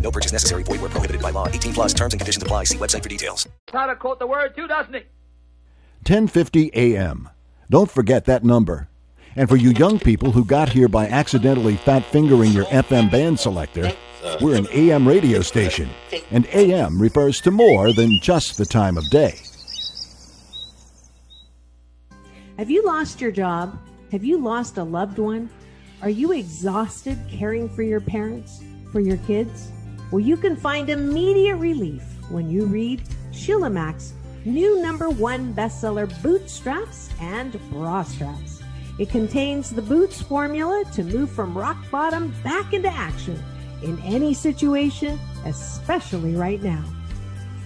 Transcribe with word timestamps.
No 0.00 0.10
purchase 0.10 0.32
necessary. 0.32 0.62
Void 0.62 0.80
where 0.80 0.90
prohibited 0.90 1.20
by 1.20 1.30
law. 1.30 1.48
18 1.48 1.72
plus 1.72 1.92
terms 1.92 2.14
and 2.14 2.20
conditions 2.20 2.42
apply. 2.42 2.64
See 2.64 2.78
website 2.78 3.02
for 3.02 3.08
details. 3.08 3.48
How 3.72 3.86
to 3.86 3.96
quote 3.96 4.18
the 4.18 4.26
word 4.26 4.54
too, 4.54 4.68
doesn't 4.68 4.94
he? 4.94 5.00
1050 6.06 6.70
AM. 6.74 7.28
Don't 7.68 7.90
forget 7.90 8.26
that 8.26 8.44
number. 8.44 8.88
And 9.34 9.48
for 9.48 9.56
you 9.56 9.70
young 9.70 9.98
people 9.98 10.30
who 10.30 10.44
got 10.44 10.70
here 10.70 10.88
by 10.88 11.08
accidentally 11.08 11.76
fat 11.76 12.04
fingering 12.04 12.52
your 12.52 12.64
FM 12.66 13.10
band 13.10 13.38
selector, 13.38 13.92
we're 14.40 14.56
an 14.56 14.66
AM 14.72 15.06
radio 15.06 15.42
station. 15.42 15.90
And 16.30 16.46
AM 16.52 17.00
refers 17.00 17.40
to 17.42 17.50
more 17.50 17.92
than 17.92 18.18
just 18.22 18.56
the 18.56 18.64
time 18.64 18.96
of 18.96 19.08
day. 19.10 19.34
Have 22.56 22.70
you 22.70 22.82
lost 22.84 23.20
your 23.20 23.30
job? 23.30 23.78
Have 24.12 24.24
you 24.24 24.38
lost 24.38 24.78
a 24.78 24.84
loved 24.84 25.18
one? 25.18 25.50
Are 26.00 26.08
you 26.08 26.32
exhausted 26.32 27.18
caring 27.28 27.68
for 27.68 27.82
your 27.82 28.00
parents, 28.00 28.62
for 28.92 29.00
your 29.00 29.18
kids? 29.18 29.70
Well, 30.10 30.20
you 30.20 30.36
can 30.36 30.56
find 30.56 30.88
immediate 30.88 31.56
relief 31.56 32.02
when 32.30 32.48
you 32.48 32.66
read 32.66 33.02
Sheila 33.32 33.70
Mac's 33.70 34.12
new 34.44 34.80
number 34.80 35.10
one 35.10 35.52
bestseller, 35.52 36.06
Bootstraps 36.22 37.10
and 37.20 37.58
Bra 37.70 38.04
Straps. 38.04 38.62
It 38.98 39.10
contains 39.10 39.70
the 39.70 39.82
Boots 39.82 40.22
formula 40.22 40.84
to 40.94 41.02
move 41.02 41.30
from 41.30 41.58
rock 41.58 41.76
bottom 41.90 42.32
back 42.42 42.72
into 42.72 42.88
action 42.88 43.42
in 43.82 43.98
any 44.00 44.32
situation, 44.32 45.20
especially 45.44 46.34
right 46.34 46.62
now. 46.62 46.82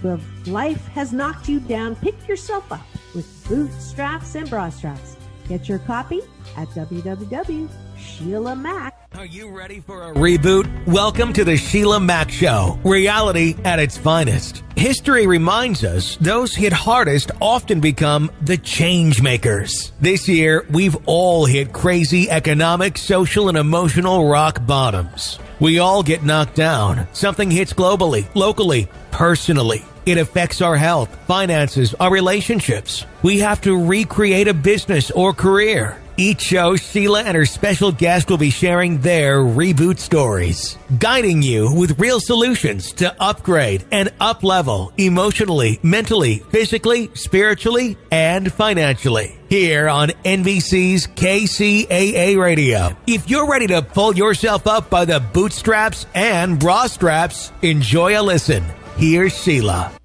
If 0.03 0.47
life 0.47 0.87
has 0.87 1.13
knocked 1.13 1.47
you 1.47 1.59
down, 1.59 1.95
pick 1.95 2.27
yourself 2.27 2.71
up 2.71 2.85
with 3.13 3.47
Bootstraps 3.47 4.33
and 4.35 4.49
Bra 4.49 4.69
Straps. 4.69 5.15
Get 5.47 5.69
your 5.69 5.79
copy 5.79 6.21
at 6.57 6.67
www.sheilamac. 6.69 8.91
Are 9.13 9.25
you 9.25 9.49
ready 9.49 9.81
for 9.81 10.03
a 10.03 10.13
reboot? 10.13 10.87
Welcome 10.87 11.33
to 11.33 11.43
the 11.43 11.57
Sheila 11.57 11.99
Mac 11.99 12.31
Show, 12.31 12.79
reality 12.85 13.57
at 13.65 13.77
its 13.77 13.97
finest. 13.97 14.63
History 14.77 15.27
reminds 15.27 15.83
us 15.83 16.15
those 16.15 16.55
hit 16.55 16.71
hardest 16.71 17.29
often 17.41 17.81
become 17.81 18.31
the 18.41 18.55
change 18.55 19.21
makers. 19.21 19.91
This 19.99 20.29
year, 20.29 20.65
we've 20.69 20.95
all 21.07 21.45
hit 21.45 21.73
crazy 21.73 22.29
economic, 22.29 22.97
social, 22.97 23.49
and 23.49 23.57
emotional 23.57 24.29
rock 24.29 24.65
bottoms. 24.65 25.39
We 25.59 25.79
all 25.79 26.03
get 26.03 26.23
knocked 26.23 26.55
down. 26.55 27.05
Something 27.11 27.51
hits 27.51 27.73
globally, 27.73 28.33
locally, 28.33 28.87
personally. 29.11 29.83
It 30.05 30.19
affects 30.19 30.61
our 30.61 30.77
health, 30.77 31.13
finances, 31.27 31.93
our 31.95 32.11
relationships. 32.11 33.05
We 33.23 33.39
have 33.39 33.59
to 33.61 33.85
recreate 33.85 34.47
a 34.47 34.53
business 34.53 35.11
or 35.11 35.33
career. 35.33 36.00
Each 36.17 36.41
show, 36.41 36.75
Sheila 36.75 37.23
and 37.23 37.35
her 37.35 37.45
special 37.45 37.91
guest 37.91 38.29
will 38.29 38.37
be 38.37 38.49
sharing 38.49 38.99
their 38.99 39.39
reboot 39.39 39.99
stories, 39.99 40.77
guiding 40.99 41.41
you 41.41 41.73
with 41.73 41.99
real 41.99 42.19
solutions 42.19 42.91
to 42.93 43.15
upgrade 43.21 43.85
and 43.91 44.09
uplevel 44.19 44.91
emotionally, 44.99 45.79
mentally, 45.83 46.39
physically, 46.49 47.09
spiritually, 47.13 47.97
and 48.11 48.51
financially. 48.51 49.37
Here 49.49 49.89
on 49.89 50.09
NBC's 50.23 51.07
KCAA 51.07 52.37
Radio. 52.37 52.95
If 53.07 53.29
you're 53.29 53.49
ready 53.49 53.67
to 53.67 53.81
pull 53.81 54.15
yourself 54.15 54.67
up 54.67 54.89
by 54.89 55.05
the 55.05 55.19
bootstraps 55.19 56.05
and 56.13 56.59
bra 56.59 56.87
straps, 56.87 57.51
enjoy 57.61 58.19
a 58.19 58.23
listen. 58.23 58.63
Here's 58.97 59.37
Sheila. 59.37 60.00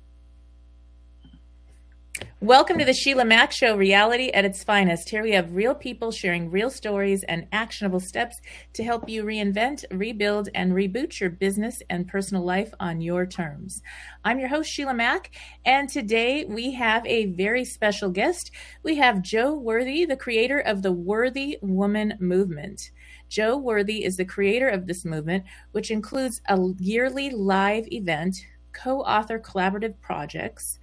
Welcome 2.42 2.78
to 2.80 2.84
the 2.84 2.92
Sheila 2.92 3.24
Mac 3.24 3.50
Show, 3.50 3.78
reality 3.78 4.28
at 4.28 4.44
its 4.44 4.62
finest. 4.62 5.08
Here 5.08 5.22
we 5.22 5.32
have 5.32 5.54
real 5.54 5.74
people 5.74 6.12
sharing 6.12 6.50
real 6.50 6.68
stories 6.68 7.24
and 7.24 7.46
actionable 7.50 7.98
steps 7.98 8.38
to 8.74 8.84
help 8.84 9.08
you 9.08 9.24
reinvent, 9.24 9.86
rebuild, 9.90 10.50
and 10.54 10.72
reboot 10.72 11.18
your 11.18 11.30
business 11.30 11.80
and 11.88 12.06
personal 12.06 12.44
life 12.44 12.74
on 12.78 13.00
your 13.00 13.24
terms. 13.24 13.80
I'm 14.22 14.38
your 14.38 14.50
host, 14.50 14.70
Sheila 14.70 14.92
Mac, 14.92 15.30
and 15.64 15.88
today 15.88 16.44
we 16.44 16.72
have 16.72 17.06
a 17.06 17.24
very 17.24 17.64
special 17.64 18.10
guest. 18.10 18.50
We 18.82 18.96
have 18.96 19.22
Jo 19.22 19.54
Worthy, 19.54 20.04
the 20.04 20.14
creator 20.14 20.58
of 20.58 20.82
the 20.82 20.92
Worthy 20.92 21.56
Woman 21.62 22.18
Movement. 22.20 22.90
Jo 23.30 23.56
Worthy 23.56 24.04
is 24.04 24.18
the 24.18 24.26
creator 24.26 24.68
of 24.68 24.86
this 24.86 25.06
movement, 25.06 25.44
which 25.72 25.90
includes 25.90 26.42
a 26.50 26.60
yearly 26.80 27.30
live 27.30 27.90
event, 27.90 28.36
co 28.74 29.00
author 29.00 29.38
collaborative 29.38 29.94
projects 30.02 30.78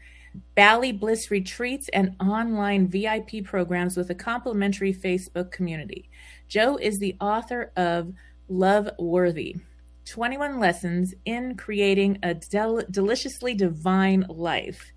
Bali 0.56 0.92
Bliss 0.92 1.32
retreats, 1.32 1.90
and 1.90 2.16
online 2.20 2.88
VIP 2.88 3.44
programs 3.44 3.98
with 3.98 4.10
a 4.10 4.16
complimentary 4.16 4.94
Facebook 4.94 5.52
community. 5.52 6.10
Jo 6.48 6.78
is 6.78 7.00
the 7.00 7.16
author 7.20 7.72
of 7.76 8.14
Love 8.48 8.90
Worthy 9.00 9.56
21 10.06 10.60
Lessons 10.60 11.14
in 11.26 11.56
Creating 11.56 12.20
a 12.24 12.34
Del- 12.34 12.84
Deliciously 12.92 13.54
Divine 13.54 14.26
Life 14.30 14.92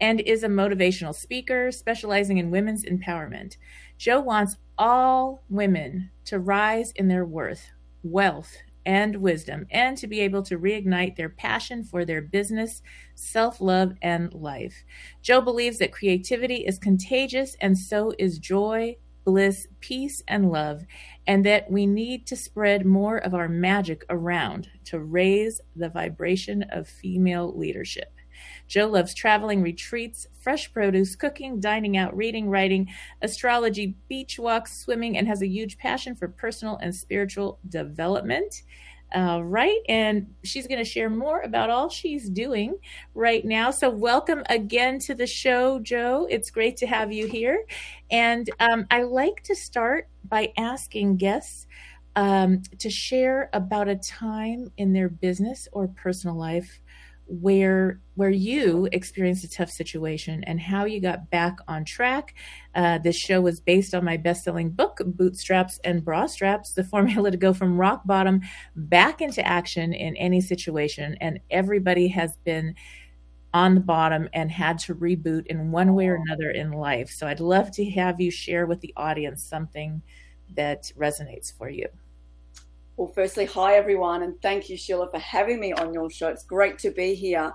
and 0.00 0.20
is 0.20 0.42
a 0.42 0.48
motivational 0.48 1.14
speaker 1.14 1.70
specializing 1.70 2.38
in 2.38 2.50
women's 2.50 2.84
empowerment. 2.84 3.56
Jo 3.98 4.20
wants 4.20 4.56
all 4.76 5.42
women 5.48 6.10
to 6.24 6.38
rise 6.38 6.92
in 6.92 7.08
their 7.08 7.24
worth, 7.24 7.70
wealth, 8.02 8.54
and 8.88 9.16
wisdom, 9.16 9.66
and 9.70 9.98
to 9.98 10.06
be 10.06 10.18
able 10.20 10.42
to 10.42 10.58
reignite 10.58 11.14
their 11.14 11.28
passion 11.28 11.84
for 11.84 12.06
their 12.06 12.22
business, 12.22 12.80
self 13.14 13.60
love, 13.60 13.92
and 14.00 14.32
life. 14.32 14.82
Jo 15.20 15.42
believes 15.42 15.76
that 15.78 15.92
creativity 15.92 16.66
is 16.66 16.78
contagious, 16.78 17.54
and 17.60 17.76
so 17.76 18.14
is 18.18 18.38
joy, 18.38 18.96
bliss, 19.26 19.68
peace, 19.80 20.22
and 20.26 20.50
love, 20.50 20.86
and 21.26 21.44
that 21.44 21.70
we 21.70 21.86
need 21.86 22.26
to 22.26 22.34
spread 22.34 22.86
more 22.86 23.18
of 23.18 23.34
our 23.34 23.46
magic 23.46 24.06
around 24.08 24.70
to 24.86 24.98
raise 25.00 25.60
the 25.76 25.90
vibration 25.90 26.62
of 26.70 26.88
female 26.88 27.52
leadership. 27.58 28.10
Jo 28.66 28.86
loves 28.86 29.14
traveling, 29.14 29.62
retreats, 29.62 30.26
fresh 30.40 30.72
produce, 30.72 31.16
cooking, 31.16 31.60
dining 31.60 31.96
out, 31.96 32.16
reading, 32.16 32.48
writing, 32.48 32.88
astrology, 33.22 33.94
beach 34.08 34.38
walks, 34.38 34.80
swimming, 34.80 35.16
and 35.16 35.26
has 35.26 35.42
a 35.42 35.48
huge 35.48 35.78
passion 35.78 36.14
for 36.14 36.28
personal 36.28 36.76
and 36.78 36.94
spiritual 36.94 37.58
development. 37.68 38.62
Uh, 39.14 39.40
right. 39.42 39.80
And 39.88 40.34
she's 40.44 40.66
going 40.66 40.84
to 40.84 40.88
share 40.88 41.08
more 41.08 41.40
about 41.40 41.70
all 41.70 41.88
she's 41.88 42.28
doing 42.28 42.76
right 43.14 43.42
now. 43.44 43.70
So, 43.70 43.88
welcome 43.88 44.42
again 44.50 44.98
to 45.00 45.14
the 45.14 45.26
show, 45.26 45.78
Jo. 45.78 46.26
It's 46.28 46.50
great 46.50 46.76
to 46.78 46.86
have 46.86 47.10
you 47.10 47.26
here. 47.26 47.64
And 48.10 48.50
um, 48.60 48.86
I 48.90 49.02
like 49.02 49.42
to 49.44 49.54
start 49.54 50.08
by 50.28 50.52
asking 50.58 51.16
guests 51.16 51.66
um, 52.16 52.62
to 52.80 52.90
share 52.90 53.48
about 53.52 53.88
a 53.88 53.96
time 53.96 54.72
in 54.76 54.92
their 54.92 55.08
business 55.08 55.68
or 55.72 55.88
personal 55.88 56.36
life 56.36 56.80
where 57.28 58.00
where 58.14 58.30
you 58.30 58.88
experienced 58.90 59.44
a 59.44 59.50
tough 59.50 59.70
situation 59.70 60.42
and 60.44 60.60
how 60.60 60.84
you 60.84 61.00
got 61.00 61.30
back 61.30 61.58
on 61.68 61.84
track. 61.84 62.34
Uh, 62.74 62.98
this 62.98 63.16
show 63.16 63.40
was 63.40 63.60
based 63.60 63.94
on 63.94 64.04
my 64.04 64.16
best-selling 64.16 64.70
book, 64.70 65.00
Bootstraps 65.04 65.78
and 65.84 66.04
Bra 66.04 66.26
Straps: 66.26 66.72
The 66.72 66.84
Formula 66.84 67.30
to 67.30 67.36
Go 67.36 67.52
from 67.52 67.76
Rock 67.76 68.02
Bottom 68.06 68.40
Back 68.74 69.20
into 69.20 69.46
Action 69.46 69.92
in 69.92 70.16
Any 70.16 70.40
Situation. 70.40 71.16
And 71.20 71.38
everybody 71.50 72.08
has 72.08 72.36
been 72.44 72.74
on 73.54 73.74
the 73.74 73.80
bottom 73.80 74.28
and 74.32 74.50
had 74.50 74.78
to 74.78 74.94
reboot 74.94 75.46
in 75.46 75.70
one 75.70 75.94
way 75.94 76.08
or 76.08 76.16
another 76.16 76.50
in 76.50 76.72
life. 76.72 77.10
So 77.10 77.26
I'd 77.26 77.40
love 77.40 77.70
to 77.72 77.84
have 77.90 78.20
you 78.20 78.30
share 78.30 78.66
with 78.66 78.80
the 78.80 78.92
audience 78.96 79.42
something 79.42 80.02
that 80.54 80.90
resonates 80.96 81.52
for 81.56 81.68
you. 81.68 81.88
Well, 82.98 83.12
firstly, 83.14 83.44
hi 83.44 83.76
everyone, 83.76 84.24
and 84.24 84.34
thank 84.42 84.68
you, 84.68 84.76
Sheila, 84.76 85.08
for 85.08 85.20
having 85.20 85.60
me 85.60 85.72
on 85.72 85.94
your 85.94 86.10
show. 86.10 86.26
It's 86.26 86.42
great 86.42 86.80
to 86.80 86.90
be 86.90 87.14
here. 87.14 87.52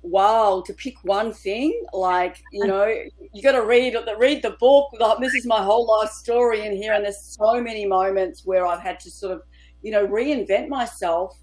wow, 0.00 0.62
to 0.64 0.72
pick 0.72 0.94
one 1.02 1.34
thing, 1.34 1.84
like 1.92 2.42
you 2.50 2.66
know, 2.66 2.86
you 3.34 3.42
got 3.42 3.52
to 3.52 3.66
read 3.66 3.94
read 4.16 4.40
the 4.40 4.56
book. 4.58 4.88
Like, 4.98 5.18
this 5.18 5.34
is 5.34 5.44
my 5.44 5.62
whole 5.62 5.86
life 5.86 6.08
story 6.12 6.64
in 6.64 6.74
here, 6.74 6.94
and 6.94 7.04
there's 7.04 7.20
so 7.20 7.60
many 7.60 7.84
moments 7.84 8.46
where 8.46 8.66
I've 8.66 8.80
had 8.80 8.98
to 9.00 9.10
sort 9.10 9.34
of, 9.34 9.42
you 9.82 9.90
know, 9.90 10.06
reinvent 10.06 10.68
myself. 10.68 11.38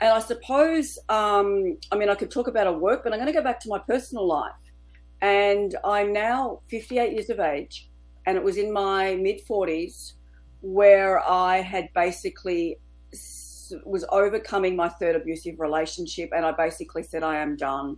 And 0.00 0.10
I 0.10 0.18
suppose, 0.18 0.98
um, 1.08 1.76
I 1.92 1.96
mean, 1.96 2.08
I 2.08 2.16
could 2.16 2.32
talk 2.32 2.48
about 2.48 2.66
a 2.66 2.72
work, 2.72 3.04
but 3.04 3.12
I'm 3.12 3.20
going 3.20 3.32
to 3.32 3.38
go 3.38 3.44
back 3.44 3.60
to 3.60 3.68
my 3.68 3.78
personal 3.78 4.26
life. 4.26 4.60
And 5.20 5.76
I'm 5.84 6.12
now 6.12 6.62
58 6.68 7.12
years 7.12 7.30
of 7.30 7.38
age, 7.38 7.90
and 8.26 8.36
it 8.36 8.42
was 8.42 8.56
in 8.56 8.72
my 8.72 9.14
mid 9.14 9.46
40s 9.46 10.14
where 10.60 11.20
I 11.20 11.58
had 11.60 11.88
basically 11.94 12.78
was 13.84 14.04
overcoming 14.10 14.76
my 14.76 14.88
third 14.88 15.16
abusive 15.16 15.58
relationship, 15.58 16.30
and 16.34 16.44
I 16.44 16.52
basically 16.52 17.02
said, 17.02 17.22
I 17.22 17.38
am 17.38 17.56
done. 17.56 17.96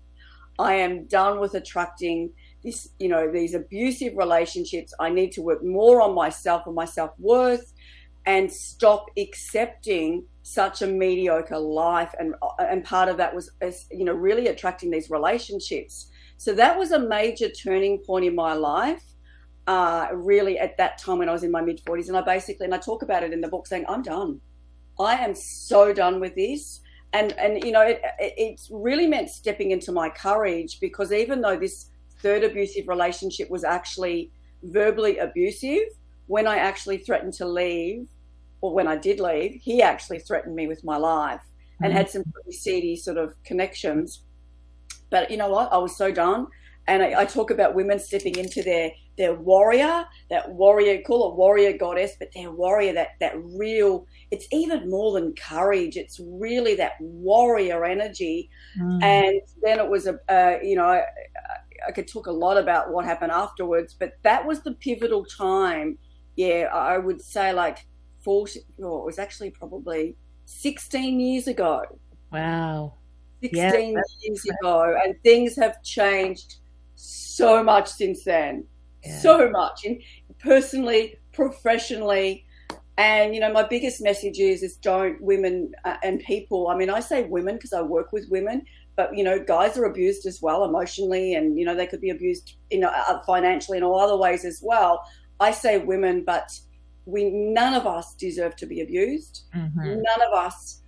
I 0.58 0.74
am 0.74 1.06
done 1.06 1.40
with 1.40 1.54
attracting 1.54 2.30
this, 2.62 2.90
you 2.98 3.08
know, 3.08 3.30
these 3.32 3.54
abusive 3.54 4.12
relationships. 4.16 4.92
I 5.00 5.08
need 5.08 5.32
to 5.32 5.42
work 5.42 5.64
more 5.64 6.02
on 6.02 6.14
myself 6.14 6.66
and 6.66 6.74
my 6.74 6.84
self 6.84 7.12
worth 7.18 7.72
and 8.26 8.52
stop 8.52 9.06
accepting 9.18 10.24
such 10.42 10.82
a 10.82 10.86
mediocre 10.86 11.58
life. 11.58 12.14
And, 12.18 12.34
and 12.58 12.84
part 12.84 13.08
of 13.08 13.16
that 13.16 13.34
was, 13.34 13.50
you 13.90 14.04
know, 14.04 14.12
really 14.12 14.48
attracting 14.48 14.90
these 14.90 15.10
relationships. 15.10 16.10
So 16.36 16.52
that 16.54 16.78
was 16.78 16.92
a 16.92 16.98
major 16.98 17.48
turning 17.48 17.98
point 17.98 18.24
in 18.24 18.34
my 18.34 18.54
life. 18.54 19.04
Uh, 19.66 20.08
really, 20.12 20.58
at 20.58 20.76
that 20.78 20.98
time 20.98 21.18
when 21.18 21.28
I 21.28 21.32
was 21.32 21.44
in 21.44 21.50
my 21.50 21.60
mid 21.60 21.80
40s. 21.84 22.08
And 22.08 22.16
I 22.16 22.22
basically, 22.22 22.64
and 22.64 22.74
I 22.74 22.78
talk 22.78 23.02
about 23.02 23.22
it 23.22 23.32
in 23.32 23.40
the 23.40 23.48
book 23.48 23.66
saying, 23.66 23.84
I'm 23.88 24.02
done. 24.02 24.40
I 25.00 25.14
am 25.14 25.34
so 25.34 25.92
done 25.92 26.20
with 26.20 26.34
this. 26.34 26.80
And, 27.12 27.32
and 27.32 27.64
you 27.64 27.72
know, 27.72 27.82
it, 27.82 28.00
it, 28.18 28.34
it's 28.36 28.68
really 28.70 29.06
meant 29.06 29.30
stepping 29.30 29.70
into 29.70 29.92
my 29.92 30.10
courage 30.10 30.78
because 30.80 31.10
even 31.12 31.40
though 31.40 31.56
this 31.56 31.90
third 32.20 32.44
abusive 32.44 32.86
relationship 32.86 33.50
was 33.50 33.64
actually 33.64 34.30
verbally 34.62 35.18
abusive, 35.18 35.88
when 36.26 36.46
I 36.46 36.58
actually 36.58 36.98
threatened 36.98 37.32
to 37.34 37.48
leave, 37.48 38.06
or 38.60 38.74
when 38.74 38.86
I 38.86 38.96
did 38.96 39.20
leave, 39.20 39.58
he 39.62 39.82
actually 39.82 40.18
threatened 40.18 40.54
me 40.54 40.66
with 40.66 40.84
my 40.84 40.96
life 40.96 41.40
and 41.80 41.88
mm-hmm. 41.88 41.96
had 41.96 42.10
some 42.10 42.24
pretty 42.32 42.52
seedy 42.52 42.94
sort 42.94 43.16
of 43.16 43.34
connections. 43.42 44.22
But 45.08 45.30
you 45.30 45.38
know 45.38 45.48
what? 45.48 45.72
I 45.72 45.78
was 45.78 45.96
so 45.96 46.12
done. 46.12 46.46
And 46.86 47.02
I, 47.02 47.20
I, 47.20 47.24
talk 47.24 47.50
about 47.50 47.74
women 47.74 47.98
stepping 47.98 48.36
into 48.36 48.62
their 48.62 48.90
their 49.16 49.34
warrior, 49.34 50.04
that 50.30 50.50
warrior, 50.50 51.02
call 51.02 51.30
it 51.30 51.36
warrior 51.36 51.76
goddess, 51.76 52.12
but 52.18 52.30
their 52.34 52.50
warrior, 52.50 52.92
that 52.94 53.10
that 53.20 53.34
real 53.36 54.06
it's 54.30 54.46
even 54.52 54.88
more 54.88 55.12
than 55.12 55.34
courage. 55.34 55.96
It's 55.96 56.20
really 56.22 56.74
that 56.76 56.92
warrior 57.00 57.84
energy. 57.84 58.48
Mm. 58.78 59.02
And 59.02 59.40
then 59.62 59.78
it 59.78 59.88
was 59.88 60.06
a, 60.06 60.18
uh, 60.28 60.58
you 60.62 60.76
know, 60.76 60.84
I, 60.84 61.02
I, 61.86 61.92
could 61.92 62.06
talk 62.06 62.26
a 62.26 62.32
lot 62.32 62.56
about 62.56 62.92
what 62.92 63.04
happened 63.04 63.32
afterwards, 63.32 63.96
but 63.98 64.12
that 64.22 64.46
was 64.46 64.60
the 64.62 64.72
pivotal 64.74 65.24
time. 65.24 65.98
Yeah, 66.36 66.68
I 66.72 66.98
would 66.98 67.20
say 67.20 67.52
like 67.52 67.78
40, 68.22 68.60
oh, 68.82 69.02
it 69.02 69.06
was 69.06 69.18
actually 69.18 69.50
probably 69.50 70.16
16 70.44 71.18
years 71.18 71.48
ago. 71.48 71.82
Wow. 72.32 72.94
16 73.42 73.60
yeah, 73.60 74.00
years 74.22 74.44
ago. 74.46 74.96
And 75.02 75.14
things 75.24 75.56
have 75.56 75.82
changed 75.82 76.56
so 76.94 77.64
much 77.64 77.88
since 77.88 78.24
then. 78.24 78.64
Yeah. 79.04 79.18
So 79.18 79.50
much. 79.50 79.84
In 79.84 80.00
personally, 80.38 81.16
professionally, 81.32 82.44
and 82.96 83.34
you 83.34 83.40
know, 83.40 83.52
my 83.52 83.62
biggest 83.62 84.02
message 84.02 84.38
is 84.38 84.62
is 84.62 84.76
don't 84.76 85.20
women 85.20 85.72
uh, 85.84 85.96
and 86.02 86.20
people. 86.20 86.68
I 86.68 86.76
mean, 86.76 86.90
I 86.90 87.00
say 87.00 87.24
women 87.24 87.56
because 87.56 87.72
I 87.72 87.82
work 87.82 88.12
with 88.12 88.28
women, 88.28 88.62
but 88.96 89.16
you 89.16 89.24
know, 89.24 89.38
guys 89.42 89.78
are 89.78 89.84
abused 89.84 90.26
as 90.26 90.42
well 90.42 90.64
emotionally, 90.64 91.34
and 91.34 91.58
you 91.58 91.64
know, 91.64 91.74
they 91.74 91.86
could 91.86 92.00
be 92.00 92.10
abused, 92.10 92.54
you 92.70 92.80
know, 92.80 92.88
uh, 92.88 93.22
financially 93.24 93.78
and 93.78 93.84
all 93.84 94.00
other 94.00 94.16
ways 94.16 94.44
as 94.44 94.60
well. 94.62 95.04
I 95.38 95.52
say 95.52 95.78
women, 95.78 96.24
but 96.24 96.50
we 97.06 97.30
none 97.30 97.74
of 97.74 97.86
us 97.86 98.14
deserve 98.14 98.56
to 98.56 98.66
be 98.66 98.80
abused. 98.80 99.44
Mm-hmm. 99.54 99.80
None 99.80 100.22
of 100.28 100.34
us 100.34 100.82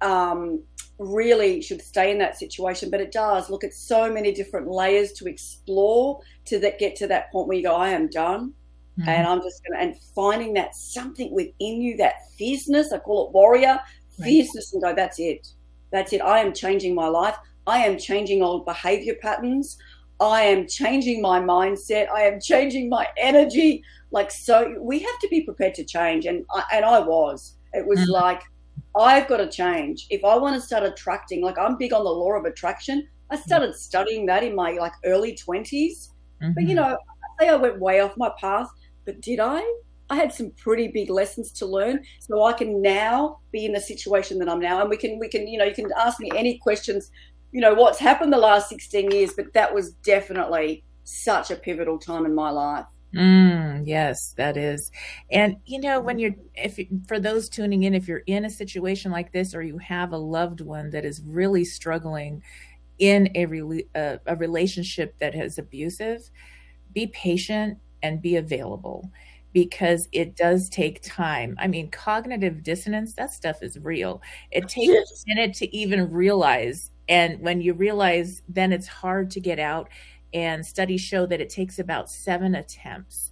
um, 0.00 0.62
really 0.98 1.62
should 1.62 1.82
stay 1.82 2.10
in 2.10 2.18
that 2.18 2.38
situation, 2.38 2.90
but 2.90 3.00
it 3.00 3.12
does. 3.12 3.50
Look 3.50 3.64
at 3.64 3.74
so 3.74 4.12
many 4.12 4.32
different 4.32 4.68
layers 4.68 5.12
to 5.14 5.26
explore 5.26 6.20
to 6.46 6.58
that 6.60 6.78
get 6.78 6.96
to 6.96 7.06
that 7.08 7.32
point 7.32 7.48
where 7.48 7.56
you 7.56 7.62
go, 7.62 7.74
I 7.74 7.90
am 7.90 8.08
done. 8.08 8.52
Mm-hmm. 8.98 9.08
And 9.08 9.26
I'm 9.26 9.42
just 9.42 9.62
going 9.64 9.78
to, 9.78 9.86
and 9.86 10.00
finding 10.14 10.54
that 10.54 10.74
something 10.74 11.32
within 11.34 11.80
you, 11.80 11.96
that 11.96 12.14
fierceness, 12.38 12.92
I 12.92 12.98
call 12.98 13.26
it 13.26 13.32
warrior, 13.32 13.80
fierceness, 14.22 14.72
right. 14.72 14.82
and 14.88 14.96
go, 14.96 15.02
that's 15.02 15.18
it. 15.18 15.48
That's 15.90 16.12
it. 16.12 16.20
I 16.20 16.38
am 16.38 16.52
changing 16.52 16.94
my 16.94 17.08
life. 17.08 17.36
I 17.66 17.78
am 17.78 17.98
changing 17.98 18.42
old 18.42 18.64
behavior 18.64 19.14
patterns. 19.20 19.76
I 20.20 20.42
am 20.42 20.68
changing 20.68 21.20
my 21.20 21.40
mindset. 21.40 22.08
I 22.08 22.22
am 22.22 22.40
changing 22.40 22.88
my 22.88 23.08
energy. 23.18 23.82
Like, 24.12 24.30
so 24.30 24.76
we 24.80 25.00
have 25.00 25.18
to 25.20 25.28
be 25.28 25.42
prepared 25.42 25.74
to 25.74 25.84
change. 25.84 26.26
And 26.26 26.44
I, 26.54 26.62
and 26.74 26.84
I 26.84 27.00
was. 27.00 27.56
It 27.72 27.84
was 27.84 27.98
mm-hmm. 28.00 28.12
like, 28.12 28.42
I've 28.96 29.26
got 29.26 29.38
to 29.38 29.50
change. 29.50 30.06
If 30.10 30.24
I 30.24 30.36
want 30.36 30.54
to 30.54 30.60
start 30.60 30.84
attracting, 30.84 31.42
like, 31.42 31.58
I'm 31.58 31.76
big 31.76 31.92
on 31.92 32.04
the 32.04 32.10
law 32.10 32.34
of 32.34 32.44
attraction. 32.44 33.08
I 33.30 33.36
started 33.36 33.70
mm-hmm. 33.70 33.78
studying 33.78 34.26
that 34.26 34.44
in 34.44 34.54
my 34.54 34.72
like 34.72 34.92
early 35.04 35.32
20s. 35.32 35.66
Mm-hmm. 35.70 36.52
But, 36.52 36.62
you 36.62 36.68
mm-hmm. 36.68 36.76
know, 36.76 36.84
I 36.84 37.44
say 37.44 37.48
I 37.48 37.56
went 37.56 37.80
way 37.80 37.98
off 37.98 38.16
my 38.16 38.30
path 38.40 38.68
but 39.04 39.20
did 39.20 39.40
I? 39.40 39.62
I 40.10 40.16
had 40.16 40.32
some 40.32 40.50
pretty 40.50 40.88
big 40.88 41.08
lessons 41.08 41.50
to 41.52 41.66
learn, 41.66 42.04
so 42.20 42.44
I 42.44 42.52
can 42.52 42.82
now 42.82 43.38
be 43.52 43.64
in 43.64 43.72
the 43.72 43.80
situation 43.80 44.38
that 44.38 44.48
I'm 44.48 44.60
now, 44.60 44.80
and 44.80 44.90
we 44.90 44.96
can 44.96 45.18
we 45.18 45.28
can 45.28 45.46
you 45.48 45.58
know 45.58 45.64
you 45.64 45.74
can 45.74 45.90
ask 45.98 46.20
me 46.20 46.30
any 46.36 46.58
questions, 46.58 47.10
you 47.52 47.60
know 47.60 47.74
what's 47.74 47.98
happened 47.98 48.32
the 48.32 48.38
last 48.38 48.68
16 48.68 49.10
years, 49.10 49.32
but 49.34 49.52
that 49.54 49.74
was 49.74 49.92
definitely 49.94 50.84
such 51.04 51.50
a 51.50 51.56
pivotal 51.56 51.98
time 51.98 52.26
in 52.26 52.34
my 52.34 52.50
life. 52.50 52.86
Mm, 53.14 53.84
yes, 53.86 54.34
that 54.36 54.56
is. 54.56 54.90
And 55.30 55.56
you 55.64 55.80
know, 55.80 56.00
when 56.00 56.18
you're, 56.18 56.34
if 56.54 56.80
for 57.06 57.20
those 57.20 57.48
tuning 57.48 57.84
in, 57.84 57.94
if 57.94 58.08
you're 58.08 58.24
in 58.26 58.44
a 58.44 58.50
situation 58.50 59.12
like 59.12 59.32
this, 59.32 59.54
or 59.54 59.62
you 59.62 59.78
have 59.78 60.12
a 60.12 60.18
loved 60.18 60.60
one 60.60 60.90
that 60.90 61.04
is 61.04 61.22
really 61.24 61.64
struggling 61.64 62.42
in 62.98 63.30
a, 63.34 63.46
re- 63.46 63.86
a, 63.94 64.18
a 64.26 64.36
relationship 64.36 65.16
that 65.18 65.34
is 65.34 65.58
abusive, 65.58 66.28
be 66.92 67.06
patient 67.08 67.78
and 68.04 68.22
be 68.22 68.36
available 68.36 69.10
because 69.54 70.08
it 70.12 70.36
does 70.36 70.68
take 70.68 71.00
time. 71.02 71.56
I 71.58 71.68
mean, 71.68 71.90
cognitive 71.90 72.62
dissonance, 72.62 73.14
that 73.14 73.32
stuff 73.32 73.62
is 73.62 73.78
real. 73.78 74.20
It 74.50 74.68
takes 74.68 74.92
yes. 74.92 75.24
a 75.24 75.34
minute 75.34 75.54
to 75.56 75.74
even 75.74 76.12
realize. 76.12 76.90
And 77.08 77.40
when 77.40 77.60
you 77.60 77.72
realize, 77.72 78.42
then 78.48 78.72
it's 78.72 78.86
hard 78.86 79.30
to 79.30 79.40
get 79.40 79.58
out. 79.58 79.88
And 80.34 80.66
studies 80.66 81.00
show 81.00 81.24
that 81.26 81.40
it 81.40 81.48
takes 81.48 81.78
about 81.78 82.10
seven 82.10 82.56
attempts 82.56 83.30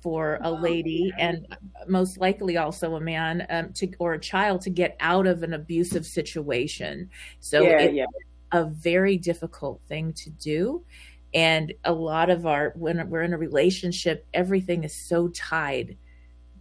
for 0.00 0.38
a 0.42 0.52
lady 0.52 1.12
and 1.18 1.46
most 1.88 2.18
likely 2.18 2.56
also 2.56 2.94
a 2.94 3.00
man 3.00 3.46
um, 3.50 3.72
to 3.72 3.90
or 3.98 4.14
a 4.14 4.20
child 4.20 4.60
to 4.60 4.70
get 4.70 4.96
out 5.00 5.26
of 5.26 5.42
an 5.42 5.54
abusive 5.54 6.06
situation. 6.06 7.10
So 7.40 7.62
yeah, 7.62 7.80
it's 7.80 7.94
yeah. 7.94 8.04
a 8.52 8.64
very 8.64 9.16
difficult 9.16 9.80
thing 9.88 10.12
to 10.12 10.30
do 10.30 10.84
and 11.34 11.74
a 11.84 11.92
lot 11.92 12.30
of 12.30 12.46
our 12.46 12.72
when 12.76 13.08
we're 13.10 13.22
in 13.22 13.34
a 13.34 13.38
relationship 13.38 14.26
everything 14.32 14.84
is 14.84 14.94
so 14.94 15.28
tied 15.28 15.98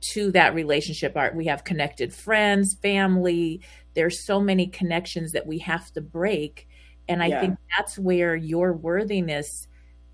to 0.01 0.32
that 0.32 0.53
relationship 0.53 1.15
Our, 1.15 1.32
we 1.34 1.46
have 1.46 1.63
connected 1.63 2.13
friends 2.13 2.74
family 2.74 3.62
there's 3.94 4.20
so 4.20 4.42
many 4.42 4.68
connections 4.68 5.32
that 5.32 5.46
we 5.46 5.60
have 5.60 5.92
to 5.94 6.01
break 6.01 6.68
and 7.08 7.24
i 7.24 7.27
yeah. 7.27 7.39
think 7.42 7.58
that's 7.77 7.98
where 7.98 8.36
your 8.36 8.74
worthiness 8.74 9.68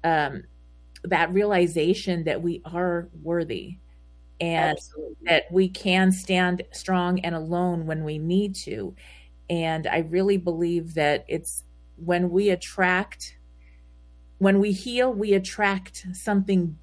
um, 0.03 0.43
that 1.03 1.33
realization 1.33 2.23
that 2.25 2.41
we 2.41 2.61
are 2.65 3.09
worthy 3.21 3.77
and 4.41 4.77
Absolutely. 4.77 5.15
that 5.23 5.43
we 5.51 5.67
can 5.67 6.11
stand 6.11 6.63
strong 6.71 7.19
and 7.21 7.35
alone 7.35 7.85
when 7.85 8.03
we 8.03 8.17
need 8.17 8.55
to 8.55 8.93
and 9.49 9.87
i 9.87 9.99
really 9.99 10.37
believe 10.37 10.93
that 10.93 11.25
it's 11.27 11.63
when 11.95 12.29
we 12.29 12.49
attract 12.49 13.38
when 14.39 14.59
we 14.59 14.71
heal, 14.71 15.13
we 15.13 15.33
attract 15.33 16.07
something 16.13 16.77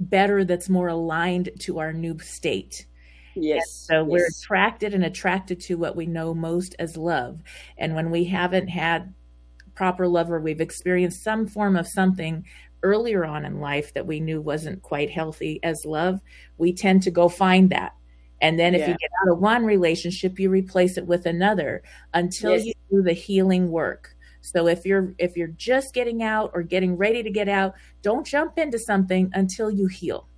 better 0.00 0.44
that's 0.44 0.68
more 0.68 0.88
aligned 0.88 1.50
to 1.60 1.78
our 1.78 1.92
new 1.92 2.18
state. 2.18 2.86
Yes. 3.34 3.86
And 3.88 3.96
so 3.96 4.00
yes. 4.00 4.06
we're 4.08 4.26
attracted 4.26 4.94
and 4.94 5.04
attracted 5.04 5.60
to 5.60 5.76
what 5.76 5.96
we 5.96 6.06
know 6.06 6.34
most 6.34 6.74
as 6.78 6.96
love. 6.96 7.40
And 7.78 7.94
when 7.94 8.10
we 8.10 8.24
haven't 8.24 8.68
had 8.68 9.14
proper 9.74 10.06
love 10.06 10.30
or 10.30 10.40
we've 10.40 10.60
experienced 10.60 11.22
some 11.22 11.46
form 11.46 11.76
of 11.76 11.86
something 11.86 12.44
earlier 12.82 13.24
on 13.24 13.44
in 13.44 13.60
life 13.60 13.94
that 13.94 14.06
we 14.06 14.20
knew 14.20 14.40
wasn't 14.40 14.82
quite 14.82 15.10
healthy 15.10 15.60
as 15.62 15.84
love, 15.84 16.20
we 16.58 16.72
tend 16.72 17.02
to 17.04 17.10
go 17.10 17.28
find 17.28 17.70
that. 17.70 17.92
And 18.40 18.58
then 18.58 18.74
if 18.74 18.80
yeah. 18.80 18.88
you 18.88 18.96
get 18.98 19.10
out 19.22 19.32
of 19.32 19.38
one 19.38 19.64
relationship, 19.64 20.38
you 20.38 20.50
replace 20.50 20.98
it 20.98 21.06
with 21.06 21.26
another 21.26 21.82
until 22.12 22.56
yes. 22.56 22.66
you 22.66 22.72
do 22.90 23.02
the 23.02 23.12
healing 23.12 23.70
work. 23.70 24.16
So 24.42 24.66
if 24.66 24.84
you're 24.84 25.14
if 25.18 25.36
you're 25.36 25.48
just 25.48 25.94
getting 25.94 26.22
out 26.22 26.50
or 26.52 26.62
getting 26.62 26.96
ready 26.96 27.22
to 27.22 27.30
get 27.30 27.48
out, 27.48 27.74
don't 28.02 28.26
jump 28.26 28.58
into 28.58 28.78
something 28.78 29.30
until 29.34 29.70
you 29.70 29.86
heal. 29.86 30.28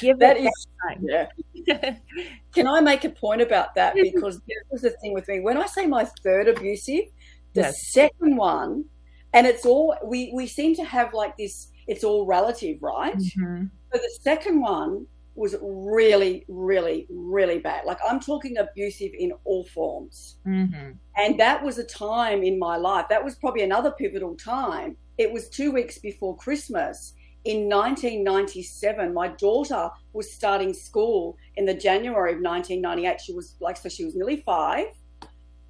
Give 0.00 0.18
that 0.18 0.38
is 0.38 0.50
time. 0.82 1.04
Yeah. 1.06 1.96
Can 2.54 2.66
I 2.66 2.80
make 2.80 3.04
a 3.04 3.10
point 3.10 3.42
about 3.42 3.74
that? 3.74 3.94
Because 3.94 4.38
this 4.38 4.56
was 4.70 4.82
the 4.82 4.90
thing 4.90 5.12
with 5.12 5.28
me. 5.28 5.40
When 5.40 5.58
I 5.58 5.66
say 5.66 5.86
my 5.86 6.04
third 6.22 6.48
abusive, 6.48 7.04
the 7.52 7.60
yes. 7.60 7.92
second 7.92 8.36
one, 8.36 8.86
and 9.34 9.46
it's 9.46 9.66
all 9.66 9.94
we 10.04 10.30
we 10.34 10.46
seem 10.46 10.74
to 10.76 10.84
have 10.84 11.12
like 11.12 11.36
this. 11.36 11.68
It's 11.86 12.02
all 12.02 12.26
relative, 12.26 12.82
right? 12.82 13.16
Mm-hmm. 13.16 13.64
So 13.92 13.98
the 13.98 14.18
second 14.22 14.60
one 14.60 15.06
was 15.36 15.54
really, 15.62 16.44
really, 16.48 17.06
really 17.10 17.58
bad. 17.58 17.84
Like 17.84 17.98
I'm 18.08 18.20
talking 18.20 18.56
abusive 18.58 19.12
in 19.16 19.32
all 19.44 19.64
forms. 19.64 20.36
Mm-hmm. 20.46 20.92
And 21.16 21.40
that 21.40 21.62
was 21.62 21.78
a 21.78 21.84
time 21.84 22.42
in 22.42 22.58
my 22.58 22.76
life. 22.76 23.06
That 23.10 23.24
was 23.24 23.34
probably 23.36 23.62
another 23.62 23.92
pivotal 23.92 24.34
time. 24.36 24.96
It 25.18 25.30
was 25.30 25.48
two 25.48 25.72
weeks 25.72 25.98
before 25.98 26.36
Christmas 26.36 27.12
in 27.44 27.68
1997. 27.68 29.14
My 29.14 29.28
daughter 29.28 29.90
was 30.12 30.32
starting 30.32 30.72
school 30.72 31.36
in 31.56 31.64
the 31.64 31.74
January 31.74 32.32
of 32.32 32.40
1998. 32.40 33.20
She 33.20 33.32
was 33.32 33.54
like, 33.60 33.76
so 33.76 33.88
she 33.88 34.04
was 34.04 34.14
nearly 34.14 34.38
five. 34.38 34.86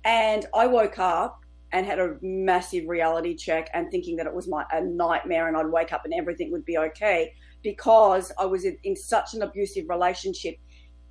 And 0.05 0.47
I 0.55 0.67
woke 0.67 0.99
up 0.99 1.41
and 1.73 1.85
had 1.85 1.99
a 1.99 2.17
massive 2.23 2.89
reality 2.89 3.35
check 3.35 3.69
and 3.75 3.91
thinking 3.91 4.17
that 4.17 4.27
it 4.27 4.35
was 4.35 4.49
my 4.49 4.65
a 4.73 4.81
nightmare 4.81 5.49
and 5.49 5.57
I'd 5.57 5.67
wake 5.67 5.93
up 5.93 6.05
and 6.05 6.15
everything 6.15 6.53
would 6.53 6.65
be 6.65 6.79
okay 6.79 7.33
because 7.67 8.31
I 8.39 8.47
was 8.47 8.65
in, 8.65 8.77
in 8.85 8.95
such 8.95 9.35
an 9.35 9.43
abusive 9.43 9.87
relationship 9.89 10.55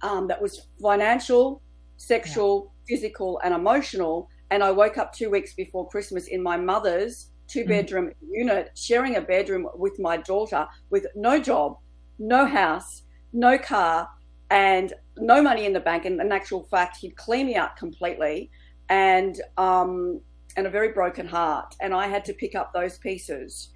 um, 0.02 0.26
that 0.30 0.42
was 0.42 0.70
financial, 0.82 1.62
sexual, 1.98 2.54
yeah. 2.64 2.96
physical, 2.96 3.42
and 3.44 3.54
emotional. 3.54 4.30
And 4.52 4.64
I 4.64 4.72
woke 4.72 4.98
up 4.98 5.12
two 5.12 5.30
weeks 5.30 5.54
before 5.54 5.90
Christmas 5.90 6.28
in 6.28 6.42
my 6.42 6.56
mother's 6.56 7.32
two 7.48 7.66
bedroom 7.66 8.06
mm-hmm. 8.06 8.34
unit, 8.44 8.72
sharing 8.74 9.18
a 9.18 9.22
bedroom 9.22 9.68
with 9.76 10.00
my 10.00 10.16
daughter 10.16 10.66
with 10.90 11.06
no 11.14 11.42
job, 11.42 11.78
no 12.20 12.46
house, 12.46 13.02
no 13.34 13.58
car, 13.58 14.08
and 14.50 14.94
no 15.18 15.42
money 15.42 15.66
in 15.66 15.74
the 15.74 15.82
bank. 15.82 16.06
And 16.06 16.22
in 16.22 16.32
actual 16.32 16.64
fact, 16.72 16.98
he'd 17.02 17.18
clean 17.18 17.48
me 17.48 17.56
out 17.56 17.76
completely 17.76 18.50
and 18.88 19.36
um, 19.58 20.22
and 20.56 20.68
a 20.68 20.70
very 20.70 20.94
broken 20.94 21.28
heart. 21.28 21.76
And 21.82 21.94
I 21.94 22.08
had 22.08 22.24
to 22.26 22.34
pick 22.34 22.56
up 22.56 22.72
those 22.72 22.98
pieces. 23.00 23.72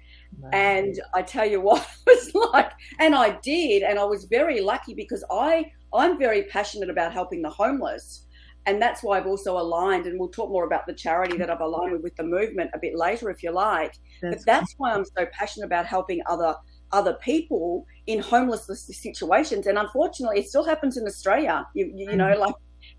And 0.52 1.00
I 1.14 1.22
tell 1.22 1.46
you 1.46 1.60
what 1.68 1.82
it 1.82 2.10
was 2.10 2.34
like, 2.52 2.72
and 2.98 3.14
I 3.14 3.38
did, 3.42 3.82
and 3.82 3.98
I 3.98 4.04
was 4.04 4.24
very 4.24 4.60
lucky 4.60 4.94
because 4.94 5.24
I 5.30 5.70
I'm 5.92 6.18
very 6.18 6.44
passionate 6.44 6.90
about 6.90 7.12
helping 7.12 7.42
the 7.42 7.50
homeless, 7.50 8.26
and 8.66 8.80
that's 8.80 9.02
why 9.02 9.18
I've 9.18 9.26
also 9.26 9.58
aligned, 9.58 10.06
and 10.06 10.18
we'll 10.18 10.28
talk 10.28 10.50
more 10.50 10.64
about 10.64 10.86
the 10.86 10.94
charity 10.94 11.36
that 11.38 11.50
I've 11.50 11.60
aligned 11.60 11.92
with 11.92 12.02
with 12.02 12.16
the 12.16 12.24
movement 12.24 12.70
a 12.74 12.78
bit 12.78 12.96
later 12.96 13.30
if 13.30 13.42
you 13.42 13.50
like. 13.50 13.94
That's 14.22 14.36
but 14.36 14.46
that's 14.46 14.74
why 14.78 14.92
I'm 14.92 15.04
so 15.04 15.26
passionate 15.32 15.66
about 15.66 15.86
helping 15.86 16.20
other 16.26 16.54
other 16.92 17.14
people 17.14 17.86
in 18.06 18.20
homelessness 18.20 18.86
situations, 18.86 19.66
and 19.66 19.78
unfortunately, 19.78 20.40
it 20.40 20.48
still 20.48 20.64
happens 20.64 20.96
in 20.96 21.06
Australia. 21.06 21.66
You 21.74 21.92
you, 21.94 22.10
you 22.10 22.16
know 22.16 22.34
mm. 22.34 22.38
like 22.38 22.54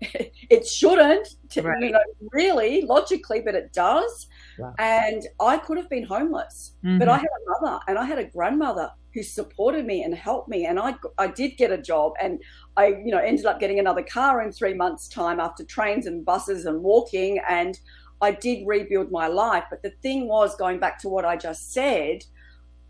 it 0.50 0.66
shouldn't, 0.66 1.28
right. 1.56 1.82
you 1.82 1.90
know, 1.90 2.00
really 2.32 2.82
logically, 2.82 3.40
but 3.40 3.54
it 3.54 3.72
does. 3.72 4.26
Wow. 4.58 4.74
And 4.78 5.26
I 5.40 5.58
could 5.58 5.78
have 5.78 5.88
been 5.88 6.04
homeless, 6.04 6.72
mm-hmm. 6.84 6.98
but 6.98 7.08
I 7.08 7.16
had 7.16 7.24
a 7.24 7.50
mother 7.60 7.80
and 7.88 7.98
I 7.98 8.04
had 8.04 8.18
a 8.18 8.24
grandmother 8.24 8.90
who 9.14 9.22
supported 9.22 9.84
me 9.86 10.02
and 10.02 10.14
helped 10.14 10.48
me. 10.48 10.66
And 10.66 10.78
I, 10.78 10.94
I 11.18 11.26
did 11.26 11.56
get 11.56 11.70
a 11.70 11.78
job, 11.78 12.12
and 12.20 12.40
I, 12.76 12.86
you 12.86 13.10
know, 13.10 13.18
ended 13.18 13.46
up 13.46 13.60
getting 13.60 13.78
another 13.78 14.02
car 14.02 14.42
in 14.42 14.52
three 14.52 14.74
months' 14.74 15.08
time 15.08 15.40
after 15.40 15.64
trains 15.64 16.06
and 16.06 16.24
buses 16.24 16.64
and 16.64 16.82
walking. 16.82 17.40
And 17.48 17.78
I 18.20 18.32
did 18.32 18.66
rebuild 18.66 19.10
my 19.10 19.26
life. 19.26 19.64
But 19.68 19.82
the 19.82 19.92
thing 20.02 20.28
was, 20.28 20.56
going 20.56 20.78
back 20.78 20.98
to 21.00 21.08
what 21.08 21.24
I 21.24 21.36
just 21.36 21.72
said, 21.72 22.24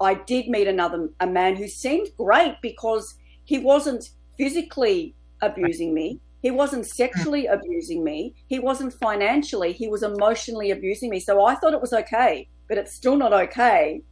I 0.01 0.15
did 0.15 0.49
meet 0.49 0.69
another 0.69 1.11
a 1.21 1.27
man 1.27 1.57
who 1.57 1.69
seemed 1.69 2.09
great 2.17 2.57
because 2.63 3.15
he 3.45 3.59
wasn't 3.59 4.11
physically 4.37 5.15
abusing 5.41 5.93
me 5.93 6.21
he 6.43 6.51
wasn't 6.51 6.87
sexually 6.87 7.47
abusing 7.47 8.03
me. 8.03 8.35
He 8.49 8.59
wasn't 8.59 8.93
financially. 8.93 9.73
He 9.73 9.89
was 9.89 10.03
emotionally 10.03 10.73
abusing 10.73 11.09
me. 11.09 11.21
So 11.21 11.45
I 11.45 11.55
thought 11.55 11.73
it 11.73 11.81
was 11.81 11.93
okay, 11.93 12.49
but 12.69 12.77
it's 12.77 12.93
still 12.93 13.17
not 13.17 13.33
okay. 13.33 14.03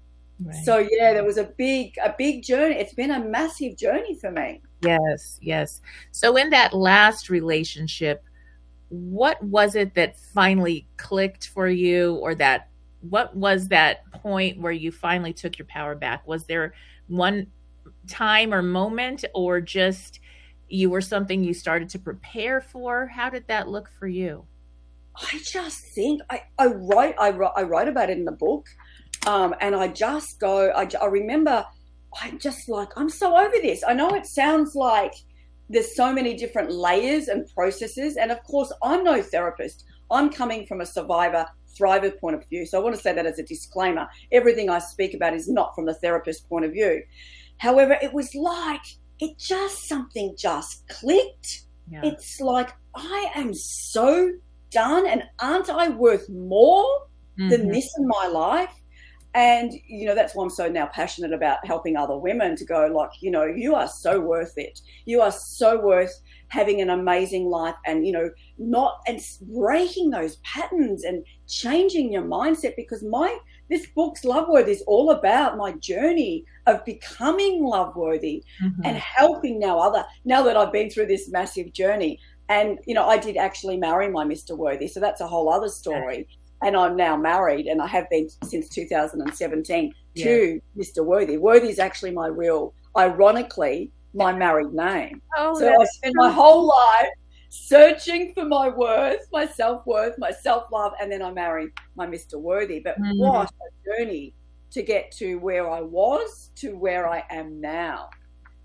Right. 0.43 0.65
So 0.65 0.79
yeah, 0.79 1.13
there 1.13 1.25
was 1.25 1.37
a 1.37 1.53
big 1.59 1.97
a 2.03 2.15
big 2.17 2.45
journey. 2.45 2.77
It's 2.77 2.95
been 2.95 3.11
a 3.11 3.23
massive 3.23 3.77
journey 3.77 4.17
for 4.21 4.31
me. 4.31 4.63
Yes, 4.83 5.39
yes. 5.43 5.81
So 6.13 6.37
in 6.37 6.51
that 6.51 6.73
last 6.73 7.29
relationship, 7.29 8.23
what 8.89 9.43
was 9.43 9.75
it 9.75 9.95
that 9.95 10.19
finally 10.33 10.87
clicked 10.97 11.49
for 11.49 11.69
you 11.69 12.15
or 12.15 12.35
that 12.37 12.69
what 13.01 13.35
was 13.35 13.69
that 13.69 14.11
point 14.13 14.61
where 14.61 14.73
you 14.73 14.93
finally 14.93 15.33
took 15.33 15.59
your 15.59 15.67
power 15.67 15.95
back? 15.95 16.27
Was 16.27 16.45
there 16.45 16.75
one 17.09 17.49
time 18.07 18.55
or 18.55 18.63
moment 18.63 19.25
or 19.35 19.61
just 19.61 20.21
you 20.71 20.91
were 20.91 21.01
something 21.01 21.43
you 21.45 21.55
started 21.55 21.89
to 21.91 21.99
prepare 21.99 22.61
for? 22.61 23.07
How 23.07 23.31
did 23.31 23.47
that 23.49 23.69
look 23.69 23.91
for 23.99 24.07
you? 24.07 24.47
I 25.17 25.41
just 25.45 25.85
think 25.95 26.23
I, 26.31 26.43
I 26.59 26.67
write 26.67 27.15
I 27.19 27.31
write 27.31 27.53
I 27.57 27.63
write 27.63 27.89
about 27.89 28.11
it 28.11 28.19
in 28.19 28.25
the 28.25 28.33
book, 28.33 28.67
um, 29.27 29.55
and 29.61 29.75
I 29.75 29.89
just 29.89 30.39
go. 30.41 30.71
I, 30.71 30.89
I 31.01 31.07
remember 31.07 31.65
I'm 32.21 32.39
just 32.39 32.69
like 32.69 32.89
I'm 32.97 33.09
so 33.09 33.37
over 33.37 33.57
this. 33.63 33.83
I 33.87 33.93
know 33.93 34.11
it 34.11 34.27
sounds 34.27 34.75
like 34.75 35.13
there's 35.69 35.95
so 35.95 36.13
many 36.13 36.35
different 36.35 36.71
layers 36.73 37.29
and 37.29 37.49
processes, 37.55 38.17
and 38.17 38.31
of 38.31 38.43
course 38.45 38.73
I'm 38.83 39.05
no 39.05 39.23
therapist. 39.23 39.85
I'm 40.11 40.31
coming 40.31 40.67
from 40.67 40.81
a 40.81 40.87
survivor 40.87 41.47
thriver 41.79 42.19
point 42.19 42.37
of 42.37 42.49
view, 42.49 42.67
so 42.67 42.81
I 42.81 42.83
want 42.83 42.97
to 42.97 43.03
say 43.03 43.13
that 43.13 43.27
as 43.27 43.39
a 43.39 43.45
disclaimer. 43.45 44.09
Everything 44.33 44.71
I 44.71 44.79
speak 44.79 45.15
about 45.15 45.35
is 45.35 45.49
not 45.49 45.75
from 45.75 45.87
the 45.87 45.95
therapist 45.95 46.49
point 46.49 46.65
of 46.65 46.73
view. 46.73 47.03
However, 47.59 47.97
it 48.01 48.13
was 48.13 48.35
like 48.35 48.81
it 49.21 49.39
just 49.39 49.87
something 49.87 50.35
just 50.37 50.87
clicked. 50.89 51.65
Yeah. 51.91 52.01
It's 52.05 52.41
like 52.41 52.71
I 52.95 53.31
am 53.35 53.53
so 53.55 54.33
done, 54.71 55.07
and 55.07 55.25
aren't 55.41 55.69
I 55.71 55.91
worth 55.91 56.29
more 56.29 56.85
mm-hmm. 57.39 57.49
than 57.49 57.69
this 57.69 57.91
in 57.99 58.09
my 58.09 58.27
life? 58.27 58.73
And 59.33 59.73
you 59.87 60.07
know 60.07 60.15
that's 60.15 60.35
why 60.35 60.43
I'm 60.43 60.51
so 60.51 60.69
now 60.69 60.89
passionate 60.93 61.33
about 61.33 61.65
helping 61.65 61.97
other 61.97 62.17
women 62.17 62.57
to 62.57 62.65
go 62.65 62.87
like 62.87 63.11
you 63.21 63.31
know 63.31 63.45
you 63.45 63.75
are 63.77 63.87
so 63.87 64.19
worth 64.19 64.55
it. 64.57 64.81
You 65.05 65.21
are 65.21 65.31
so 65.31 65.81
worth 65.81 66.13
having 66.49 66.81
an 66.81 66.91
amazing 66.91 67.47
life, 67.47 67.77
and 67.87 68.07
you 68.07 68.13
know 68.13 68.31
not 68.59 68.99
and 69.07 69.21
breaking 69.43 70.11
those 70.11 70.37
patterns 70.37 71.05
and 71.05 71.25
changing 71.47 72.13
your 72.13 72.23
mindset 72.23 72.75
because 72.77 73.05
my 73.05 73.37
this 73.71 73.87
book's 73.87 74.25
love 74.25 74.49
worthy 74.49 74.73
is 74.73 74.83
all 74.87 75.13
about 75.13 75.57
my 75.57 75.73
journey 75.73 76.45
of 76.67 76.85
becoming 76.85 77.65
love 77.65 77.95
worthy 77.97 78.43
mm-hmm. 78.63 78.83
and 78.85 78.97
helping 78.97 79.59
now 79.59 79.79
other 79.79 80.05
now 80.25 80.43
that 80.43 80.57
I've 80.57 80.73
been 80.73 80.91
through 80.91 81.07
this 81.07 81.31
massive 81.31 81.73
journey. 81.73 82.19
And 82.49 82.81
you 82.85 82.95
know, 82.95 83.09
I 83.09 83.17
did 83.17 83.37
actually 83.37 83.77
marry 83.77 84.09
my 84.09 84.25
Mr. 84.25 84.57
Worthy, 84.57 84.89
so 84.89 84.99
that's 84.99 85.21
a 85.21 85.27
whole 85.27 85.49
other 85.49 85.69
story. 85.69 86.27
And 86.63 86.77
I'm 86.77 86.97
now 86.97 87.17
married, 87.17 87.67
and 87.67 87.81
I 87.81 87.87
have 87.87 88.11
been 88.11 88.29
since 88.45 88.69
2017 88.69 89.95
yeah. 90.15 90.25
to 90.25 90.61
Mr. 90.77 91.05
Worthy. 91.05 91.39
Worthy 91.39 91.69
is 91.69 91.79
actually 91.79 92.11
my 92.11 92.27
real, 92.27 92.75
ironically, 92.99 93.91
my 94.13 94.33
married 94.33 94.75
name. 94.75 95.23
Oh, 95.39 95.59
so 95.59 95.73
I 95.81 95.85
spent 95.85 96.15
my 96.17 96.31
whole 96.31 96.67
life 96.67 97.09
searching 97.51 98.33
for 98.33 98.45
my 98.45 98.69
worth, 98.69 99.27
my 99.33 99.45
self 99.45 99.85
worth, 99.87 100.15
my 100.19 100.31
self 100.31 100.71
love, 100.73 100.93
and 101.01 101.13
then 101.13 101.21
I 101.21 101.31
married 101.31 101.71
my 101.97 102.07
Mr. 102.07 102.41
Worthy. 102.41 102.81
But 102.81 102.99
mm. 102.99 103.19
what 103.19 103.51
a 103.51 104.05
journey 104.05 104.35
to 104.71 104.83
get 104.83 105.11
to 105.13 105.37
where 105.37 105.69
I 105.69 105.83
was 105.83 106.51
to 106.57 106.77
where 106.77 107.09
I 107.09 107.25
am 107.29 107.61
now. 107.61 108.09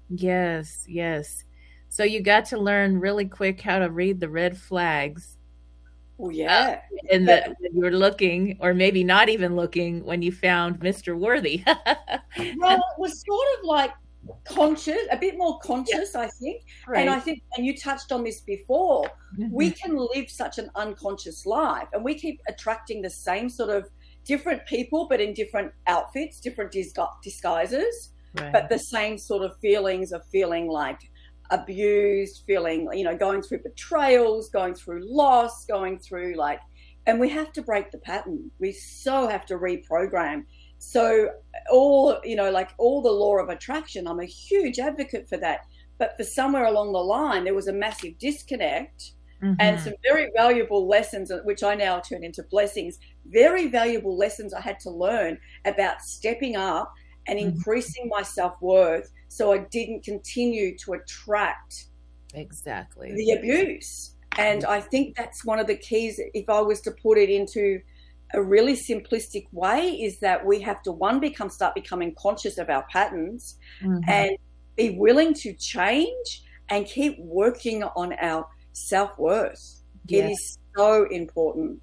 Yes, 0.10 0.86
yes. 0.88 1.44
So 1.90 2.04
you 2.04 2.22
got 2.22 2.46
to 2.46 2.58
learn 2.58 3.00
really 3.00 3.26
quick 3.26 3.60
how 3.60 3.80
to 3.80 3.90
read 3.90 4.20
the 4.20 4.30
red 4.30 4.58
flags. 4.58 5.38
Oh 6.20 6.30
yeah. 6.30 6.80
Uh, 6.94 6.98
and 7.12 7.28
that 7.28 7.56
you 7.60 7.82
were 7.82 7.92
looking, 7.92 8.58
or 8.62 8.74
maybe 8.74 9.04
not 9.04 9.30
even 9.30 9.56
looking, 9.56 10.04
when 10.06 10.22
you 10.22 10.32
found 10.32 10.80
Mr. 10.80 11.18
Worthy. 11.18 11.64
well, 12.58 12.78
it 12.78 13.00
was 13.00 13.24
sort 13.26 13.48
of 13.58 13.66
like 13.66 13.92
conscious, 14.48 15.00
a 15.12 15.18
bit 15.18 15.38
more 15.38 15.60
conscious, 15.60 16.12
yeah. 16.14 16.22
I 16.22 16.28
think. 16.28 16.64
Right. 16.88 17.02
And 17.02 17.10
I 17.10 17.20
think, 17.20 17.42
and 17.56 17.66
you 17.66 17.78
touched 17.78 18.12
on 18.12 18.24
this 18.24 18.42
before, 18.42 19.06
mm-hmm. 19.38 19.52
we 19.52 19.72
can 19.72 19.96
live 19.96 20.30
such 20.30 20.58
an 20.58 20.70
unconscious 20.76 21.46
life 21.46 21.88
and 21.94 22.04
we 22.04 22.16
keep 22.16 22.40
attracting 22.48 23.02
the 23.02 23.10
same 23.10 23.50
sort 23.50 23.70
of 23.70 23.90
different 24.26 24.66
people, 24.66 25.08
but 25.10 25.22
in 25.22 25.34
different 25.34 25.72
outfits, 25.88 26.40
different 26.40 26.72
disguises, 27.24 28.14
right. 28.40 28.52
but 28.52 28.70
the 28.70 28.80
same 28.80 29.18
sort 29.18 29.44
of 29.44 29.58
feelings 29.60 30.12
of 30.12 30.22
feeling 30.32 30.68
like 30.68 31.00
abused, 31.52 32.44
feeling, 32.48 32.90
you 32.94 33.04
know, 33.04 33.16
going 33.16 33.42
through 33.42 33.60
betrayals, 33.60 34.50
going 34.50 34.74
through 34.74 35.02
loss, 35.08 35.66
going 35.66 36.00
through 36.00 36.36
like, 36.36 36.60
and 37.08 37.20
we 37.20 37.30
have 37.30 37.54
to 37.54 37.62
break 37.62 37.92
the 37.92 38.00
pattern. 38.00 38.50
We 38.60 38.72
so 38.72 39.28
have 39.28 39.46
to 39.48 39.58
reprogram 39.58 40.46
so 40.78 41.30
all 41.72 42.20
you 42.24 42.36
know, 42.36 42.52
like 42.52 42.72
all 42.78 43.02
the 43.02 43.12
law 43.12 43.38
of 43.38 43.50
attraction, 43.50 44.08
I'm 44.08 44.20
a 44.20 44.26
huge 44.26 44.80
advocate 44.80 45.28
for 45.28 45.38
that. 45.38 45.62
But 45.98 46.18
for 46.18 46.24
somewhere 46.24 46.66
along 46.66 46.92
the 46.92 47.00
line, 47.00 47.46
there 47.46 47.54
was 47.54 47.68
a 47.68 47.74
massive 47.74 48.18
disconnect. 48.18 49.12
Mm-hmm. 49.44 49.56
and 49.60 49.80
some 49.82 49.94
very 50.02 50.32
valuable 50.34 50.88
lessons, 50.88 51.30
which 51.44 51.62
I 51.62 51.76
now 51.76 52.00
turn 52.00 52.24
into 52.24 52.42
blessings. 52.44 53.00
Very 53.26 53.68
valuable 53.68 54.18
lessons 54.18 54.54
I 54.54 54.62
had 54.62 54.80
to 54.80 54.90
learn 54.90 55.38
about 55.66 56.02
stepping 56.02 56.56
up 56.56 56.94
and 57.28 57.38
mm-hmm. 57.38 57.50
increasing 57.50 58.08
my 58.08 58.22
self 58.22 58.60
worth 58.62 59.12
so 59.28 59.52
I 59.52 59.60
didn't 59.60 60.04
continue 60.04 60.78
to 60.80 60.94
attract 60.94 61.88
exactly 62.34 63.14
the 63.14 63.32
abuse. 63.32 64.16
And 64.38 64.66
I 64.66 64.82
think 64.82 65.16
that's 65.16 65.46
one 65.46 65.60
of 65.60 65.68
the 65.68 65.76
keys. 65.76 66.20
If 66.34 66.50
I 66.50 66.62
was 66.62 66.82
to 66.82 66.92
put 66.92 67.18
it 67.18 67.30
into 67.30 67.82
a 68.36 68.42
really 68.42 68.74
simplistic 68.74 69.48
way 69.52 69.92
is 69.92 70.20
that 70.20 70.46
we 70.46 70.60
have 70.60 70.82
to 70.84 70.92
one 70.92 71.20
become 71.20 71.50
start 71.50 71.74
becoming 71.74 72.14
conscious 72.18 72.58
of 72.58 72.70
our 72.70 72.86
patterns 72.92 73.58
mm-hmm. 73.82 74.00
and 74.10 74.32
be 74.76 74.92
willing 74.92 75.34
to 75.34 75.54
change 75.54 76.44
and 76.70 76.86
keep 76.86 77.18
working 77.20 77.84
on 77.84 78.14
our 78.14 78.46
self-worth 78.74 79.82
yes. 80.08 80.30
it 80.30 80.32
is 80.32 80.58
so 80.76 81.06
important 81.06 81.82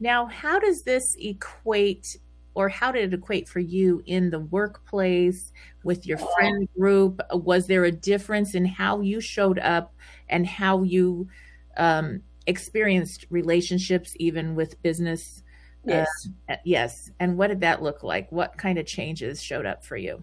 now 0.00 0.26
how 0.26 0.58
does 0.58 0.82
this 0.82 1.16
equate 1.18 2.16
or 2.54 2.68
how 2.68 2.90
did 2.90 3.12
it 3.12 3.16
equate 3.16 3.48
for 3.48 3.60
you 3.60 4.02
in 4.06 4.30
the 4.30 4.40
workplace 4.40 5.52
with 5.84 6.06
your 6.06 6.18
friend 6.18 6.68
group 6.76 7.20
was 7.32 7.66
there 7.66 7.84
a 7.84 7.92
difference 7.92 8.54
in 8.54 8.64
how 8.64 9.00
you 9.00 9.20
showed 9.20 9.58
up 9.60 9.94
and 10.28 10.46
how 10.46 10.82
you 10.82 11.28
um, 11.76 12.22
experienced 12.46 13.26
relationships 13.30 14.14
even 14.18 14.54
with 14.54 14.80
business 14.82 15.42
yes. 15.86 16.28
uh, 16.48 16.56
yes. 16.64 17.10
And 17.20 17.38
what 17.38 17.48
did 17.48 17.60
that 17.60 17.82
look 17.82 18.02
like? 18.02 18.30
What 18.30 18.56
kind 18.58 18.78
of 18.78 18.86
changes 18.86 19.42
showed 19.42 19.66
up 19.66 19.84
for 19.84 19.96
you? 19.96 20.22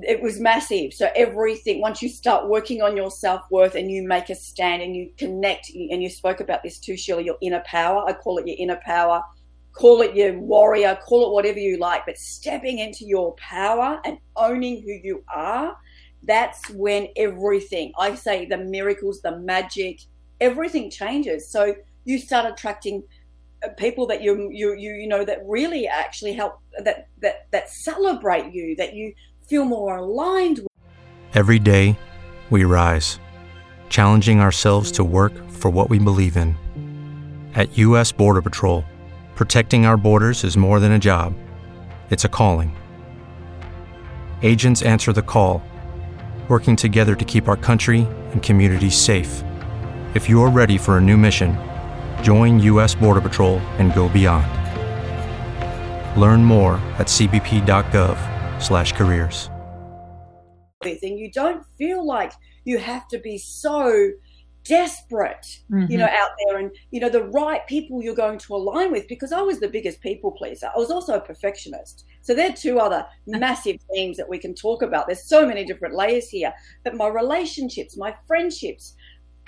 It 0.00 0.22
was 0.22 0.40
massive. 0.40 0.94
So 0.94 1.10
everything 1.14 1.80
once 1.80 2.00
you 2.00 2.08
start 2.08 2.48
working 2.48 2.80
on 2.82 2.96
your 2.96 3.10
self-worth 3.10 3.74
and 3.74 3.90
you 3.90 4.06
make 4.06 4.30
a 4.30 4.34
stand 4.34 4.82
and 4.82 4.96
you 4.96 5.10
connect 5.18 5.70
and 5.70 6.02
you 6.02 6.08
spoke 6.08 6.40
about 6.40 6.62
this 6.62 6.78
too 6.78 6.96
sheila 6.96 7.22
your 7.22 7.36
inner 7.42 7.62
power 7.66 8.04
i 8.08 8.12
call 8.12 8.38
it 8.38 8.46
your 8.46 8.56
inner 8.58 8.80
power. 8.84 9.22
Call 9.74 10.02
it 10.02 10.14
your 10.14 10.38
warrior 10.38 10.98
call 11.02 11.26
it 11.26 11.32
whatever 11.32 11.58
you 11.58 11.78
like 11.78 12.04
but 12.04 12.18
stepping 12.18 12.78
into 12.78 13.06
your 13.06 13.34
power 13.36 14.00
and 14.04 14.18
owning 14.36 14.82
who 14.82 14.92
you 14.92 15.24
are 15.34 15.74
that's 16.24 16.68
when 16.72 17.08
everything 17.16 17.90
i 17.98 18.14
say 18.14 18.44
the 18.44 18.58
miracles 18.58 19.22
the 19.22 19.38
magic 19.38 20.00
everything 20.42 20.90
changes. 20.90 21.48
So 21.48 21.74
you 22.04 22.18
start 22.18 22.52
attracting 22.52 23.04
uh, 23.64 23.68
people 23.78 24.06
that 24.08 24.22
you 24.22 24.50
you 24.52 24.74
you 24.74 24.92
you 24.94 25.06
know 25.06 25.24
that 25.24 25.38
really 25.46 25.86
actually 25.86 26.32
help 26.32 26.58
that 26.84 27.08
that 27.20 27.46
that 27.52 27.70
celebrate 27.70 28.52
you 28.52 28.74
that 28.76 28.92
you 28.92 29.14
feel 29.46 29.64
more 29.64 29.96
aligned 29.96 30.58
with. 30.58 30.66
Every 31.34 31.60
day 31.60 31.96
we 32.50 32.64
rise, 32.64 33.20
challenging 33.88 34.40
ourselves 34.40 34.90
to 34.92 35.04
work 35.04 35.32
for 35.50 35.70
what 35.70 35.88
we 35.88 35.98
believe 35.98 36.36
in. 36.36 36.56
At 37.54 37.78
US 37.78 38.10
Border 38.10 38.42
Patrol, 38.42 38.84
protecting 39.36 39.86
our 39.86 39.96
borders 39.96 40.42
is 40.42 40.56
more 40.56 40.80
than 40.80 40.92
a 40.92 40.98
job. 40.98 41.34
It's 42.10 42.24
a 42.24 42.28
calling. 42.28 42.76
Agents 44.42 44.82
answer 44.82 45.12
the 45.12 45.22
call, 45.22 45.62
working 46.48 46.74
together 46.74 47.14
to 47.14 47.24
keep 47.24 47.46
our 47.46 47.56
country 47.56 48.00
and 48.32 48.42
communities 48.42 48.96
safe. 48.96 49.44
If 50.14 50.28
you're 50.28 50.50
ready 50.50 50.76
for 50.76 50.98
a 50.98 51.00
new 51.00 51.16
mission, 51.16 51.56
join 52.22 52.58
U.S. 52.58 52.94
Border 52.94 53.22
Patrol 53.22 53.60
and 53.78 53.94
go 53.94 54.10
beyond. 54.10 54.46
Learn 56.20 56.44
more 56.44 56.74
at 56.98 57.06
cbp.gov/careers. 57.06 59.48
And 60.84 61.18
you 61.18 61.32
don't 61.32 61.64
feel 61.78 62.06
like 62.06 62.34
you 62.64 62.76
have 62.76 63.08
to 63.08 63.18
be 63.20 63.38
so 63.38 64.10
desperate, 64.64 65.60
mm-hmm. 65.70 65.90
you 65.90 65.96
know, 65.96 66.06
out 66.06 66.30
there 66.44 66.58
and, 66.58 66.70
you 66.90 67.00
know, 67.00 67.08
the 67.08 67.24
right 67.24 67.66
people 67.66 68.02
you're 68.02 68.14
going 68.14 68.38
to 68.38 68.54
align 68.54 68.92
with 68.92 69.08
because 69.08 69.32
I 69.32 69.40
was 69.40 69.60
the 69.60 69.68
biggest 69.68 70.00
people 70.00 70.32
pleaser. 70.32 70.68
I 70.74 70.78
was 70.78 70.90
also 70.90 71.14
a 71.14 71.20
perfectionist. 71.20 72.04
So 72.20 72.34
there 72.34 72.50
are 72.50 72.54
two 72.54 72.78
other 72.78 73.06
massive 73.26 73.78
themes 73.92 74.16
that 74.18 74.28
we 74.28 74.38
can 74.38 74.54
talk 74.54 74.82
about. 74.82 75.06
There's 75.06 75.24
so 75.24 75.46
many 75.46 75.64
different 75.64 75.94
layers 75.94 76.28
here. 76.28 76.52
But 76.84 76.96
my 76.96 77.08
relationships, 77.08 77.96
my 77.96 78.14
friendships, 78.26 78.94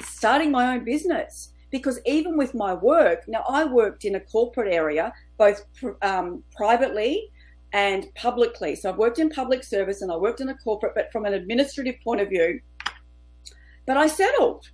starting 0.02 0.50
my 0.50 0.74
own 0.74 0.84
business 0.84 1.50
because 1.70 1.98
even 2.06 2.36
with 2.36 2.54
my 2.54 2.72
work, 2.72 3.24
now 3.26 3.44
I 3.48 3.64
worked 3.64 4.04
in 4.04 4.14
a 4.14 4.20
corporate 4.20 4.72
area, 4.72 5.12
both 5.38 5.64
um, 6.02 6.44
privately 6.54 7.30
and 7.72 8.06
publicly. 8.14 8.76
So 8.76 8.88
I've 8.88 8.96
worked 8.96 9.18
in 9.18 9.28
public 9.28 9.64
service 9.64 10.00
and 10.00 10.12
I 10.12 10.16
worked 10.16 10.40
in 10.40 10.48
a 10.48 10.56
corporate, 10.58 10.92
but 10.94 11.10
from 11.10 11.24
an 11.24 11.34
administrative 11.34 11.96
point 12.04 12.20
of 12.20 12.28
view, 12.28 12.60
but 13.86 13.96
I 13.96 14.06
settled 14.06 14.70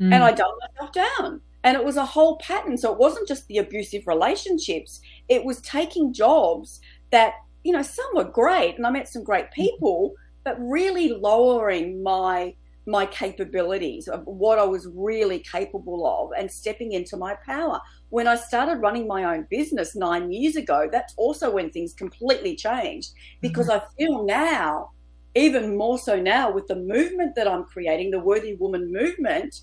mm. 0.00 0.12
and 0.12 0.24
I 0.24 0.32
dulled 0.32 0.60
myself 0.60 0.92
down. 0.92 1.40
And 1.62 1.76
it 1.76 1.84
was 1.84 1.96
a 1.96 2.04
whole 2.04 2.38
pattern. 2.38 2.76
So 2.76 2.92
it 2.92 2.98
wasn't 2.98 3.28
just 3.28 3.46
the 3.46 3.58
abusive 3.58 4.06
relationships, 4.06 5.00
it 5.28 5.44
was 5.44 5.60
taking 5.60 6.12
jobs 6.12 6.80
that, 7.12 7.34
you 7.62 7.72
know, 7.72 7.82
some 7.82 8.06
were 8.14 8.24
great 8.24 8.76
and 8.76 8.84
I 8.84 8.90
met 8.90 9.08
some 9.08 9.22
great 9.22 9.52
people, 9.52 10.14
but 10.42 10.56
really 10.58 11.10
lowering 11.10 12.02
my 12.02 12.54
my 12.86 13.06
capabilities 13.06 14.08
of 14.08 14.22
what 14.24 14.58
I 14.58 14.64
was 14.64 14.88
really 14.94 15.40
capable 15.40 16.06
of 16.06 16.30
and 16.38 16.50
stepping 16.50 16.92
into 16.92 17.16
my 17.16 17.36
power. 17.46 17.80
When 18.08 18.26
I 18.26 18.36
started 18.36 18.80
running 18.80 19.06
my 19.06 19.24
own 19.24 19.46
business 19.50 19.94
nine 19.94 20.32
years 20.32 20.56
ago, 20.56 20.88
that's 20.90 21.14
also 21.16 21.50
when 21.50 21.70
things 21.70 21.92
completely 21.92 22.56
changed 22.56 23.12
because 23.40 23.68
mm-hmm. 23.68 23.84
I 23.84 23.96
feel 23.96 24.24
now, 24.24 24.90
even 25.34 25.76
more 25.76 25.98
so 25.98 26.20
now, 26.20 26.50
with 26.50 26.66
the 26.66 26.76
movement 26.76 27.34
that 27.36 27.46
I'm 27.46 27.64
creating, 27.64 28.10
the 28.10 28.18
Worthy 28.18 28.54
Woman 28.54 28.90
movement 28.92 29.60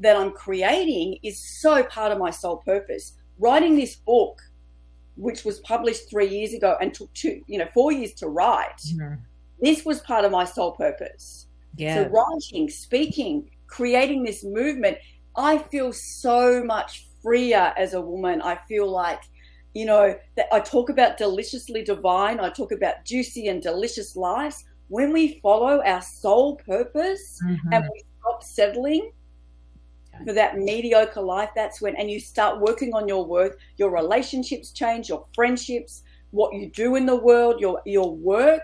that 0.00 0.16
I'm 0.16 0.32
creating 0.32 1.18
is 1.22 1.38
so 1.60 1.84
part 1.84 2.10
of 2.10 2.18
my 2.18 2.30
soul 2.30 2.56
purpose. 2.66 3.14
Writing 3.38 3.76
this 3.76 3.96
book, 3.96 4.40
which 5.16 5.44
was 5.44 5.60
published 5.60 6.10
three 6.10 6.28
years 6.28 6.54
ago 6.54 6.76
and 6.80 6.92
took 6.92 7.12
two, 7.12 7.42
you 7.46 7.58
know, 7.58 7.68
four 7.72 7.92
years 7.92 8.14
to 8.14 8.28
write, 8.28 8.78
mm-hmm. 8.88 9.14
this 9.60 9.84
was 9.84 10.00
part 10.00 10.24
of 10.24 10.32
my 10.32 10.44
soul 10.44 10.72
purpose 10.72 11.46
yeah. 11.76 12.04
So 12.04 12.08
writing, 12.10 12.68
speaking, 12.70 13.50
creating 13.66 14.22
this 14.22 14.44
movement, 14.44 14.98
I 15.36 15.58
feel 15.58 15.92
so 15.92 16.62
much 16.62 17.06
freer 17.22 17.72
as 17.76 17.94
a 17.94 18.00
woman. 18.00 18.42
I 18.42 18.58
feel 18.68 18.88
like, 18.88 19.22
you 19.74 19.86
know, 19.86 20.14
that 20.36 20.46
I 20.52 20.60
talk 20.60 20.90
about 20.90 21.18
deliciously 21.18 21.82
divine, 21.82 22.38
I 22.38 22.50
talk 22.50 22.72
about 22.72 23.04
juicy 23.04 23.48
and 23.48 23.60
delicious 23.62 24.14
lives. 24.14 24.64
When 24.88 25.12
we 25.12 25.40
follow 25.40 25.82
our 25.84 26.02
soul 26.02 26.56
purpose 26.56 27.40
mm-hmm. 27.44 27.72
and 27.72 27.84
we 27.92 28.02
stop 28.20 28.42
settling 28.42 29.10
for 30.24 30.32
that 30.32 30.58
mediocre 30.58 31.22
life, 31.22 31.50
that's 31.56 31.80
when, 31.80 31.96
and 31.96 32.08
you 32.10 32.20
start 32.20 32.60
working 32.60 32.94
on 32.94 33.08
your 33.08 33.24
worth, 33.24 33.56
your 33.78 33.90
relationships 33.90 34.70
change, 34.70 35.08
your 35.08 35.26
friendships, 35.34 36.02
what 36.30 36.54
you 36.54 36.70
do 36.70 36.96
in 36.96 37.06
the 37.06 37.16
world, 37.16 37.60
your 37.60 37.80
your 37.86 38.14
work, 38.14 38.62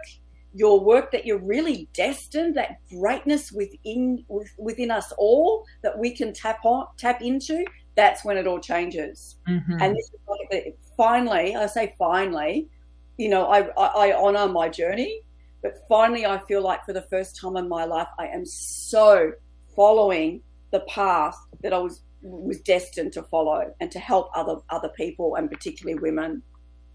your 0.53 0.81
work 0.81 1.13
that 1.13 1.25
you're 1.25 1.39
really 1.39 1.89
destined, 1.95 2.57
that 2.57 2.79
greatness 2.91 3.53
within 3.53 4.25
within 4.59 4.91
us 4.91 5.13
all 5.19 5.65
that 5.83 5.99
we 5.99 6.15
can 6.15 6.33
tap 6.33 6.65
on 6.65 6.87
tap 6.97 7.23
into, 7.23 7.65
that's 7.95 8.25
when 8.25 8.37
it 8.37 8.47
all 8.47 8.61
changes. 8.61 9.37
Mm-hmm. 9.49 9.77
And 9.81 9.97
this 9.97 10.07
is 10.07 10.21
like 10.29 10.79
finally, 10.97 11.55
I 11.55 11.67
say 11.67 11.95
finally, 11.99 12.69
you 13.17 13.29
know, 13.29 13.47
I, 13.47 13.69
I, 13.77 14.09
I 14.09 14.17
honor 14.17 14.49
my 14.49 14.69
journey, 14.69 15.21
but 15.63 15.75
finally 15.89 16.27
I 16.27 16.39
feel 16.47 16.63
like 16.63 16.85
for 16.85 16.93
the 16.93 17.07
first 17.11 17.39
time 17.41 17.57
in 17.57 17.69
my 17.69 17.85
life 17.85 18.09
I 18.19 18.27
am 18.27 18.45
so 18.45 19.33
following 19.77 20.43
the 20.73 20.81
path 20.81 21.37
that 21.63 21.73
I 21.73 21.79
was 21.79 22.03
was 22.23 22.61
destined 22.61 23.13
to 23.15 23.23
follow 23.25 23.73
and 23.81 23.91
to 23.91 23.99
help 23.99 24.31
other 24.35 24.57
other 24.71 24.91
people 24.97 25.37
and 25.37 25.51
particularly 25.51 25.99
women. 25.99 26.43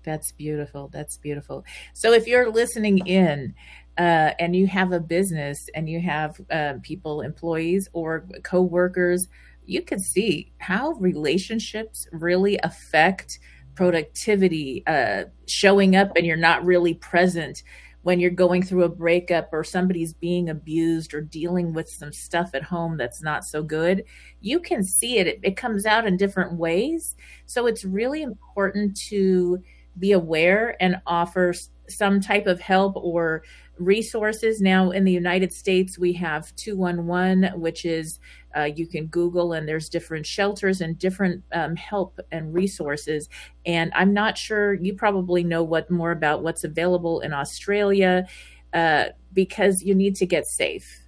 That's 0.06 0.32
beautiful. 0.32 0.89
That's 0.94 1.18
beautiful. 1.18 1.65
So 1.94 2.13
if 2.13 2.28
you're 2.28 2.52
listening 2.52 3.00
in 3.08 3.56
uh, 3.98 4.32
and 4.39 4.56
you 4.56 4.68
have 4.68 4.91
a 4.91 5.00
business 5.00 5.70
and 5.74 5.89
you 5.89 6.00
have 6.00 6.39
uh, 6.52 6.76
people, 6.84 7.22
employees 7.22 7.89
or 7.94 8.28
co-workers, 8.44 9.28
you 9.65 9.82
can 9.82 10.00
see 10.00 10.54
how 10.60 10.91
relationships 10.94 12.08
really 12.12 12.60
affect 12.63 13.39
productivity, 13.74 14.84
uh, 14.88 15.26
showing 15.48 15.96
up 15.96 16.15
and 16.15 16.26
you're 16.26 16.38
not 16.38 16.63
really 16.63 16.94
present 16.94 17.63
when 18.06 18.20
you're 18.20 18.30
going 18.30 18.62
through 18.62 18.84
a 18.84 18.89
breakup 18.89 19.50
or 19.52 19.63
somebody's 19.63 20.13
being 20.13 20.50
abused 20.50 21.15
or 21.15 21.22
dealing 21.22 21.74
with 21.74 21.89
some 21.89 22.13
stuff 22.13 22.52
at 22.54 22.62
home 22.62 22.98
that's 22.98 23.24
not 23.24 23.44
so 23.44 23.63
good, 23.63 24.04
you 24.41 24.60
can 24.60 24.84
see 24.84 25.18
it. 25.18 25.26
It, 25.26 25.39
it 25.41 25.58
comes 25.58 25.88
out 25.88 26.06
in 26.06 26.15
different 26.15 26.54
ways. 26.54 27.15
So 27.48 27.65
it's 27.65 27.84
really 27.84 28.22
important 28.22 28.96
to 29.08 29.60
be 29.99 30.12
aware 30.12 30.75
and 30.81 30.97
offer 31.05 31.53
some 31.88 32.19
type 32.19 32.47
of 32.47 32.60
help 32.60 32.95
or 32.95 33.43
resources. 33.77 34.62
Now, 34.62 34.91
in 34.91 35.03
the 35.03 35.12
United 35.12 35.51
States, 35.53 35.99
we 35.99 36.13
have 36.13 36.55
211, 36.55 37.60
which 37.60 37.86
is 37.86 38.19
uh, 38.55 38.63
you 38.63 38.88
can 38.88 39.08
Google, 39.08 39.53
and 39.53 39.67
there's 39.67 39.89
different 39.89 40.25
shelters 40.25 40.81
and 40.81 40.97
different 40.97 41.43
um, 41.51 41.75
help 41.75 42.19
and 42.31 42.53
resources. 42.53 43.29
And 43.65 43.91
I'm 43.95 44.13
not 44.13 44.38
sure 44.38 44.73
you 44.73 44.93
probably 44.93 45.43
know 45.43 45.63
what 45.63 45.91
more 45.91 46.12
about 46.12 46.41
what's 46.41 46.63
available 46.63 47.19
in 47.19 47.34
Australia 47.34 48.27
uh, 48.73 49.05
because 49.34 49.84
you 49.84 49.93
need 49.93 50.15
to 50.17 50.25
get 50.25 50.47
safe. 50.47 51.01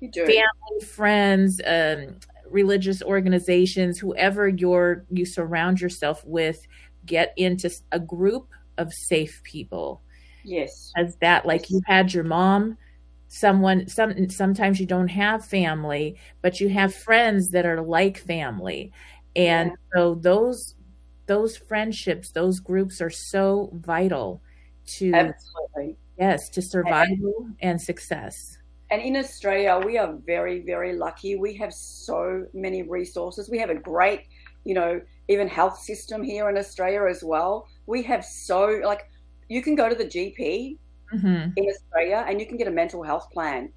You 0.00 0.10
do 0.10 0.26
family, 0.26 0.86
friends, 0.86 1.60
um, 1.66 2.16
religious 2.48 3.02
organizations, 3.02 3.98
whoever 3.98 4.48
you're 4.48 5.04
you 5.10 5.24
surround 5.24 5.80
yourself 5.80 6.24
with 6.24 6.66
get 7.06 7.32
into 7.36 7.70
a 7.92 7.98
group 7.98 8.48
of 8.78 8.92
safe 8.92 9.40
people. 9.44 10.02
Yes. 10.44 10.92
As 10.96 11.16
that, 11.16 11.46
like 11.46 11.62
yes. 11.62 11.70
you 11.70 11.80
had 11.86 12.12
your 12.12 12.24
mom, 12.24 12.76
someone, 13.28 13.88
some, 13.88 14.28
sometimes 14.28 14.78
you 14.78 14.86
don't 14.86 15.08
have 15.08 15.44
family, 15.44 16.16
but 16.42 16.60
you 16.60 16.68
have 16.68 16.94
friends 16.94 17.50
that 17.50 17.66
are 17.66 17.80
like 17.80 18.18
family. 18.18 18.92
And 19.36 19.70
yeah. 19.70 19.76
so 19.94 20.14
those 20.14 20.74
those 21.26 21.56
friendships, 21.56 22.30
those 22.32 22.60
groups 22.60 23.00
are 23.00 23.10
so 23.10 23.70
vital 23.72 24.42
to 24.86 25.12
absolutely 25.14 25.96
yes 26.18 26.50
to 26.50 26.60
survival 26.60 27.34
and, 27.38 27.56
and 27.60 27.80
success. 27.80 28.58
And 28.90 29.00
in 29.02 29.16
Australia, 29.16 29.80
we 29.84 29.98
are 29.98 30.14
very, 30.26 30.60
very 30.60 30.94
lucky. 30.94 31.36
We 31.36 31.54
have 31.54 31.72
so 31.72 32.46
many 32.52 32.82
resources. 32.82 33.48
We 33.50 33.58
have 33.58 33.70
a 33.70 33.74
great, 33.74 34.26
you 34.64 34.74
know, 34.74 35.00
even 35.28 35.48
health 35.48 35.78
system 35.78 36.22
here 36.22 36.48
in 36.48 36.56
Australia 36.56 37.04
as 37.08 37.22
well. 37.22 37.68
We 37.86 38.02
have 38.02 38.24
so 38.24 38.80
like 38.84 39.02
you 39.48 39.62
can 39.62 39.74
go 39.74 39.88
to 39.88 39.94
the 39.94 40.04
GP 40.04 40.78
mm-hmm. 41.14 41.50
in 41.56 41.66
Australia 41.68 42.24
and 42.28 42.40
you 42.40 42.46
can 42.46 42.56
get 42.56 42.68
a 42.68 42.70
mental 42.70 43.02
health 43.02 43.30
plan. 43.30 43.70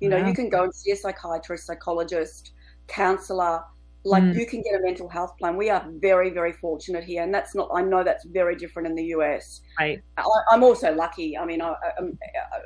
You 0.00 0.08
know, 0.08 0.18
wow. 0.18 0.26
you 0.26 0.34
can 0.34 0.48
go 0.48 0.64
and 0.64 0.74
see 0.74 0.90
a 0.90 0.96
psychiatrist, 0.96 1.66
psychologist, 1.66 2.52
counselor. 2.88 3.62
Like 4.04 4.24
mm. 4.24 4.34
you 4.36 4.46
can 4.46 4.62
get 4.62 4.74
a 4.74 4.82
mental 4.82 5.08
health 5.08 5.38
plan. 5.38 5.56
We 5.56 5.70
are 5.70 5.86
very, 6.00 6.30
very 6.30 6.52
fortunate 6.54 7.04
here, 7.04 7.22
and 7.22 7.32
that's 7.32 7.54
not. 7.54 7.70
I 7.72 7.82
know 7.82 8.02
that's 8.02 8.24
very 8.24 8.56
different 8.56 8.88
in 8.88 8.96
the 8.96 9.04
US. 9.16 9.60
Right. 9.78 10.02
I, 10.16 10.24
am 10.52 10.64
also 10.64 10.92
lucky. 10.92 11.38
I 11.38 11.46
mean, 11.46 11.62
I, 11.62 11.68
I, 11.68 12.02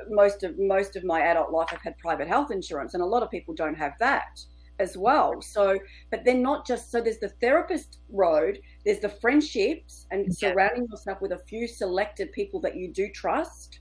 most 0.09 0.41
of 0.41 0.57
most 0.57 0.95
of 0.95 1.03
my 1.03 1.21
adult 1.21 1.51
life, 1.51 1.67
I've 1.71 1.81
had 1.83 1.95
private 1.99 2.27
health 2.27 2.49
insurance, 2.49 2.95
and 2.95 3.03
a 3.03 3.05
lot 3.05 3.21
of 3.21 3.29
people 3.29 3.53
don't 3.53 3.75
have 3.75 3.93
that 3.99 4.39
as 4.79 4.97
well. 4.97 5.41
So, 5.41 5.79
but 6.11 6.25
then 6.25 6.41
not 6.41 6.65
just 6.65 6.91
so. 6.91 7.01
There's 7.01 7.19
the 7.19 7.33
therapist 7.41 7.99
road. 8.09 8.59
There's 8.85 8.99
the 8.99 9.09
friendships 9.09 10.05
and 10.11 10.27
yeah. 10.27 10.51
surrounding 10.51 10.87
yourself 10.89 11.21
with 11.21 11.31
a 11.31 11.39
few 11.39 11.67
selected 11.67 12.31
people 12.31 12.59
that 12.61 12.75
you 12.75 12.91
do 12.91 13.09
trust 13.09 13.79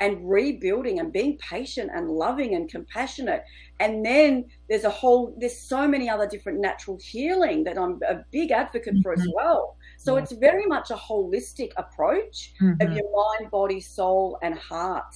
and 0.00 0.28
rebuilding 0.28 0.98
and 0.98 1.12
being 1.12 1.38
patient 1.38 1.90
and 1.94 2.10
loving 2.10 2.56
and 2.56 2.68
compassionate. 2.68 3.44
And 3.78 4.04
then 4.04 4.46
there's 4.68 4.82
a 4.82 4.90
whole, 4.90 5.34
there's 5.38 5.56
so 5.56 5.86
many 5.86 6.08
other 6.08 6.26
different 6.26 6.60
natural 6.60 6.98
healing 7.00 7.62
that 7.64 7.78
I'm 7.78 8.00
a 8.08 8.24
big 8.32 8.50
advocate 8.50 8.94
mm-hmm. 8.94 9.02
for 9.02 9.12
as 9.12 9.20
mm-hmm. 9.20 9.30
well. 9.36 9.76
So 9.98 10.16
yeah. 10.16 10.22
it's 10.22 10.32
very 10.32 10.66
much 10.66 10.90
a 10.90 10.96
holistic 10.96 11.70
approach 11.76 12.54
mm-hmm. 12.60 12.82
of 12.82 12.96
your 12.96 13.06
mind, 13.14 13.50
body, 13.52 13.80
soul, 13.80 14.38
and 14.42 14.58
heart. 14.58 15.14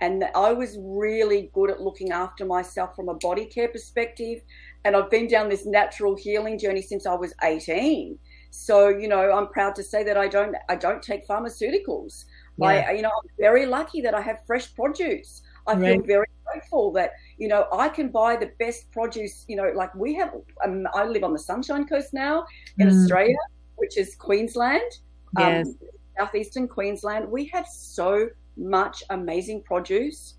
And 0.00 0.24
I 0.34 0.52
was 0.52 0.76
really 0.80 1.50
good 1.54 1.70
at 1.70 1.80
looking 1.80 2.12
after 2.12 2.44
myself 2.44 2.94
from 2.94 3.08
a 3.08 3.14
body 3.14 3.46
care 3.46 3.68
perspective. 3.68 4.42
And 4.84 4.94
I've 4.94 5.10
been 5.10 5.26
down 5.26 5.48
this 5.48 5.66
natural 5.66 6.14
healing 6.16 6.58
journey 6.58 6.82
since 6.82 7.06
I 7.06 7.14
was 7.14 7.32
18. 7.42 8.18
So, 8.50 8.88
you 8.88 9.08
know, 9.08 9.32
I'm 9.32 9.48
proud 9.48 9.74
to 9.76 9.82
say 9.82 10.04
that 10.04 10.16
I 10.16 10.28
don't 10.28 10.54
I 10.68 10.76
don't 10.76 11.02
take 11.02 11.26
pharmaceuticals. 11.26 12.24
Yeah. 12.58 12.66
I, 12.66 12.92
you 12.92 13.02
know, 13.02 13.10
I'm 13.10 13.30
very 13.38 13.66
lucky 13.66 14.00
that 14.02 14.14
I 14.14 14.20
have 14.20 14.38
fresh 14.46 14.74
produce. 14.74 15.42
I 15.66 15.74
right. 15.74 15.96
feel 15.96 16.06
very 16.06 16.26
grateful 16.44 16.92
that 16.92 17.12
you 17.38 17.48
know 17.48 17.66
I 17.72 17.88
can 17.88 18.08
buy 18.08 18.36
the 18.36 18.50
best 18.58 18.90
produce. 18.92 19.44
You 19.48 19.56
know, 19.56 19.72
like 19.74 19.94
we 19.94 20.14
have. 20.14 20.32
Um, 20.64 20.86
I 20.94 21.04
live 21.04 21.24
on 21.24 21.32
the 21.32 21.38
Sunshine 21.38 21.86
Coast 21.86 22.14
now 22.14 22.46
in 22.78 22.88
mm. 22.88 23.02
Australia, 23.02 23.36
which 23.76 23.96
is 23.98 24.14
Queensland, 24.14 24.90
um, 25.36 25.44
yes. 25.44 25.66
um, 25.66 25.78
southeastern 26.18 26.68
Queensland. 26.68 27.30
We 27.30 27.46
have 27.46 27.66
so 27.66 28.28
much 28.56 29.02
amazing 29.10 29.62
produce 29.62 30.34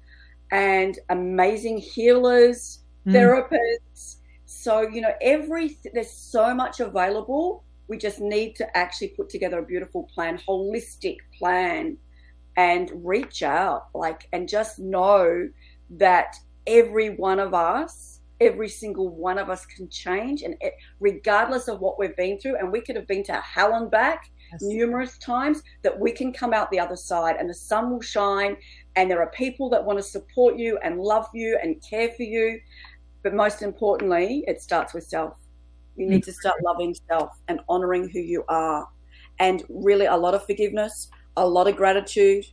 and 0.52 0.98
amazing 1.10 1.78
healers, 1.78 2.80
mm. 3.06 3.14
therapists. 3.14 4.18
So 4.46 4.82
you 4.82 5.02
know, 5.02 5.14
every 5.22 5.78
there's 5.94 6.12
so 6.12 6.54
much 6.54 6.80
available. 6.80 7.64
We 7.88 7.98
just 7.98 8.20
need 8.20 8.56
to 8.58 8.78
actually 8.78 9.10
put 9.10 9.30
together 9.30 9.60
a 9.60 9.66
beautiful 9.66 10.10
plan, 10.14 10.40
holistic 10.48 11.18
plan 11.38 11.98
and 12.58 12.92
reach 13.06 13.44
out 13.44 13.88
like 13.94 14.28
and 14.34 14.50
just 14.50 14.80
know 14.80 15.48
that 15.92 16.36
every 16.66 17.12
one 17.12 17.40
of 17.40 17.54
us 17.54 18.18
every 18.40 18.70
single 18.70 19.10
one 19.10 19.38
of 19.38 19.50
us 19.50 19.66
can 19.66 19.90
change 19.90 20.44
and 20.44 20.56
it, 20.62 20.74
regardless 21.00 21.68
of 21.68 21.80
what 21.80 21.98
we've 21.98 22.16
been 22.16 22.38
through 22.40 22.56
and 22.58 22.72
we 22.72 22.82
could 22.82 22.96
have 22.96 23.08
been 23.08 23.24
to 23.24 23.34
hell 23.34 23.74
and 23.76 23.90
back 23.90 24.30
yes. 24.52 24.62
numerous 24.62 25.18
times 25.18 25.64
that 25.84 25.98
we 25.98 26.12
can 26.12 26.32
come 26.32 26.54
out 26.54 26.70
the 26.72 26.80
other 26.80 26.96
side 26.96 27.36
and 27.38 27.50
the 27.50 27.54
sun 27.54 27.92
will 27.92 28.02
shine 28.02 28.56
and 28.96 29.10
there 29.10 29.22
are 29.22 29.32
people 29.32 29.70
that 29.70 29.84
want 29.84 30.00
to 30.00 30.04
support 30.04 30.58
you 30.58 30.78
and 30.84 31.00
love 31.00 31.28
you 31.34 31.58
and 31.62 31.82
care 31.88 32.10
for 32.12 32.24
you. 32.24 32.60
But 33.24 33.34
most 33.34 33.62
importantly 33.62 34.44
it 34.48 34.62
starts 34.62 34.94
with 34.94 35.06
self. 35.06 35.38
You 35.96 36.08
need 36.08 36.24
to 36.24 36.32
start 36.32 36.56
loving 36.64 36.96
self 37.10 37.32
and 37.48 37.60
honoring 37.68 38.10
who 38.10 38.20
you 38.20 38.44
are. 38.50 38.88
And 39.40 39.64
really 39.70 40.06
a 40.06 40.16
lot 40.16 40.34
of 40.34 40.46
forgiveness 40.46 41.10
a 41.38 41.48
lot 41.48 41.68
of 41.68 41.76
gratitude 41.78 42.46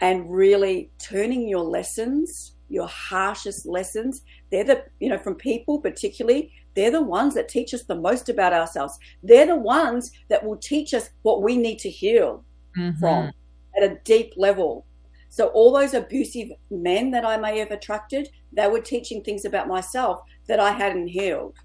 and 0.00 0.30
really 0.30 0.90
turning 0.98 1.48
your 1.48 1.64
lessons, 1.64 2.52
your 2.68 2.86
harshest 2.86 3.64
lessons, 3.66 4.22
they're 4.50 4.64
the, 4.64 4.84
you 5.00 5.08
know, 5.08 5.18
from 5.18 5.34
people 5.34 5.80
particularly, 5.80 6.52
they're 6.74 6.90
the 6.90 7.02
ones 7.02 7.34
that 7.34 7.48
teach 7.48 7.72
us 7.74 7.84
the 7.84 7.94
most 7.94 8.28
about 8.28 8.52
ourselves. 8.52 8.98
They're 9.22 9.46
the 9.46 9.56
ones 9.56 10.10
that 10.28 10.44
will 10.44 10.56
teach 10.56 10.94
us 10.94 11.10
what 11.22 11.42
we 11.42 11.56
need 11.56 11.78
to 11.80 11.90
heal 11.90 12.44
mm-hmm. 12.76 12.98
from 12.98 13.30
at 13.76 13.82
a 13.82 13.98
deep 14.04 14.34
level. 14.36 14.86
So, 15.28 15.48
all 15.48 15.72
those 15.72 15.94
abusive 15.94 16.50
men 16.70 17.10
that 17.10 17.24
I 17.24 17.36
may 17.36 17.58
have 17.58 17.72
attracted, 17.72 18.28
they 18.52 18.68
were 18.68 18.80
teaching 18.80 19.22
things 19.22 19.44
about 19.44 19.66
myself 19.66 20.20
that 20.46 20.60
I 20.60 20.70
hadn't 20.70 21.08
healed. 21.08 21.56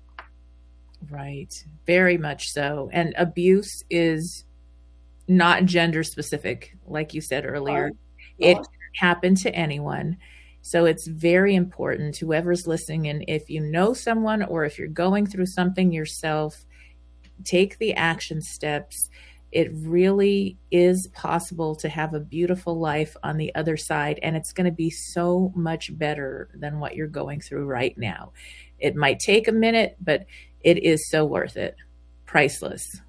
Right. 1.09 1.53
Very 1.85 2.17
much 2.17 2.49
so. 2.49 2.89
And 2.91 3.13
abuse 3.17 3.83
is 3.89 4.45
not 5.27 5.65
gender 5.65 6.03
specific, 6.03 6.75
like 6.87 7.13
you 7.13 7.21
said 7.21 7.45
earlier. 7.45 7.91
It 8.39 8.55
can 8.55 8.65
happen 8.95 9.35
to 9.35 9.55
anyone. 9.55 10.17
So 10.61 10.85
it's 10.85 11.07
very 11.07 11.55
important, 11.55 12.17
whoever's 12.17 12.67
listening, 12.67 13.07
and 13.07 13.23
if 13.27 13.49
you 13.49 13.61
know 13.61 13.93
someone 13.93 14.43
or 14.43 14.65
if 14.65 14.77
you're 14.77 14.87
going 14.87 15.25
through 15.25 15.47
something 15.47 15.91
yourself, 15.91 16.65
take 17.43 17.77
the 17.77 17.93
action 17.93 18.41
steps. 18.41 19.09
It 19.51 19.71
really 19.73 20.57
is 20.69 21.07
possible 21.13 21.75
to 21.77 21.89
have 21.89 22.13
a 22.13 22.19
beautiful 22.19 22.77
life 22.77 23.15
on 23.23 23.37
the 23.37 23.55
other 23.55 23.77
side, 23.77 24.19
and 24.21 24.35
it's 24.35 24.51
going 24.51 24.65
to 24.65 24.71
be 24.71 24.91
so 24.91 25.51
much 25.55 25.97
better 25.97 26.49
than 26.53 26.79
what 26.79 26.95
you're 26.95 27.07
going 27.07 27.41
through 27.41 27.65
right 27.65 27.97
now. 27.97 28.33
It 28.77 28.95
might 28.95 29.19
take 29.19 29.47
a 29.47 29.51
minute, 29.51 29.97
but 29.99 30.25
it 30.61 30.83
is 30.83 31.09
so 31.09 31.25
worth 31.25 31.57
it. 31.57 31.75
Priceless. 32.25 33.01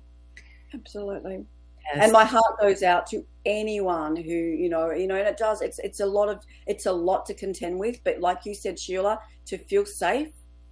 Absolutely. 0.73 1.45
Yes. 1.94 2.05
And 2.05 2.12
my 2.12 2.24
heart 2.24 2.61
goes 2.61 2.83
out 2.83 3.07
to 3.09 3.24
anyone 3.44 4.14
who, 4.16 4.22
you 4.22 4.68
know, 4.68 4.90
you 4.92 5.07
know, 5.07 5.16
and 5.16 5.26
it 5.26 5.37
does. 5.37 5.61
It's 5.61 5.79
it's 5.81 6.00
a 6.00 6.07
lot 6.07 6.29
of 6.29 6.44
it's 6.66 6.87
a 6.87 6.92
lot 6.92 7.26
to 7.26 7.35
contend 7.35 7.79
with. 7.79 8.03
But 8.05 8.20
like 8.20 8.44
you 8.44 8.55
said, 8.55 8.79
Sheila, 8.79 9.18
to 9.46 9.59
feel 9.59 9.85
safe, 9.85 10.29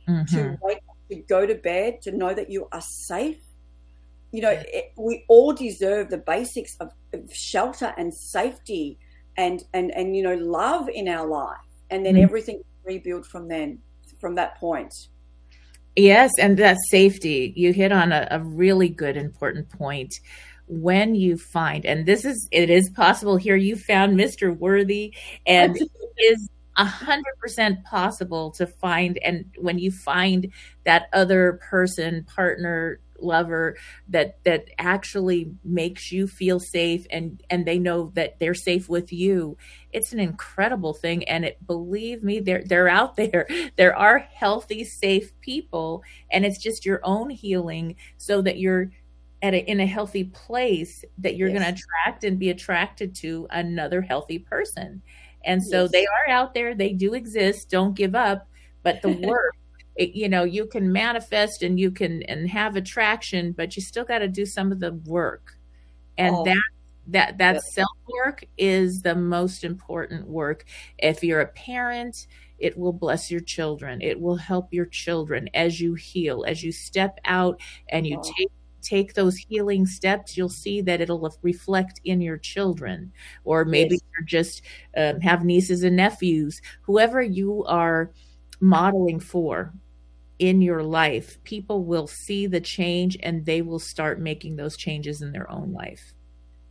mm-hmm. 0.09 0.37
to 0.37 0.59
wake, 0.62 0.78
to 1.11 1.16
go 1.16 1.46
to 1.46 1.54
bed, 1.54 2.02
to 2.02 2.12
know 2.12 2.35
that 2.35 2.50
you 2.50 2.68
are 2.72 2.81
safe. 2.81 3.38
You 4.31 4.42
know, 4.42 4.50
it, 4.50 4.92
we 4.96 5.24
all 5.28 5.52
deserve 5.52 6.11
the 6.11 6.18
basics 6.18 6.76
of, 6.81 6.92
of, 7.14 7.33
shelter 7.33 7.94
and 7.96 8.14
safety, 8.14 8.98
and 9.37 9.64
and 9.72 9.90
and 9.92 10.14
you 10.14 10.22
know, 10.22 10.35
love 10.35 10.88
in 10.88 11.09
our 11.09 11.26
life, 11.26 11.57
and 11.90 12.04
then 12.04 12.14
mm-hmm. 12.14 12.24
everything 12.24 12.62
rebuild 12.85 13.26
from 13.26 13.48
then, 13.48 13.78
from 14.20 14.35
that 14.37 14.57
point. 14.59 14.94
Yes, 15.96 16.31
and 16.38 16.57
that 16.59 16.76
safety. 16.90 17.52
You 17.57 17.72
hit 17.72 17.90
on 17.90 18.12
a, 18.12 18.28
a 18.31 18.40
really 18.40 18.88
good, 18.88 19.16
important 19.16 19.68
point 19.68 20.14
when 20.68 21.14
you 21.14 21.37
find, 21.37 21.85
and 21.85 22.07
this 22.07 22.24
is, 22.24 22.48
it 22.50 22.70
is 22.70 22.90
possible 22.90 23.37
here, 23.37 23.57
you 23.57 23.76
found 23.76 24.18
Mr. 24.18 24.57
Worthy, 24.57 25.14
and 25.46 25.76
it 25.76 25.90
is 26.18 26.48
a 26.76 26.85
hundred 26.85 27.35
percent 27.40 27.85
possible 27.85 28.50
to 28.52 28.66
find. 28.66 29.18
And 29.18 29.46
when 29.59 29.78
you 29.78 29.90
find 29.90 30.52
that 30.85 31.09
other 31.12 31.61
person, 31.68 32.24
partner, 32.24 33.00
lover 33.20 33.76
that 34.09 34.42
that 34.44 34.68
actually 34.78 35.52
makes 35.64 36.12
you 36.12 36.26
feel 36.26 36.61
safe 36.61 37.07
and 37.11 37.42
and 37.50 37.66
they 37.66 37.78
know 37.78 38.12
that 38.14 38.38
they're 38.38 38.54
safe 38.54 38.88
with 38.88 39.12
you 39.12 39.57
it's 39.92 40.12
an 40.12 40.20
incredible 40.20 40.94
thing 40.94 41.24
and 41.24 41.44
it 41.44 41.59
believe 41.66 42.22
me 42.22 42.40
they're 42.40 42.62
they're 42.64 42.88
out 42.88 43.16
there 43.16 43.46
there 43.76 43.96
are 43.96 44.18
healthy 44.18 44.85
safe 44.85 45.33
people 45.40 46.02
and 46.31 46.44
it's 46.44 46.62
just 46.62 46.87
your 46.87 47.00
own 47.02 47.31
healing 47.31 47.96
so 48.16 48.40
that 48.42 48.59
you're 48.59 48.90
at 49.42 49.55
a, 49.55 49.70
in 49.70 49.81
a 49.81 49.87
healthy 49.87 50.24
place 50.24 51.05
that 51.18 51.37
you're 51.37 51.48
yes. 51.48 51.59
going 51.59 51.74
to 51.74 51.81
attract 51.81 52.24
and 52.24 52.38
be 52.38 52.51
attracted 52.51 53.14
to 53.16 53.46
another 53.51 54.03
healthy 54.03 54.38
person. 54.38 55.03
And 55.44 55.62
so 55.62 55.83
yes. 55.83 55.92
they 55.92 56.07
are 56.07 56.33
out 56.33 56.55
there, 56.55 56.74
they 56.74 56.92
do 56.92 57.14
exist, 57.14 57.70
don't 57.70 57.94
give 57.94 58.14
up, 58.14 58.48
but 58.83 59.01
the 59.03 59.11
work 59.27 59.55
it, 59.98 60.14
you 60.14 60.29
know, 60.29 60.44
you 60.44 60.66
can 60.66 60.90
manifest 60.90 61.62
and 61.62 61.79
you 61.79 61.90
can 61.90 62.22
and 62.22 62.48
have 62.48 62.77
attraction, 62.77 63.53
but 63.53 63.77
you 63.77 63.83
still 63.83 64.05
got 64.05 64.20
to 64.20 64.29
do 64.29 64.46
some 64.46 64.72
of 64.72 64.81
the 64.81 64.92
work. 65.05 65.59
And 66.16 66.35
oh. 66.35 66.44
that 66.44 66.62
that 67.09 67.38
that 67.38 67.62
self 67.62 67.90
work 68.09 68.44
is 68.57 69.03
the 69.03 69.16
most 69.16 69.64
important 69.64 70.29
work. 70.29 70.64
If 70.98 71.24
you're 71.24 71.40
a 71.40 71.48
parent, 71.48 72.29
it 72.59 72.79
will 72.79 72.92
bless 72.92 73.31
your 73.31 73.40
children. 73.40 74.01
It 74.01 74.20
will 74.20 74.37
help 74.37 74.72
your 74.72 74.87
children 74.87 75.48
as 75.53 75.81
you 75.81 75.94
heal, 75.94 76.44
as 76.46 76.62
you 76.62 76.70
step 76.70 77.18
out 77.24 77.61
and 77.88 78.07
you 78.07 78.18
oh. 78.18 78.33
take 78.38 78.51
take 78.83 79.14
those 79.14 79.37
healing 79.37 79.87
steps, 79.87 80.37
you'll 80.37 80.49
see 80.49 80.81
that 80.83 81.01
it'll 81.01 81.35
reflect 81.43 82.01
in 82.05 82.21
your 82.21 82.38
children. 82.38 83.12
Or 83.45 83.64
maybe 83.64 83.95
yes. 83.95 84.01
you're 84.12 84.27
just 84.27 84.62
um, 84.97 85.21
have 85.21 85.45
nieces 85.45 85.83
and 85.83 85.97
nephews, 85.97 86.61
whoever 86.83 87.21
you 87.23 87.64
are 87.64 88.11
modeling 88.61 89.21
for. 89.21 89.73
in 90.38 90.62
your 90.62 90.83
life, 90.83 91.43
people 91.43 91.85
will 91.85 92.07
see 92.07 92.47
the 92.47 92.61
change 92.61 93.17
and 93.23 93.45
they 93.45 93.61
will 93.61 93.81
start 93.81 94.21
making 94.21 94.57
those 94.57 94.77
changes 94.77 95.21
in 95.21 95.33
their 95.33 95.51
own 95.51 95.73
life. 95.73 96.14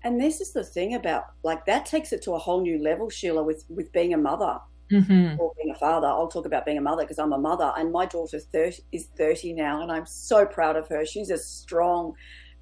And 0.03 0.21
this 0.21 0.39
is 0.39 0.53
the 0.53 0.63
thing 0.63 0.95
about 0.95 1.25
like 1.43 1.65
that 1.65 1.85
takes 1.85 2.13
it 2.13 2.21
to 2.23 2.33
a 2.33 2.39
whole 2.39 2.61
new 2.61 2.81
level, 2.81 3.09
Sheila, 3.09 3.43
with 3.43 3.65
with 3.67 3.91
being 3.91 4.13
a 4.13 4.17
mother 4.17 4.59
mm-hmm. 4.91 5.39
or 5.39 5.53
being 5.57 5.71
a 5.71 5.79
father. 5.79 6.07
I'll 6.07 6.27
talk 6.27 6.45
about 6.45 6.65
being 6.65 6.77
a 6.77 6.81
mother 6.81 7.03
because 7.03 7.19
I'm 7.19 7.33
a 7.33 7.37
mother, 7.37 7.71
and 7.77 7.91
my 7.91 8.05
daughter 8.05 8.39
30, 8.39 8.83
is 8.91 9.07
30 9.17 9.53
now, 9.53 9.81
and 9.81 9.91
I'm 9.91 10.05
so 10.05 10.45
proud 10.45 10.75
of 10.75 10.87
her. 10.89 11.05
She's 11.05 11.29
a 11.29 11.37
strong, 11.37 12.13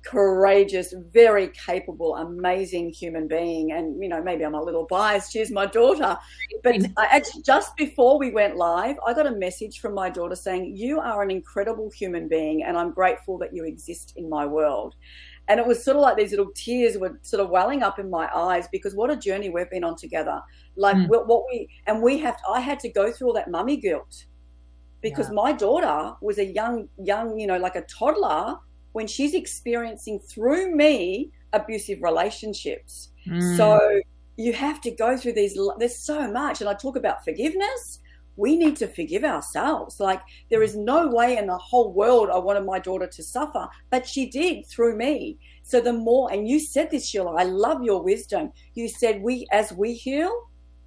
courageous, 0.05 0.93
very 1.11 1.49
capable, 1.49 2.15
amazing 2.15 2.91
human 2.91 3.27
being. 3.27 3.71
And 3.71 4.01
you 4.01 4.07
know, 4.07 4.23
maybe 4.23 4.43
I'm 4.43 4.53
a 4.53 4.61
little 4.61 4.85
biased. 4.85 5.33
She's 5.33 5.51
my 5.51 5.65
daughter, 5.65 6.17
but 6.63 6.75
I 6.97 7.05
actually 7.05 7.41
just 7.43 7.75
before 7.75 8.17
we 8.17 8.31
went 8.31 8.55
live, 8.55 8.97
I 9.05 9.13
got 9.13 9.25
a 9.25 9.31
message 9.31 9.79
from 9.79 9.93
my 9.93 10.09
daughter 10.09 10.35
saying, 10.35 10.75
"You 10.75 10.99
are 10.99 11.23
an 11.23 11.31
incredible 11.31 11.89
human 11.89 12.27
being, 12.27 12.63
and 12.63 12.77
I'm 12.77 12.91
grateful 12.91 13.38
that 13.39 13.53
you 13.53 13.65
exist 13.65 14.13
in 14.15 14.29
my 14.29 14.45
world." 14.45 14.95
And 15.47 15.60
it 15.60 15.65
was 15.67 15.84
sort 15.84 15.97
of 15.97 16.01
like 16.01 16.17
these 16.17 16.31
little 16.31 16.51
tears 16.55 16.97
were 16.97 17.19
sort 17.21 17.41
of 17.43 17.49
welling 17.49 17.84
up 17.84 17.99
in 17.99 18.10
my 18.10 18.27
eyes 18.36 18.67
because 18.71 18.95
what 18.95 19.12
a 19.12 19.15
journey 19.15 19.49
we've 19.49 19.69
been 19.69 19.84
on 19.84 19.95
together. 19.95 20.41
Like 20.75 20.95
Mm. 20.95 21.08
what, 21.08 21.27
what 21.27 21.43
we 21.51 21.69
and 21.88 22.01
we 22.01 22.17
have. 22.19 22.38
I 22.49 22.60
had 22.60 22.79
to 22.79 22.89
go 22.89 23.12
through 23.12 23.27
all 23.27 23.34
that 23.34 23.49
mummy 23.49 23.77
guilt 23.77 24.25
because 25.01 25.29
my 25.29 25.51
daughter 25.51 26.15
was 26.21 26.39
a 26.39 26.45
young, 26.45 26.89
young, 26.97 27.39
you 27.39 27.45
know, 27.45 27.58
like 27.58 27.75
a 27.75 27.84
toddler 27.84 28.58
when 28.93 29.05
she's 29.05 29.36
experiencing 29.36 30.19
through 30.19 30.75
me 30.75 31.31
abusive 31.53 31.99
relationships. 32.01 33.12
Mm. 33.27 33.58
So 33.58 34.01
you 34.38 34.51
have 34.53 34.81
to 34.81 34.91
go 34.91 35.15
through 35.15 35.34
these. 35.34 35.58
There's 35.77 35.97
so 35.97 36.31
much, 36.31 36.62
and 36.62 36.69
I 36.69 36.73
talk 36.73 36.95
about 36.95 37.23
forgiveness. 37.23 37.99
We 38.37 38.57
need 38.57 38.75
to 38.77 38.87
forgive 38.87 39.23
ourselves. 39.23 39.99
Like 39.99 40.21
there 40.49 40.63
is 40.63 40.75
no 40.75 41.07
way 41.07 41.37
in 41.37 41.47
the 41.47 41.57
whole 41.57 41.93
world 41.93 42.29
I 42.29 42.37
wanted 42.37 42.65
my 42.65 42.79
daughter 42.79 43.07
to 43.07 43.23
suffer, 43.23 43.67
but 43.89 44.07
she 44.07 44.29
did 44.29 44.65
through 44.67 44.97
me. 44.97 45.37
So 45.63 45.81
the 45.81 45.93
more, 45.93 46.31
and 46.31 46.47
you 46.47 46.59
said 46.59 46.91
this, 46.91 47.07
Sheila. 47.07 47.35
I 47.35 47.43
love 47.43 47.83
your 47.83 48.03
wisdom. 48.03 48.51
You 48.73 48.87
said 48.87 49.21
we, 49.21 49.47
as 49.51 49.71
we 49.73 49.93
heal, 49.93 50.31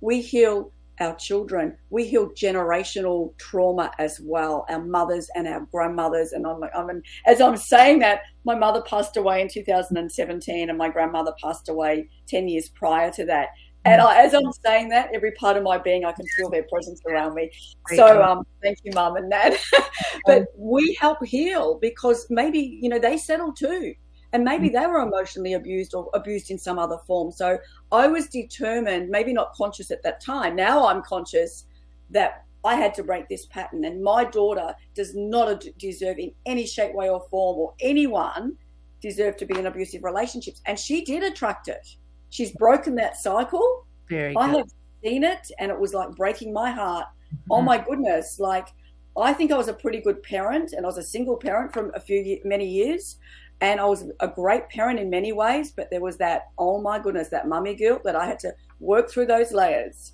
we 0.00 0.20
heal 0.20 0.72
our 1.00 1.14
children. 1.16 1.76
We 1.90 2.06
heal 2.06 2.30
generational 2.30 3.36
trauma 3.38 3.92
as 3.98 4.20
well, 4.22 4.66
our 4.68 4.84
mothers 4.84 5.28
and 5.34 5.46
our 5.46 5.66
grandmothers. 5.72 6.32
And 6.32 6.46
I'm 6.46 6.60
like, 6.60 6.72
I 6.74 6.84
mean, 6.84 7.02
as 7.26 7.40
I'm 7.40 7.56
saying 7.56 8.00
that, 8.00 8.22
my 8.44 8.54
mother 8.54 8.82
passed 8.82 9.16
away 9.16 9.40
in 9.40 9.48
2017, 9.48 10.68
and 10.68 10.78
my 10.78 10.88
grandmother 10.88 11.32
passed 11.42 11.68
away 11.68 12.08
10 12.28 12.48
years 12.48 12.68
prior 12.68 13.10
to 13.12 13.24
that. 13.26 13.48
And 13.84 14.00
I, 14.02 14.22
as 14.22 14.34
I'm 14.34 14.52
saying 14.64 14.88
that, 14.90 15.10
every 15.14 15.32
part 15.32 15.56
of 15.56 15.62
my 15.62 15.78
being, 15.78 16.04
I 16.04 16.12
can 16.12 16.26
feel 16.36 16.50
their 16.50 16.64
presence 16.64 17.00
around 17.06 17.34
me. 17.34 17.50
So, 17.94 18.22
um, 18.22 18.44
thank 18.62 18.78
you, 18.82 18.92
mum 18.94 19.16
and 19.16 19.30
dad. 19.30 19.56
but 20.26 20.46
we 20.56 20.96
help 21.00 21.24
heal 21.24 21.78
because 21.80 22.26
maybe 22.28 22.78
you 22.82 22.88
know 22.88 22.98
they 22.98 23.16
settle 23.16 23.52
too. 23.52 23.94
And 24.32 24.44
maybe 24.44 24.68
they 24.68 24.86
were 24.86 25.00
emotionally 25.00 25.54
abused 25.54 25.94
or 25.94 26.10
abused 26.12 26.50
in 26.50 26.58
some 26.58 26.78
other 26.78 26.98
form. 27.06 27.30
So 27.32 27.58
i 27.90 28.06
was 28.06 28.26
determined 28.26 29.08
maybe 29.08 29.32
not 29.32 29.54
conscious 29.54 29.90
at 29.90 30.02
that 30.02 30.20
time. 30.20 30.54
Now 30.54 30.86
i'm 30.86 31.02
conscious 31.02 31.64
that 32.10 32.44
i 32.62 32.74
had 32.74 32.92
to 32.94 33.02
break 33.02 33.28
this 33.28 33.46
pattern. 33.46 33.86
And 33.86 34.02
my 34.02 34.24
daughter 34.24 34.74
does 34.94 35.14
not 35.14 35.64
deserve 35.78 36.18
in 36.18 36.32
any 36.44 36.66
shape 36.66 36.94
way 36.94 37.08
or 37.08 37.26
form 37.30 37.58
or 37.58 37.72
anyone 37.80 38.58
deserve 39.00 39.38
to 39.38 39.46
be 39.46 39.58
in 39.58 39.66
abusive 39.66 40.04
relationships. 40.04 40.60
And 40.66 40.78
she 40.78 41.04
did 41.04 41.22
attract 41.22 41.68
it 41.68 41.96
she's 42.30 42.52
broken 42.52 42.94
that 42.96 43.16
cycle. 43.16 43.86
Very 44.08 44.36
i 44.36 44.46
good. 44.50 44.58
have 44.58 44.68
seen 45.04 45.24
it 45.24 45.50
and 45.58 45.70
it 45.70 45.78
was 45.78 45.94
like 45.94 46.10
breaking 46.16 46.52
my 46.52 46.70
heart. 46.70 47.06
Oh 47.50 47.60
my 47.60 47.78
goodness. 47.78 48.38
Like 48.38 48.68
i 49.18 49.32
think 49.32 49.50
i 49.50 49.56
was 49.56 49.68
a 49.68 49.72
pretty 49.72 50.00
good 50.00 50.22
parent 50.22 50.72
and 50.72 50.84
i 50.84 50.88
was 50.88 50.98
a 50.98 51.02
single 51.02 51.36
parent 51.36 51.72
from 51.72 51.90
a 51.94 52.00
few 52.00 52.40
many 52.44 52.66
years 52.66 53.16
and 53.60 53.80
i 53.80 53.84
was 53.84 54.04
a 54.20 54.28
great 54.28 54.68
parent 54.68 54.98
in 54.98 55.10
many 55.10 55.32
ways 55.32 55.72
but 55.72 55.90
there 55.90 56.00
was 56.00 56.16
that 56.16 56.48
oh 56.58 56.80
my 56.80 56.98
goodness 56.98 57.28
that 57.28 57.48
mummy 57.48 57.74
guilt 57.74 58.02
that 58.04 58.16
i 58.16 58.26
had 58.26 58.38
to 58.38 58.52
work 58.80 59.10
through 59.10 59.26
those 59.26 59.52
layers. 59.52 60.12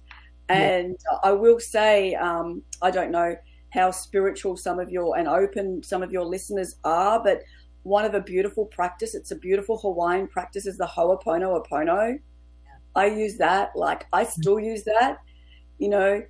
And 0.49 0.97
i 1.23 1.33
will 1.33 1.59
say 1.59 2.15
um, 2.15 2.63
i 2.83 2.91
don't 2.91 3.11
know 3.11 3.35
how 3.71 3.91
spiritual 3.91 4.57
some 4.57 4.79
of 4.79 4.91
your 4.91 5.19
and 5.19 5.27
open 5.27 5.83
some 5.83 6.03
of 6.03 6.13
your 6.13 6.25
listeners 6.25 6.77
are 6.85 7.23
but 7.23 7.41
one 7.85 8.05
of 8.05 8.15
a 8.15 8.21
beautiful 8.21 8.67
practice. 8.67 9.15
It's 9.15 9.31
a 9.31 9.37
beautiful 9.37 9.79
hawaiian 9.79 10.27
practice 10.27 10.67
is 10.67 10.77
the 10.77 10.87
ho'oponopono. 10.87 12.19
I 12.97 13.07
use 13.07 13.37
that 13.39 13.75
like 13.75 14.07
i 14.13 14.25
still 14.25 14.59
use 14.59 14.85
that. 14.85 15.19
You 15.79 15.89
know 15.89 16.23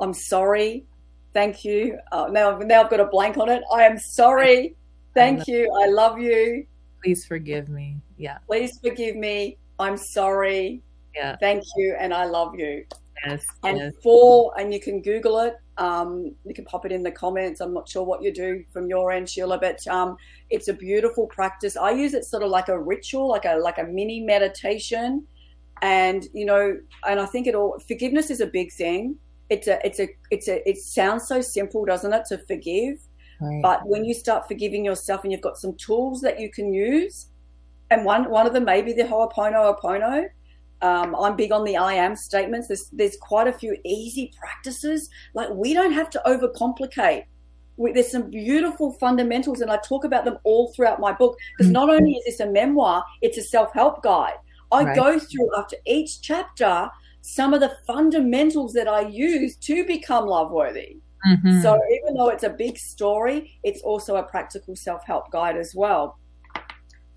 i'm 0.00 0.14
sorry. 0.14 0.84
Thank 1.32 1.64
you. 1.64 1.98
Uh, 2.10 2.28
now, 2.30 2.58
now 2.58 2.82
i've 2.82 2.90
got 2.90 3.00
a 3.00 3.06
blank 3.06 3.38
on 3.38 3.48
it. 3.48 3.62
I 3.72 3.84
am 3.84 3.98
sorry. 3.98 4.74
Thank 5.14 5.46
you. 5.46 5.70
I 5.82 5.88
love 5.88 6.18
you. 6.18 6.66
Please 7.04 7.26
forgive 7.26 7.68
me. 7.68 7.96
Yeah. 8.16 8.38
please 8.46 8.78
forgive 8.82 9.16
me. 9.16 9.58
I'm 9.78 9.96
sorry. 9.96 10.82
Yeah. 11.14 11.36
thank 11.40 11.62
you 11.76 11.94
and 12.00 12.14
i 12.14 12.24
love 12.24 12.54
you 12.58 12.86
Yes. 13.26 13.44
and 13.64 13.78
yes. 13.78 13.92
for 14.02 14.52
and 14.58 14.72
you 14.72 14.80
can 14.80 15.00
google 15.00 15.38
it 15.40 15.56
um, 15.78 16.34
you 16.44 16.54
can 16.54 16.64
pop 16.64 16.84
it 16.84 16.92
in 16.92 17.02
the 17.02 17.10
comments 17.10 17.60
i'm 17.60 17.72
not 17.72 17.88
sure 17.88 18.02
what 18.02 18.22
you 18.22 18.32
do 18.32 18.64
from 18.72 18.88
your 18.88 19.10
end 19.12 19.28
sheila 19.28 19.58
but 19.58 19.86
um, 19.86 20.16
it's 20.50 20.68
a 20.68 20.72
beautiful 20.74 21.26
practice 21.28 21.76
i 21.76 21.90
use 21.90 22.14
it 22.14 22.24
sort 22.24 22.42
of 22.42 22.50
like 22.50 22.68
a 22.68 22.78
ritual 22.78 23.28
like 23.28 23.44
a 23.44 23.56
like 23.56 23.78
a 23.78 23.84
mini 23.84 24.20
meditation 24.20 25.26
and 25.82 26.28
you 26.32 26.44
know 26.44 26.76
and 27.08 27.20
i 27.20 27.26
think 27.26 27.46
it 27.46 27.54
all 27.54 27.78
forgiveness 27.86 28.30
is 28.30 28.40
a 28.40 28.46
big 28.46 28.72
thing 28.72 29.16
it's 29.50 29.68
a 29.68 29.84
it's 29.86 30.00
a 30.00 30.08
it's 30.30 30.48
a 30.48 30.68
it 30.68 30.78
sounds 30.78 31.26
so 31.26 31.40
simple 31.40 31.84
doesn't 31.84 32.12
it 32.12 32.24
to 32.26 32.38
forgive 32.46 32.98
Right. 33.40 33.60
but 33.60 33.88
when 33.88 34.04
you 34.04 34.14
start 34.14 34.46
forgiving 34.46 34.84
yourself 34.84 35.24
and 35.24 35.32
you've 35.32 35.40
got 35.40 35.58
some 35.58 35.74
tools 35.74 36.20
that 36.20 36.38
you 36.38 36.48
can 36.48 36.72
use 36.72 37.26
and 37.90 38.04
one 38.04 38.30
one 38.30 38.46
of 38.46 38.52
them 38.52 38.64
may 38.64 38.82
be 38.82 38.92
the 38.92 39.02
ho'oponopono 39.02 40.28
um, 40.82 41.14
I'm 41.14 41.36
big 41.36 41.52
on 41.52 41.64
the 41.64 41.76
I 41.76 41.94
am 41.94 42.16
statements. 42.16 42.68
There's 42.68 42.88
there's 42.92 43.16
quite 43.16 43.46
a 43.46 43.52
few 43.52 43.76
easy 43.84 44.32
practices. 44.38 45.08
Like 45.34 45.48
we 45.50 45.74
don't 45.74 45.92
have 45.92 46.10
to 46.10 46.22
overcomplicate. 46.26 47.24
We, 47.76 47.92
there's 47.92 48.10
some 48.10 48.30
beautiful 48.30 48.92
fundamentals, 48.94 49.60
and 49.60 49.70
I 49.70 49.78
talk 49.78 50.04
about 50.04 50.24
them 50.24 50.38
all 50.44 50.72
throughout 50.72 51.00
my 51.00 51.12
book. 51.12 51.36
Because 51.56 51.70
not 51.70 51.88
only 51.88 52.12
is 52.14 52.24
this 52.24 52.40
a 52.40 52.50
memoir, 52.50 53.04
it's 53.22 53.38
a 53.38 53.42
self 53.42 53.72
help 53.72 54.02
guide. 54.02 54.34
I 54.70 54.84
Right. 54.84 54.96
go 54.96 55.18
through 55.18 55.50
after 55.56 55.76
each 55.86 56.20
chapter 56.22 56.90
some 57.22 57.54
of 57.54 57.60
the 57.60 57.72
fundamentals 57.86 58.72
that 58.72 58.88
I 58.88 59.02
use 59.02 59.56
to 59.56 59.84
become 59.86 60.26
love 60.26 60.50
worthy. 60.50 60.96
Mhm. 61.26 61.62
So 61.62 61.80
even 61.92 62.14
though 62.14 62.28
it's 62.30 62.42
a 62.42 62.50
big 62.50 62.76
story, 62.78 63.52
it's 63.62 63.80
also 63.82 64.16
a 64.16 64.22
practical 64.24 64.74
self 64.74 65.04
help 65.04 65.30
guide 65.30 65.56
as 65.56 65.72
well. 65.74 66.18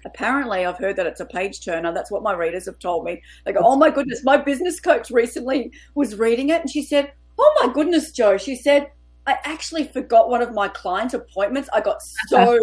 Apparently, 0.06 0.66
I've 0.66 0.78
heard 0.78 0.96
that 0.98 1.08
it's 1.08 1.20
a 1.20 1.26
page 1.26 1.66
turner. 1.66 1.92
That's 1.94 2.12
what 2.12 2.24
my 2.24 2.34
readers 2.34 2.66
have 2.68 2.80
told 2.80 3.04
me. 3.06 3.22
They 3.44 3.52
go, 3.54 3.62
"Oh 3.64 3.76
my 3.76 3.90
goodness!" 3.90 4.24
My 4.24 4.38
business 4.38 4.80
coach 4.80 5.10
recently 5.10 5.72
was 5.96 6.16
reading 6.16 6.50
it, 6.50 6.62
and 6.62 6.70
she 6.70 6.84
said, 6.84 7.12
"Oh 7.40 7.58
my 7.62 7.74
goodness, 7.74 8.12
Jo," 8.12 8.38
she 8.38 8.56
said, 8.56 8.92
"I 9.26 9.38
actually 9.44 9.86
forgot 9.86 10.30
one 10.30 10.42
of 10.44 10.54
my 10.54 10.68
client 10.68 11.14
appointments. 11.14 11.70
I 11.74 11.82
got 11.82 12.02
so 12.30 12.60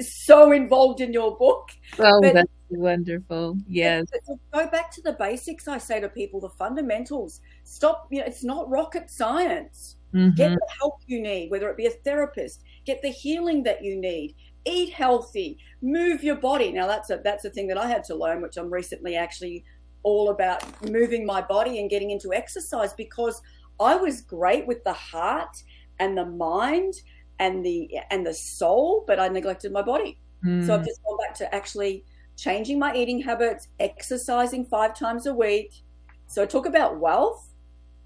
so 0.00 0.52
involved 0.52 1.00
in 1.00 1.12
your 1.12 1.36
book." 1.36 1.68
Oh, 1.98 2.20
But- 2.22 2.34
that's 2.34 2.50
wonderful. 2.70 3.58
Yes. 3.68 4.06
Go 4.54 4.66
back 4.68 4.90
to 4.92 5.02
the 5.02 5.12
basics. 5.12 5.68
I 5.68 5.76
say 5.76 6.00
to 6.00 6.08
people, 6.08 6.40
the 6.40 6.48
fundamentals. 6.48 7.42
Stop. 7.64 8.06
You 8.10 8.20
know, 8.20 8.26
it's 8.26 8.42
not 8.42 8.68
rocket 8.70 9.10
science. 9.10 9.96
Mhm. 10.14 10.36
Get 10.36 10.50
the 10.52 10.66
help 10.80 10.94
you 11.06 11.20
need, 11.22 11.50
whether 11.50 11.68
it 11.70 11.76
be 11.76 11.86
a 11.86 11.90
therapist. 11.90 12.62
Get 12.86 13.00
the 13.02 13.08
healing 13.10 13.62
that 13.64 13.82
you 13.84 13.96
need. 14.00 14.34
Eat 14.64 14.92
healthy. 14.92 15.58
Move 15.80 16.22
your 16.22 16.36
body. 16.36 16.70
Now 16.72 16.86
that's 16.86 17.10
a 17.10 17.20
that's 17.24 17.44
a 17.44 17.50
thing 17.50 17.66
that 17.68 17.78
I 17.78 17.88
had 17.88 18.04
to 18.04 18.14
learn, 18.14 18.42
which 18.42 18.56
I'm 18.56 18.72
recently 18.72 19.16
actually 19.16 19.64
all 20.04 20.30
about 20.30 20.64
moving 20.82 21.26
my 21.26 21.40
body 21.42 21.80
and 21.80 21.90
getting 21.90 22.10
into 22.10 22.32
exercise 22.32 22.92
because 22.94 23.40
I 23.80 23.96
was 23.96 24.20
great 24.20 24.66
with 24.66 24.84
the 24.84 24.92
heart 24.92 25.56
and 25.98 26.16
the 26.16 26.26
mind 26.26 26.94
and 27.38 27.64
the 27.64 27.98
and 28.10 28.26
the 28.26 28.34
soul, 28.34 29.04
but 29.06 29.18
I 29.18 29.28
neglected 29.28 29.72
my 29.72 29.82
body. 29.82 30.20
So 30.60 30.74
I've 30.74 30.84
Mm. 30.84 30.84
just 30.84 31.02
gone 31.02 31.18
back 31.18 31.34
to 31.38 31.52
actually 31.54 32.04
changing 32.36 32.78
my 32.78 32.94
eating 32.94 33.20
habits, 33.22 33.68
exercising 33.80 34.66
five 34.66 34.94
times 34.96 35.26
a 35.26 35.34
week. 35.34 35.82
So 36.26 36.46
talk 36.46 36.66
about 36.66 37.00
wealth. 37.00 37.51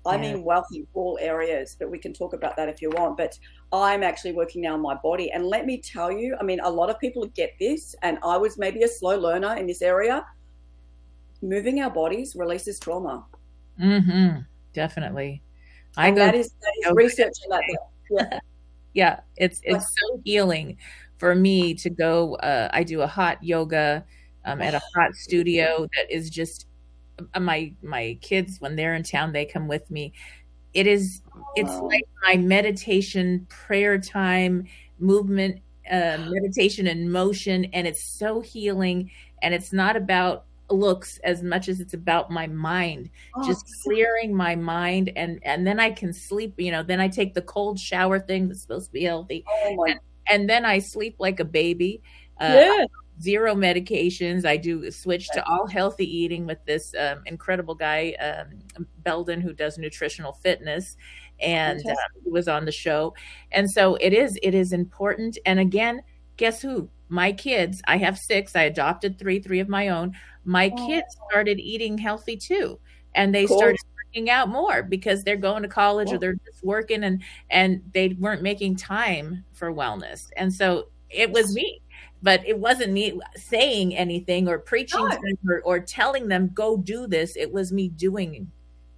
I 0.06 0.16
mean 0.16 0.44
wealth 0.44 0.66
in 0.72 0.86
all 0.94 1.18
areas, 1.20 1.76
but 1.78 1.90
we 1.90 1.98
can 1.98 2.12
talk 2.12 2.32
about 2.32 2.56
that 2.56 2.68
if 2.68 2.80
you 2.80 2.90
want. 2.90 3.16
But 3.16 3.38
I'm 3.72 4.02
actually 4.02 4.32
working 4.32 4.62
now 4.62 4.74
on 4.74 4.82
my 4.82 4.94
body. 4.94 5.30
And 5.30 5.46
let 5.46 5.66
me 5.66 5.80
tell 5.80 6.10
you, 6.10 6.36
I 6.40 6.44
mean, 6.44 6.60
a 6.60 6.70
lot 6.70 6.90
of 6.90 6.98
people 6.98 7.26
get 7.26 7.52
this, 7.58 7.94
and 8.02 8.18
I 8.24 8.36
was 8.36 8.58
maybe 8.58 8.82
a 8.82 8.88
slow 8.88 9.18
learner 9.18 9.56
in 9.56 9.66
this 9.66 9.82
area. 9.82 10.24
Moving 11.42 11.82
our 11.82 11.90
bodies 11.90 12.34
releases 12.34 12.78
trauma. 12.78 13.26
Mm-hmm. 13.80 14.40
Definitely. 14.72 15.42
I 15.96 16.08
And 16.08 16.16
go 16.16 16.24
that 16.24 16.34
is, 16.34 16.52
that 16.60 16.90
is 16.90 16.92
research 16.94 17.32
that. 17.48 17.62
Yeah. 18.08 18.38
yeah 18.94 19.20
it's 19.36 19.60
it's 19.64 19.84
so 19.84 20.20
healing 20.24 20.78
for 21.18 21.34
me 21.34 21.74
to 21.74 21.90
go 21.90 22.36
uh, 22.36 22.68
i 22.72 22.84
do 22.84 23.02
a 23.02 23.06
hot 23.06 23.42
yoga 23.42 24.04
um, 24.44 24.62
at 24.62 24.74
a 24.74 24.80
hot 24.94 25.12
studio 25.14 25.88
that 25.96 26.08
is 26.08 26.30
just 26.30 26.66
my 27.40 27.72
my 27.82 28.18
kids 28.20 28.60
when 28.60 28.76
they're 28.76 28.94
in 28.94 29.02
town 29.02 29.32
they 29.32 29.44
come 29.44 29.68
with 29.68 29.90
me 29.90 30.12
it 30.76 30.86
is 30.86 31.22
it's 31.54 31.74
like 31.78 32.04
my 32.22 32.36
meditation, 32.36 33.46
prayer 33.48 33.98
time, 33.98 34.66
movement, 34.98 35.62
uh, 35.90 36.18
meditation 36.28 36.86
and 36.86 37.10
motion, 37.10 37.64
and 37.72 37.86
it's 37.86 38.04
so 38.04 38.42
healing. 38.42 39.10
And 39.40 39.54
it's 39.54 39.72
not 39.72 39.96
about 39.96 40.44
looks 40.68 41.18
as 41.24 41.42
much 41.42 41.68
as 41.68 41.80
it's 41.80 41.94
about 41.94 42.28
my 42.28 42.46
mind 42.48 43.08
oh, 43.36 43.46
just 43.46 43.64
clearing 43.84 44.34
my 44.34 44.56
mind 44.56 45.12
and 45.14 45.38
and 45.44 45.64
then 45.64 45.78
i 45.78 45.88
can 45.88 46.12
sleep 46.12 46.54
you 46.56 46.72
know 46.72 46.82
then 46.82 46.98
i 46.98 47.06
take 47.06 47.34
the 47.34 47.42
cold 47.42 47.78
shower 47.78 48.18
thing 48.18 48.48
that's 48.48 48.62
supposed 48.62 48.86
to 48.86 48.92
be 48.92 49.04
healthy 49.04 49.44
oh 49.48 49.84
and, 49.84 50.00
and, 50.28 50.50
then 50.50 50.64
i 50.64 50.80
sleep 50.80 51.14
like 51.20 51.38
a 51.38 51.44
baby 51.44 52.02
uh, 52.40 52.50
yeah. 52.52 52.84
Zero 53.20 53.54
medications. 53.54 54.44
I 54.44 54.56
do 54.56 54.90
switch 54.90 55.28
to 55.30 55.44
all 55.46 55.66
healthy 55.66 56.04
eating 56.04 56.46
with 56.46 56.58
this 56.66 56.94
um, 56.98 57.22
incredible 57.26 57.74
guy 57.74 58.14
um, 58.20 58.86
belden 58.98 59.40
who 59.40 59.52
does 59.52 59.78
nutritional 59.78 60.32
fitness 60.32 60.96
and 61.40 61.80
he 62.24 62.30
was 62.30 62.48
on 62.48 62.64
the 62.64 62.72
show. 62.72 63.14
And 63.52 63.70
so 63.70 63.96
it 63.96 64.12
is 64.12 64.38
it 64.42 64.54
is 64.54 64.72
important. 64.72 65.38
And 65.46 65.60
again 65.60 66.02
guess 66.36 66.60
who? 66.60 66.90
My 67.08 67.30
kids 67.32 67.80
i 67.86 67.96
have 67.98 68.18
six. 68.18 68.56
I 68.56 68.62
adopted 68.62 69.18
three 69.18 69.38
three 69.38 69.60
of 69.60 69.68
my 69.68 69.88
own. 69.88 70.12
My 70.44 70.72
oh. 70.76 70.86
kids 70.86 71.06
started 71.28 71.58
eating 71.60 71.98
healthy 71.98 72.36
too 72.36 72.78
and 73.14 73.34
they 73.34 73.46
cool. 73.46 73.58
started 73.58 73.80
working 74.06 74.30
out 74.30 74.48
more 74.48 74.82
because 74.82 75.24
they're 75.24 75.36
going 75.36 75.62
to 75.62 75.68
college 75.68 76.08
cool. 76.08 76.16
or 76.16 76.18
they're 76.18 76.34
just 76.34 76.62
working 76.62 77.04
and 77.04 77.22
and 77.50 77.82
they 77.92 78.08
weren't 78.18 78.42
making 78.42 78.76
time 78.76 79.44
for 79.52 79.72
wellness. 79.72 80.26
And 80.36 80.52
so 80.52 80.88
it 81.10 81.30
was 81.30 81.54
me 81.54 81.80
but 82.26 82.44
it 82.44 82.58
wasn't 82.58 82.92
me 82.92 83.20
saying 83.36 83.96
anything 83.96 84.48
or 84.48 84.58
preaching 84.58 85.08
no. 85.08 85.16
or, 85.48 85.60
or, 85.62 85.78
telling 85.78 86.26
them 86.26 86.50
go 86.52 86.76
do 86.76 87.06
this. 87.06 87.36
It 87.36 87.52
was 87.52 87.70
me 87.70 87.88
doing 87.88 88.50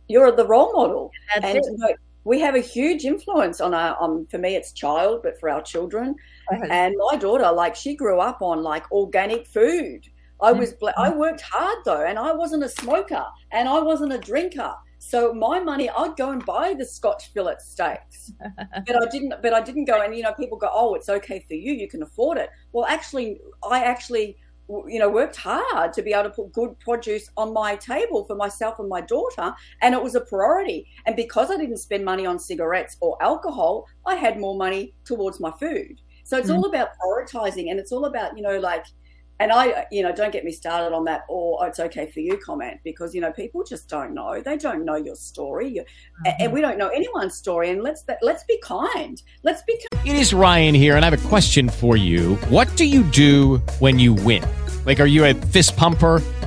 you're 0.08 0.32
the 0.32 0.46
role 0.46 0.72
model. 0.72 1.10
And, 1.36 1.44
and 1.44 1.94
we 2.24 2.40
have 2.40 2.54
a 2.54 2.60
huge 2.60 3.04
influence 3.04 3.60
on 3.60 3.74
our 3.74 4.02
um 4.02 4.26
for 4.30 4.38
me 4.38 4.56
it's 4.56 4.72
child 4.72 5.20
but 5.22 5.38
for 5.38 5.50
our 5.50 5.62
children. 5.62 6.16
Uh-huh. 6.50 6.66
and 6.70 6.94
my 7.10 7.16
daughter 7.16 7.52
like 7.52 7.76
she 7.76 7.94
grew 7.94 8.18
up 8.18 8.40
on 8.40 8.62
like 8.62 8.90
organic 8.90 9.46
food. 9.46 10.06
I 10.40 10.52
was 10.52 10.72
i 10.96 11.10
mm-hmm. 11.10 11.18
worked 11.18 11.42
hard 11.42 11.78
though 11.84 12.04
and 12.06 12.18
i 12.18 12.32
wasn't 12.32 12.62
a 12.62 12.68
smoker 12.68 13.24
and 13.50 13.68
i 13.68 13.80
wasn't 13.80 14.12
a 14.12 14.18
drinker 14.18 14.72
so 14.98 15.32
my 15.32 15.60
money 15.60 15.88
i'd 15.90 16.16
go 16.16 16.30
and 16.30 16.44
buy 16.44 16.74
the 16.76 16.84
scotch 16.84 17.32
fillet 17.32 17.56
steaks. 17.58 18.32
But 18.86 19.02
i 19.02 19.06
didn't 19.10 19.34
but 19.42 19.54
i 19.54 19.60
didn't 19.60 19.86
go 19.86 20.02
and 20.02 20.14
you 20.14 20.22
know 20.22 20.32
people 20.32 20.58
go 20.58 20.68
oh 20.72 20.94
it's 20.94 21.08
okay 21.08 21.44
for 21.46 21.54
you 21.54 21.72
you 21.72 21.88
can 21.88 22.02
afford 22.02 22.38
it. 22.38 22.50
Well 22.72 22.86
actually 22.86 23.40
i 23.68 23.82
actually 23.82 24.36
you 24.86 24.98
know 24.98 25.08
worked 25.08 25.36
hard 25.36 25.92
to 25.94 26.02
be 26.02 26.12
able 26.12 26.24
to 26.24 26.30
put 26.30 26.52
good 26.52 26.78
produce 26.80 27.30
on 27.38 27.54
my 27.54 27.74
table 27.76 28.24
for 28.24 28.36
myself 28.36 28.78
and 28.78 28.88
my 28.88 29.00
daughter 29.00 29.54
and 29.80 29.94
it 29.94 30.02
was 30.02 30.14
a 30.14 30.20
priority. 30.20 30.86
And 31.06 31.16
because 31.16 31.50
i 31.50 31.56
didn't 31.56 31.78
spend 31.78 32.04
money 32.04 32.26
on 32.26 32.38
cigarettes 32.38 32.96
or 33.00 33.16
alcohol 33.22 33.86
i 34.06 34.14
had 34.14 34.38
more 34.38 34.56
money 34.56 34.94
towards 35.04 35.40
my 35.40 35.52
food. 35.52 36.00
So 36.24 36.36
it's 36.36 36.50
mm. 36.50 36.56
all 36.56 36.66
about 36.66 36.90
prioritizing 37.00 37.70
and 37.70 37.80
it's 37.80 37.92
all 37.92 38.04
about 38.04 38.36
you 38.36 38.42
know 38.42 38.58
like 38.58 38.84
and 39.40 39.52
I, 39.52 39.86
you 39.90 40.02
know, 40.02 40.12
don't 40.12 40.32
get 40.32 40.44
me 40.44 40.50
started 40.50 40.94
on 40.94 41.04
that 41.04 41.24
or 41.28 41.62
oh, 41.62 41.66
it's 41.66 41.78
okay 41.78 42.06
for 42.10 42.20
you 42.20 42.38
comment 42.38 42.80
because, 42.82 43.14
you 43.14 43.20
know, 43.20 43.30
people 43.30 43.62
just 43.62 43.88
don't 43.88 44.12
know. 44.12 44.40
They 44.40 44.56
don't 44.56 44.84
know 44.84 44.96
your 44.96 45.14
story. 45.14 45.74
Mm-hmm. 45.74 46.30
And 46.40 46.52
we 46.52 46.60
don't 46.60 46.76
know 46.76 46.88
anyone's 46.88 47.34
story. 47.34 47.70
And 47.70 47.82
let's, 47.82 48.04
let's 48.20 48.42
be 48.44 48.58
kind. 48.62 49.22
Let's 49.44 49.62
be 49.62 49.80
kind. 49.92 50.08
It 50.08 50.16
is 50.16 50.34
Ryan 50.34 50.74
here. 50.74 50.96
And 50.96 51.04
I 51.04 51.10
have 51.10 51.24
a 51.24 51.28
question 51.28 51.68
for 51.68 51.96
you. 51.96 52.34
What 52.48 52.74
do 52.76 52.84
you 52.84 53.04
do 53.04 53.58
when 53.78 53.98
you 53.98 54.12
win? 54.12 54.44
Like, 54.84 54.98
are 55.00 55.06
you 55.06 55.24
a 55.24 55.34
fist 55.34 55.76
pumper? 55.76 56.20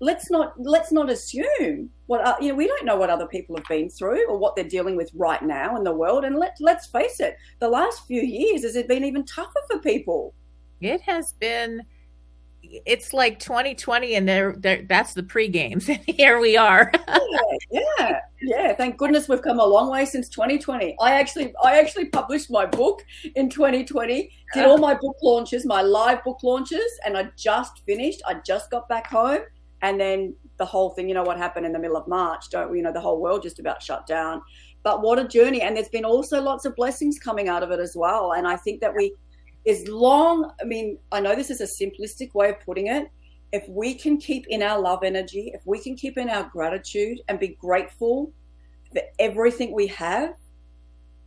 Let's 0.00 0.30
not 0.30 0.54
let's 0.58 0.92
not 0.92 1.10
assume 1.10 1.90
what 2.06 2.26
uh, 2.26 2.36
you 2.40 2.48
know. 2.48 2.54
We 2.54 2.66
don't 2.66 2.86
know 2.86 2.96
what 2.96 3.10
other 3.10 3.26
people 3.26 3.56
have 3.56 3.66
been 3.68 3.90
through 3.90 4.28
or 4.28 4.38
what 4.38 4.56
they're 4.56 4.64
dealing 4.64 4.96
with 4.96 5.10
right 5.14 5.42
now 5.42 5.76
in 5.76 5.84
the 5.84 5.92
world. 5.92 6.24
And 6.24 6.36
let 6.36 6.56
let's 6.58 6.86
face 6.86 7.20
it, 7.20 7.36
the 7.58 7.68
last 7.68 8.06
few 8.06 8.22
years 8.22 8.62
has 8.62 8.76
it 8.76 8.88
been 8.88 9.04
even 9.04 9.24
tougher 9.24 9.60
for 9.70 9.78
people. 9.78 10.34
It 10.80 11.02
has 11.02 11.34
been 11.34 11.82
it's 12.62 13.12
like 13.12 13.38
2020 13.38 14.14
and 14.14 14.28
they're, 14.28 14.84
that's 14.88 15.14
the 15.14 15.22
pre-games 15.22 15.88
and 15.88 16.00
here 16.06 16.38
we 16.38 16.56
are 16.56 16.92
yeah, 17.08 17.40
yeah 17.70 18.20
yeah 18.42 18.74
thank 18.74 18.96
goodness 18.96 19.28
we've 19.28 19.42
come 19.42 19.58
a 19.58 19.64
long 19.64 19.90
way 19.90 20.04
since 20.04 20.28
2020 20.28 20.96
i 21.00 21.12
actually 21.12 21.52
i 21.64 21.78
actually 21.78 22.06
published 22.06 22.50
my 22.50 22.66
book 22.66 23.02
in 23.34 23.48
2020 23.48 24.30
did 24.54 24.64
all 24.64 24.78
my 24.78 24.94
book 24.94 25.16
launches 25.22 25.66
my 25.66 25.82
live 25.82 26.22
book 26.22 26.38
launches 26.42 26.98
and 27.04 27.16
i 27.16 27.28
just 27.36 27.80
finished 27.86 28.22
i 28.26 28.34
just 28.46 28.70
got 28.70 28.88
back 28.88 29.06
home 29.06 29.40
and 29.82 30.00
then 30.00 30.34
the 30.58 30.64
whole 30.64 30.90
thing 30.90 31.08
you 31.08 31.14
know 31.14 31.22
what 31.22 31.36
happened 31.36 31.64
in 31.64 31.72
the 31.72 31.78
middle 31.78 31.96
of 31.96 32.06
march 32.06 32.50
don't 32.50 32.74
you 32.76 32.82
know 32.82 32.92
the 32.92 33.00
whole 33.00 33.20
world 33.20 33.42
just 33.42 33.58
about 33.58 33.82
shut 33.82 34.06
down 34.06 34.40
but 34.82 35.02
what 35.02 35.18
a 35.18 35.26
journey 35.26 35.62
and 35.62 35.76
there's 35.76 35.88
been 35.88 36.04
also 36.04 36.40
lots 36.40 36.64
of 36.64 36.74
blessings 36.76 37.18
coming 37.18 37.48
out 37.48 37.62
of 37.62 37.70
it 37.70 37.80
as 37.80 37.94
well 37.96 38.32
and 38.32 38.46
i 38.46 38.56
think 38.56 38.80
that 38.80 38.94
we 38.94 39.14
as 39.66 39.86
long, 39.88 40.50
I 40.60 40.64
mean, 40.64 40.98
I 41.12 41.20
know 41.20 41.34
this 41.34 41.50
is 41.50 41.60
a 41.60 41.64
simplistic 41.64 42.34
way 42.34 42.50
of 42.50 42.60
putting 42.60 42.86
it. 42.86 43.08
If 43.52 43.68
we 43.68 43.94
can 43.94 44.16
keep 44.16 44.46
in 44.48 44.62
our 44.62 44.80
love 44.80 45.02
energy, 45.02 45.50
if 45.54 45.60
we 45.66 45.80
can 45.80 45.96
keep 45.96 46.16
in 46.16 46.30
our 46.30 46.44
gratitude 46.44 47.20
and 47.28 47.38
be 47.38 47.56
grateful 47.60 48.32
for 48.92 49.02
everything 49.18 49.74
we 49.74 49.88
have, 49.88 50.34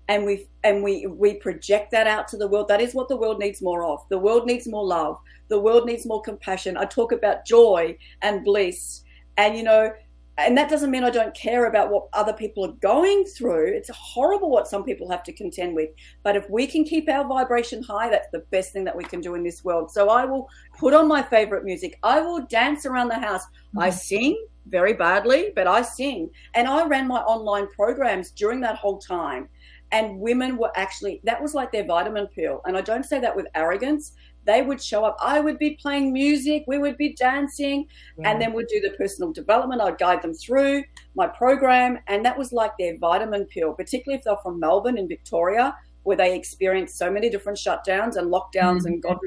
and 0.10 0.26
we 0.26 0.48
and 0.66 0.84
we 0.84 1.08
we 1.08 1.36
project 1.36 1.92
that 1.92 2.08
out 2.08 2.28
to 2.30 2.38
the 2.38 2.48
world, 2.48 2.68
that 2.68 2.82
is 2.82 2.94
what 2.94 3.08
the 3.08 3.16
world 3.16 3.40
needs 3.40 3.62
more 3.62 3.84
of. 3.86 4.00
The 4.10 4.18
world 4.18 4.46
needs 4.46 4.68
more 4.68 4.86
love. 4.86 5.18
The 5.50 5.60
world 5.60 5.86
needs 5.86 6.06
more 6.06 6.22
compassion. 6.22 6.78
I 6.78 6.86
talk 6.86 7.12
about 7.12 7.46
joy 7.46 7.98
and 8.22 8.44
bliss, 8.44 9.04
and 9.38 9.58
you 9.58 9.64
know, 9.64 9.92
and 10.38 10.58
that 10.58 10.70
doesn't 10.70 10.90
mean 10.90 11.04
I 11.04 11.12
don't 11.12 11.36
care 11.36 11.68
about 11.68 11.92
what 11.92 12.08
other 12.14 12.34
people 12.34 12.66
are 12.66 12.74
going 12.82 13.24
through. 13.24 13.68
It's 13.68 13.90
horrible 13.94 14.50
what 14.50 14.68
some 14.68 14.84
people 14.84 15.10
have 15.12 15.22
to 15.24 15.34
contend 15.34 15.76
with. 15.76 15.90
But 16.24 16.36
if 16.36 16.50
we 16.50 16.66
can 16.66 16.84
keep 16.84 17.08
our 17.08 17.28
vibration 17.28 17.84
high, 17.84 18.10
that's 18.10 18.30
the 18.32 18.44
best 18.50 18.74
thing 18.74 18.84
that 18.86 18.98
we 18.98 19.04
can 19.04 19.22
do 19.22 19.36
in 19.36 19.44
this 19.44 19.64
world. 19.64 19.92
So 19.92 20.10
I 20.10 20.26
will 20.26 20.50
put 20.80 20.96
on 20.96 21.08
my 21.08 21.22
favorite 21.22 21.66
music. 21.66 22.00
I 22.02 22.20
will 22.22 22.48
dance 22.48 22.88
around 22.88 23.10
the 23.10 23.20
house. 23.20 23.44
Mm-hmm. 23.44 23.80
I 23.80 23.90
sing 23.92 24.44
very 24.66 24.94
badly, 24.94 25.52
but 25.56 25.68
I 25.68 25.84
sing. 25.84 26.30
And 26.56 26.68
I 26.68 26.88
ran 26.88 27.08
my 27.08 27.20
online 27.22 27.68
programs 27.68 28.32
during 28.32 28.60
that 28.62 28.78
whole 28.78 28.98
time. 28.98 29.50
And 29.92 30.20
women 30.20 30.58
were 30.58 30.72
actually, 30.76 31.22
that 31.26 31.40
was 31.40 31.54
like 31.54 31.72
their 31.72 31.86
vitamin 31.86 32.26
pill. 32.28 32.62
And 32.66 32.76
I 32.76 32.82
don't 32.82 33.06
say 33.06 33.20
that 33.20 33.36
with 33.36 33.46
arrogance 33.54 34.14
they 34.46 34.62
would 34.62 34.82
show 34.82 35.06
up. 35.06 35.18
I 35.22 35.40
would 35.40 35.58
be 35.58 35.72
playing 35.82 36.12
music, 36.12 36.64
we 36.68 36.78
would 36.78 36.98
be 36.98 37.14
dancing, 37.14 37.86
and 38.24 38.42
then 38.42 38.54
we'd 38.54 38.68
do 38.68 38.82
the 38.82 38.96
personal 38.98 39.32
development. 39.32 39.82
I'd 39.82 39.98
guide 39.98 40.22
them 40.22 40.34
through 40.34 40.84
my 41.16 41.28
program, 41.28 42.00
and 42.08 42.26
that 42.26 42.38
was 42.38 42.52
like 42.52 42.72
their 42.78 42.98
vitamin 42.98 43.46
pill, 43.46 43.74
particularly 43.74 44.18
if 44.18 44.26
they're 44.26 44.38
from 44.44 44.60
Melbourne 44.60 44.98
in 44.98 45.08
Victoria, 45.08 45.76
where 46.04 46.18
they 46.18 46.36
experienced 46.36 46.98
so 46.98 47.10
many 47.10 47.30
different 47.30 47.58
shutdowns 47.58 48.18
and 48.18 48.32
lockdowns 48.32 48.80
mm-hmm. 48.80 48.88
and 48.88 49.04
God. 49.04 49.18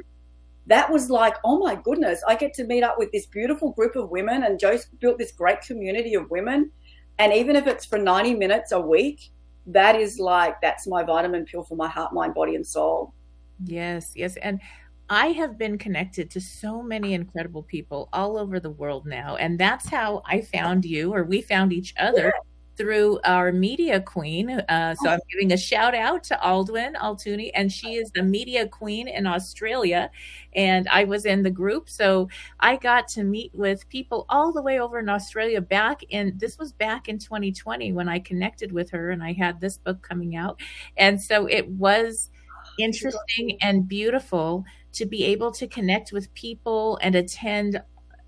That 0.69 0.91
was 0.91 1.11
like, 1.11 1.37
oh 1.45 1.59
my 1.59 1.77
goodness, 1.77 2.23
I 2.27 2.35
get 2.35 2.53
to 2.55 2.65
meet 2.65 2.83
up 2.83 2.97
with 2.99 3.13
this 3.13 3.27
beautiful 3.27 3.71
group 3.73 3.97
of 3.97 4.11
women, 4.11 4.43
and 4.43 4.59
Jo's 4.59 4.87
built 5.01 5.19
this 5.19 5.33
great 5.33 5.61
community 5.63 6.15
of 6.15 6.31
women. 6.31 6.71
And 7.19 7.33
even 7.33 7.57
if 7.57 7.67
it's 7.67 7.87
for 7.87 7.99
90 7.99 8.35
minutes 8.35 8.73
a 8.73 8.81
week, 8.81 9.31
that 9.67 9.97
is 9.97 10.19
like, 10.19 10.61
that's 10.61 10.87
my 10.87 11.03
vitamin 11.03 11.45
pill 11.45 11.63
for 11.65 11.77
my 11.77 11.89
heart, 11.89 12.13
mind, 12.13 12.35
body, 12.35 12.55
and 12.55 12.67
soul. 12.67 13.15
Yes, 13.65 14.13
yes. 14.15 14.37
And 14.37 14.61
I 15.09 15.29
have 15.29 15.57
been 15.57 15.79
connected 15.79 16.31
to 16.33 16.41
so 16.41 16.83
many 16.83 17.15
incredible 17.15 17.63
people 17.63 18.09
all 18.13 18.37
over 18.37 18.59
the 18.59 18.71
world 18.71 19.07
now. 19.07 19.37
And 19.37 19.59
that's 19.59 19.89
how 19.89 20.23
I 20.27 20.41
found 20.41 20.85
you, 20.85 21.15
or 21.15 21.25
we 21.25 21.41
found 21.43 21.73
each 21.73 21.95
other. 21.99 22.33
through 22.77 23.19
our 23.25 23.53
media 23.53 24.01
queen. 24.01 24.51
Uh, 24.51 24.95
so 24.97 25.09
I'm 25.09 25.21
giving 25.33 25.53
a 25.53 25.57
shout 25.57 25.95
out 25.95 26.23
to 26.25 26.39
Aldwin 26.43 26.95
Altuni, 26.95 27.51
and 27.55 27.73
she 27.73 27.95
is 27.95 28.11
the 28.15 28.23
media 28.23 28.69
queen 28.69 29.09
in 29.09 29.27
Australia. 29.27 30.11
And 30.55 30.87
I 30.89 31.05
was 31.05 31.25
in 31.25 31.43
the 31.43 31.51
group, 31.51 31.89
so 31.89 32.29
I 32.61 32.77
got 32.77 33.09
to 33.09 33.25
meet 33.25 33.55
with 33.55 33.89
people 33.89 34.27
all 34.29 34.53
the 34.53 34.63
way 34.63 34.79
over 34.79 34.99
in 34.99 35.09
Australia 35.09 35.61
back 35.61 36.03
in 36.11 36.35
this 36.37 36.59
was 36.59 36.73
back 36.73 37.09
in 37.09 37.19
2020 37.19 37.93
when 37.93 38.09
I 38.09 38.19
connected 38.19 38.73
with 38.73 38.91
her 38.91 39.11
and 39.11 39.23
I 39.23 39.33
had 39.33 39.61
this 39.61 39.79
book 39.79 40.03
coming 40.03 40.37
out. 40.37 40.61
And 40.97 41.21
so 41.21 41.47
it 41.47 41.69
was 41.69 42.31
interesting 42.79 43.57
and 43.63 43.89
beautiful 43.89 44.65
to 44.97 45.07
be 45.07 45.25
able 45.25 45.51
to 45.53 45.67
connect 45.67 46.13
with 46.13 46.33
people 46.35 46.99
and 47.03 47.15
attend 47.15 47.81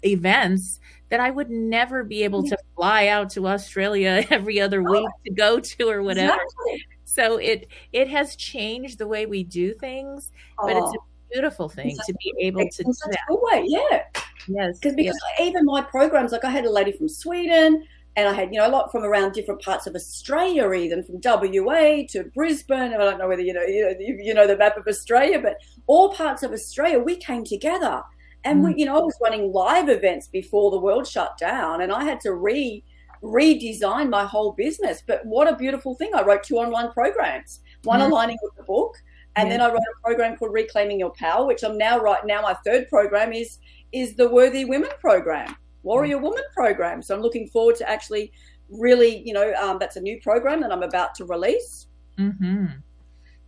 events 0.05 0.81
that 1.09 1.21
I 1.21 1.31
would 1.31 1.51
never 1.51 2.05
be 2.05 2.23
able 2.23 2.43
to 2.45 2.57
fly 2.77 3.09
out 3.09 3.31
to 3.31 3.49
Australia 3.49 4.25
every 4.31 4.61
other 4.61 4.83
oh. 4.87 4.91
week 4.91 5.09
to 5.27 5.33
go 5.33 5.59
to 5.59 5.89
or 5.89 6.03
whatever. 6.03 6.35
Exactly. 6.35 6.87
So 7.05 7.37
it 7.39 7.69
it 7.93 8.09
has 8.09 8.37
changed 8.37 8.99
the 8.99 9.07
way 9.09 9.27
we 9.27 9.43
do 9.45 9.75
things, 9.75 10.33
but 10.62 10.77
it's 10.77 10.95
a 10.95 10.99
Oh. 10.99 11.05
beautiful 11.33 11.69
thing 11.69 11.97
to 12.07 12.14
be 12.23 12.35
able 12.47 12.69
to 12.69 12.85
do 12.85 12.93
that. 13.11 13.19
way, 13.29 13.64
yeah. 13.66 14.03
Yes, 14.47 14.79
Because 14.79 14.95
because 14.97 15.19
even 15.41 15.64
my 15.66 15.83
programs, 15.83 16.33
like 16.33 16.45
I 16.45 16.51
had 16.51 16.64
a 16.64 16.71
lady 16.71 16.93
from 16.93 17.09
Sweden, 17.09 17.85
and 18.19 18.29
I 18.29 18.33
had 18.33 18.53
you 18.53 18.59
know 18.59 18.66
a 18.66 18.69
lot 18.69 18.91
from 18.91 19.05
around 19.05 19.33
different 19.33 19.62
parts 19.62 19.87
of 19.87 19.95
Australia, 19.95 20.73
even 20.73 21.05
from 21.05 21.21
WA 21.23 22.03
to 22.09 22.25
Brisbane. 22.35 22.93
And 22.93 22.97
I 22.97 23.05
don't 23.05 23.19
know 23.19 23.29
whether 23.29 23.43
you 23.43 23.53
know 23.53 23.62
you 23.62 23.85
know, 23.85 23.95
you 24.01 24.35
know 24.35 24.45
the 24.45 24.57
map 24.57 24.77
of 24.77 24.89
Australia, 24.89 25.39
but 25.41 25.59
all 25.87 26.12
parts 26.12 26.43
of 26.43 26.51
Australia 26.51 26.99
we 26.99 27.14
came 27.14 27.45
together, 27.45 28.03
and 28.43 28.64
we 28.64 28.75
mm. 28.75 28.79
you 28.79 28.87
know 28.87 28.97
I 28.97 29.03
was 29.03 29.16
running 29.23 29.53
live 29.53 29.89
events 29.89 30.27
before 30.27 30.73
the 30.73 30.81
world 30.81 31.07
shut 31.07 31.39
down, 31.39 31.81
and 31.81 31.93
I 31.93 32.03
had 32.03 32.21
to 32.23 32.35
re 32.35 32.83
redesign 33.23 34.11
my 34.11 34.25
whole 34.25 34.51
business. 34.51 35.01
But 35.07 35.25
what 35.25 35.47
a 35.47 35.55
beautiful 35.55 35.95
thing! 35.95 36.11
I 36.12 36.23
wrote 36.23 36.43
two 36.43 36.57
online 36.57 36.91
programs, 36.91 37.61
one 37.85 38.01
aligning 38.01 38.39
with 38.43 38.57
the 38.57 38.64
book. 38.64 38.97
And 39.37 39.49
then 39.49 39.61
I 39.61 39.69
wrote 39.69 39.77
a 39.77 40.03
program 40.05 40.37
called 40.37 40.53
Reclaiming 40.53 40.99
Your 40.99 41.12
Power, 41.12 41.47
which 41.47 41.62
I'm 41.62 41.79
now 41.79 42.01
right 42.01 42.27
now. 42.27 42.43
My 42.43 42.55
third 42.66 42.89
program 42.89 43.33
is 43.33 43.59
is 43.93 44.16
the 44.16 44.29
Worthy 44.29 44.64
Women 44.64 44.91
program, 44.99 45.55
Warrior 45.83 46.18
Woman 46.18 46.45
program. 46.55 47.03
So 47.03 47.14
I'm 47.14 47.22
looking 47.22 47.49
forward 47.49 47.76
to 47.76 47.89
actually 47.89 48.33
really, 48.68 49.22
you 49.24 49.33
know, 49.33 49.53
um, 49.55 49.79
that's 49.79 49.97
a 49.97 50.01
new 50.01 50.20
program 50.20 50.61
that 50.61 50.72
I'm 50.72 50.83
about 50.83 51.14
to 51.16 51.24
release. 51.24 51.87
Mm-hmm. 52.18 52.66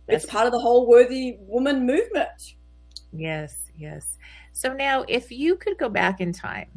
It's 0.07 0.25
part 0.25 0.45
of 0.45 0.51
the 0.51 0.59
whole 0.59 0.87
Worthy 0.87 1.37
Woman 1.39 1.85
movement. 1.85 2.55
Yes, 3.13 3.53
yes. 3.77 4.17
So 4.53 4.73
now, 4.73 5.05
if 5.07 5.31
you 5.31 5.55
could 5.55 5.77
go 5.77 5.89
back 5.89 6.21
in 6.21 6.33
time, 6.33 6.67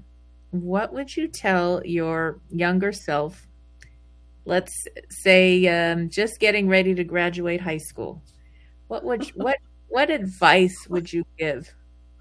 what 0.50 0.92
would 0.92 1.16
you 1.16 1.26
tell 1.26 1.84
your 1.84 2.40
younger 2.50 2.92
self? 2.92 3.46
Let's 4.44 4.86
say 5.10 5.66
um, 5.66 6.08
just 6.08 6.38
getting 6.38 6.68
ready 6.68 6.94
to 6.94 7.02
graduate 7.02 7.60
high 7.60 7.78
school. 7.78 8.22
What 8.88 9.04
would 9.04 9.24
what 9.34 9.56
what 9.88 10.10
advice 10.10 10.86
would 10.88 11.12
you 11.12 11.24
give? 11.38 11.72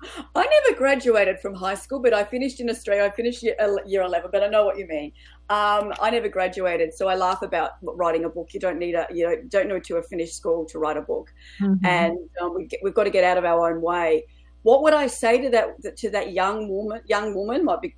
I 0.35 0.45
never 0.45 0.77
graduated 0.77 1.39
from 1.39 1.53
high 1.53 1.75
school, 1.75 1.99
but 1.99 2.13
I 2.13 2.23
finished 2.23 2.59
in 2.59 2.69
Australia. 2.69 3.03
I 3.03 3.09
finished 3.09 3.43
year, 3.43 3.55
year 3.85 4.01
11, 4.01 4.29
but 4.31 4.43
I 4.43 4.47
know 4.47 4.65
what 4.65 4.77
you 4.77 4.87
mean. 4.87 5.11
Um, 5.49 5.93
I 6.01 6.09
never 6.11 6.29
graduated, 6.29 6.93
so 6.93 7.07
I 7.07 7.15
laugh 7.15 7.41
about 7.41 7.71
writing 7.81 8.25
a 8.25 8.29
book. 8.29 8.53
You 8.53 8.59
don't 8.59 8.79
need 8.79 8.95
a, 8.95 9.07
you 9.11 9.27
know, 9.27 9.35
don't 9.49 9.67
need 9.67 9.83
to 9.85 9.95
have 9.95 10.07
finished 10.07 10.35
school 10.35 10.65
to 10.65 10.79
write 10.79 10.97
a 10.97 11.01
book. 11.01 11.33
Mhm. 11.59 11.79
and 11.83 12.17
um, 12.41 12.55
we 12.55 12.67
we've 12.81 12.93
got 12.93 13.03
to 13.05 13.09
get 13.09 13.23
out 13.23 13.37
of 13.37 13.45
our 13.45 13.71
own 13.71 13.81
way. 13.81 14.25
What 14.63 14.81
would 14.83 14.93
I 14.93 15.07
say 15.07 15.41
to 15.41 15.49
that 15.49 15.97
to 15.97 16.09
that 16.11 16.31
young 16.33 16.69
woman? 16.69 17.01
Young 17.05 17.35
woman 17.35 17.65
might 17.65 17.81
be. 17.81 17.95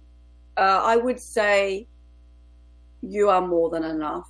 Uh, 0.58 0.82
I 0.84 0.95
would 0.97 1.20
say, 1.20 1.88
you 3.01 3.30
are 3.30 3.45
more 3.45 3.70
than 3.70 3.84
enough. 3.84 4.30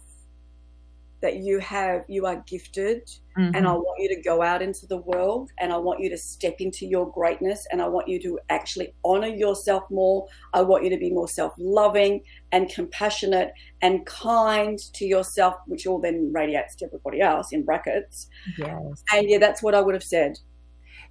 That 1.25 1.37
you 1.37 1.57
have, 1.57 2.05
you 2.07 2.27
are 2.27 2.43
gifted, 2.53 3.01
and 3.35 3.55
I 3.67 3.71
Mhm. 3.71 3.83
want 3.85 3.99
you 3.99 4.09
to 4.15 4.21
go 4.21 4.43
out 4.43 4.61
into 4.61 4.85
the 4.85 4.99
world, 5.11 5.49
and 5.59 5.73
I 5.73 5.77
want 5.77 5.99
you 5.99 6.09
to 6.11 6.17
step 6.17 6.57
into 6.59 6.85
your 6.85 7.05
greatness, 7.11 7.65
and 7.71 7.81
I 7.81 7.87
want 7.87 8.07
you 8.07 8.19
to 8.21 8.39
actually 8.49 8.93
honor 9.03 9.27
yourself 9.43 9.83
more. 9.89 10.27
I 10.53 10.61
want 10.61 10.83
you 10.83 10.91
to 10.91 10.97
be 10.97 11.09
more 11.09 11.27
self-loving 11.27 12.21
and 12.51 12.69
compassionate 12.69 13.53
and 13.81 14.05
kind 14.05 14.77
to 14.97 15.03
yourself, 15.05 15.55
which 15.65 15.87
all 15.87 15.99
then 15.99 16.31
radiates 16.31 16.75
to 16.75 16.85
everybody 16.85 17.21
else 17.21 17.51
in 17.51 17.63
brackets. 17.63 18.27
Yes. 18.59 19.03
And 19.11 19.27
yeah, 19.27 19.39
that's 19.39 19.63
what 19.63 19.73
I 19.73 19.81
would 19.81 19.95
have 19.95 20.03
said. 20.03 20.37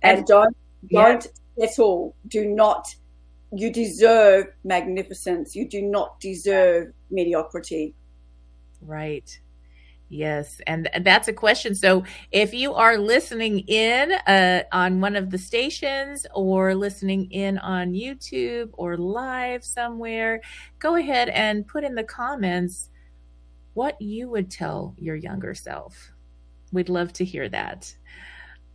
And, 0.00 0.18
And- 0.18 0.26
don't 0.26 0.56
don't 0.92 1.26
settle. 1.58 2.14
Do 2.28 2.46
not. 2.46 2.94
You 3.52 3.72
deserve 3.72 4.46
magnificence. 4.62 5.56
You 5.56 5.68
do 5.68 5.82
not 5.82 6.20
deserve 6.20 6.92
mediocrity. 7.10 7.94
Right. 8.80 9.40
Yes, 10.10 10.60
and 10.66 10.88
that's 11.00 11.28
a 11.28 11.32
question. 11.32 11.74
So, 11.74 12.04
if 12.30 12.52
you 12.52 12.74
are 12.74 12.98
listening 12.98 13.60
in 13.60 14.12
uh, 14.12 14.62
on 14.70 15.00
one 15.00 15.16
of 15.16 15.30
the 15.30 15.38
stations 15.38 16.26
or 16.34 16.74
listening 16.74 17.30
in 17.30 17.58
on 17.58 17.92
YouTube 17.92 18.70
or 18.74 18.96
live 18.96 19.64
somewhere, 19.64 20.40
go 20.78 20.96
ahead 20.96 21.30
and 21.30 21.66
put 21.66 21.84
in 21.84 21.94
the 21.94 22.04
comments 22.04 22.90
what 23.72 24.00
you 24.00 24.28
would 24.28 24.50
tell 24.50 24.94
your 24.98 25.16
younger 25.16 25.54
self. 25.54 26.12
We'd 26.72 26.88
love 26.88 27.12
to 27.14 27.24
hear 27.24 27.48
that. 27.48 27.94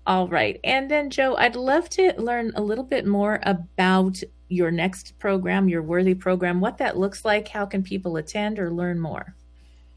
All 0.06 0.28
right. 0.28 0.60
And 0.64 0.90
then, 0.90 1.10
Jo, 1.10 1.36
I'd 1.36 1.56
love 1.56 1.90
to 1.92 2.14
learn 2.18 2.52
a 2.56 2.62
little 2.62 2.84
bit 2.84 3.06
more 3.06 3.40
about 3.44 4.22
your 4.50 4.72
next 4.72 5.18
program, 5.20 5.70
your 5.70 5.84
Worthy 5.84 6.16
program, 6.16 6.60
what 6.60 6.80
that 6.80 6.98
looks 6.98 7.24
like. 7.24 7.48
How 7.48 7.66
can 7.66 7.84
people 7.84 8.18
attend 8.18 8.58
or 8.58 8.72
learn 8.72 9.00
more? 9.00 9.36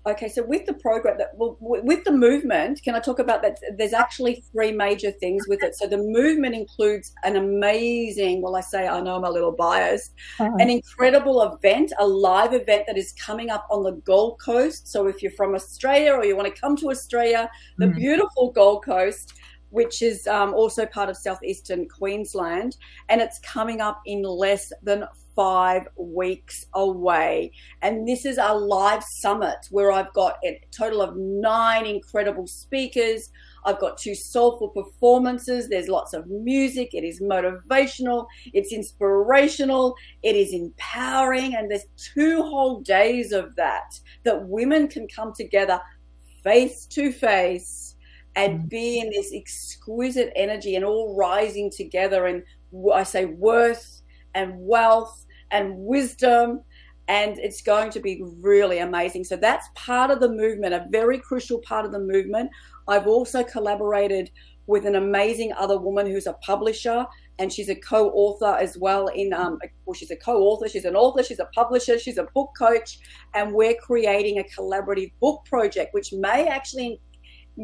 Okay, 0.04 0.28
so 0.28 0.42
with 0.42 0.66
the 0.66 0.74
program, 0.74 1.16
that 1.18 1.30
well, 1.36 1.56
with 1.60 2.02
the 2.02 2.10
movement, 2.10 2.82
can 2.82 2.96
I 2.96 2.98
talk 2.98 3.20
about 3.20 3.40
that? 3.42 3.58
There's 3.78 3.92
actually 3.92 4.42
three 4.50 4.72
major 4.72 5.12
things 5.12 5.46
with 5.46 5.62
it. 5.62 5.76
So 5.76 5.86
the 5.86 5.98
movement 5.98 6.56
includes 6.56 7.12
an 7.22 7.36
amazing, 7.36 8.42
well, 8.42 8.56
I 8.56 8.62
say 8.62 8.88
I 8.88 9.00
know 9.00 9.14
I'm 9.14 9.24
a 9.24 9.30
little 9.30 9.52
biased, 9.52 10.12
an 10.40 10.68
incredible 10.68 11.42
event, 11.42 11.92
a 12.00 12.06
live 12.06 12.52
event 12.52 12.84
that 12.88 12.98
is 12.98 13.12
coming 13.12 13.50
up 13.50 13.64
on 13.70 13.84
the 13.84 13.92
Gold 13.92 14.40
Coast. 14.44 14.88
So 14.88 15.06
if 15.06 15.22
you're 15.22 15.32
from 15.32 15.54
Australia 15.54 16.14
or 16.14 16.24
you 16.24 16.36
want 16.36 16.52
to 16.52 16.60
come 16.60 16.76
to 16.78 16.90
Australia, 16.90 17.48
the 17.78 17.86
Mhm. 17.86 17.94
beautiful 17.96 18.50
Gold 18.50 18.84
Coast, 18.84 19.34
which 19.72 20.02
is 20.02 20.26
um, 20.26 20.52
also 20.54 20.86
part 20.86 21.08
of 21.08 21.16
southeastern 21.16 21.88
Queensland, 21.88 22.76
and 23.08 23.20
it's 23.20 23.38
coming 23.40 23.80
up 23.80 24.00
in 24.06 24.22
less 24.22 24.70
than 24.82 25.04
five 25.34 25.88
weeks 25.96 26.66
away. 26.74 27.52
And 27.80 28.06
this 28.06 28.26
is 28.26 28.38
a 28.38 28.54
live 28.54 29.02
summit 29.02 29.56
where 29.70 29.90
I've 29.90 30.12
got 30.12 30.36
a 30.44 30.60
total 30.70 31.00
of 31.00 31.16
nine 31.16 31.86
incredible 31.86 32.46
speakers. 32.46 33.30
I've 33.64 33.80
got 33.80 33.96
two 33.96 34.14
soulful 34.14 34.68
performances. 34.68 35.68
There's 35.68 35.88
lots 35.88 36.12
of 36.12 36.26
music. 36.26 36.90
It 36.92 37.02
is 37.02 37.22
motivational. 37.22 38.26
It's 38.52 38.72
inspirational. 38.72 39.94
It 40.22 40.36
is 40.36 40.52
empowering. 40.52 41.54
And 41.54 41.70
there's 41.70 41.86
two 41.96 42.42
whole 42.42 42.80
days 42.80 43.32
of 43.32 43.56
that 43.56 43.98
that 44.24 44.48
women 44.48 44.86
can 44.86 45.08
come 45.08 45.32
together 45.32 45.80
face 46.44 46.84
to 46.86 47.10
face 47.10 47.91
and 48.36 48.68
be 48.68 48.98
in 49.00 49.10
this 49.10 49.32
exquisite 49.34 50.32
energy 50.34 50.76
and 50.76 50.84
all 50.84 51.14
rising 51.16 51.70
together 51.70 52.26
And 52.26 52.42
I 52.92 53.02
say, 53.02 53.26
worth 53.26 54.02
and 54.34 54.54
wealth 54.56 55.26
and 55.50 55.76
wisdom. 55.76 56.62
And 57.08 57.38
it's 57.38 57.60
going 57.60 57.90
to 57.90 58.00
be 58.00 58.22
really 58.40 58.78
amazing. 58.78 59.24
So 59.24 59.36
that's 59.36 59.68
part 59.74 60.10
of 60.10 60.20
the 60.20 60.30
movement, 60.30 60.72
a 60.72 60.86
very 60.90 61.18
crucial 61.18 61.58
part 61.58 61.84
of 61.84 61.92
the 61.92 61.98
movement. 61.98 62.50
I've 62.88 63.06
also 63.06 63.42
collaborated 63.42 64.30
with 64.66 64.86
an 64.86 64.94
amazing 64.94 65.52
other 65.58 65.78
woman 65.78 66.06
who's 66.06 66.26
a 66.26 66.32
publisher 66.34 67.04
and 67.38 67.52
she's 67.52 67.68
a 67.68 67.74
co-author 67.74 68.56
as 68.60 68.78
well 68.78 69.08
in 69.08 69.32
um 69.32 69.58
well 69.84 69.94
she's 69.94 70.10
a 70.10 70.16
co-author 70.16 70.68
she's 70.68 70.84
an 70.84 70.94
author 70.94 71.22
she's 71.22 71.40
a 71.40 71.48
publisher 71.54 71.98
she's 71.98 72.18
a 72.18 72.28
book 72.34 72.50
coach 72.56 73.00
and 73.34 73.52
we're 73.52 73.74
creating 73.74 74.38
a 74.38 74.44
collaborative 74.44 75.10
book 75.20 75.44
project 75.46 75.92
which 75.92 76.12
may 76.12 76.46
actually 76.46 77.00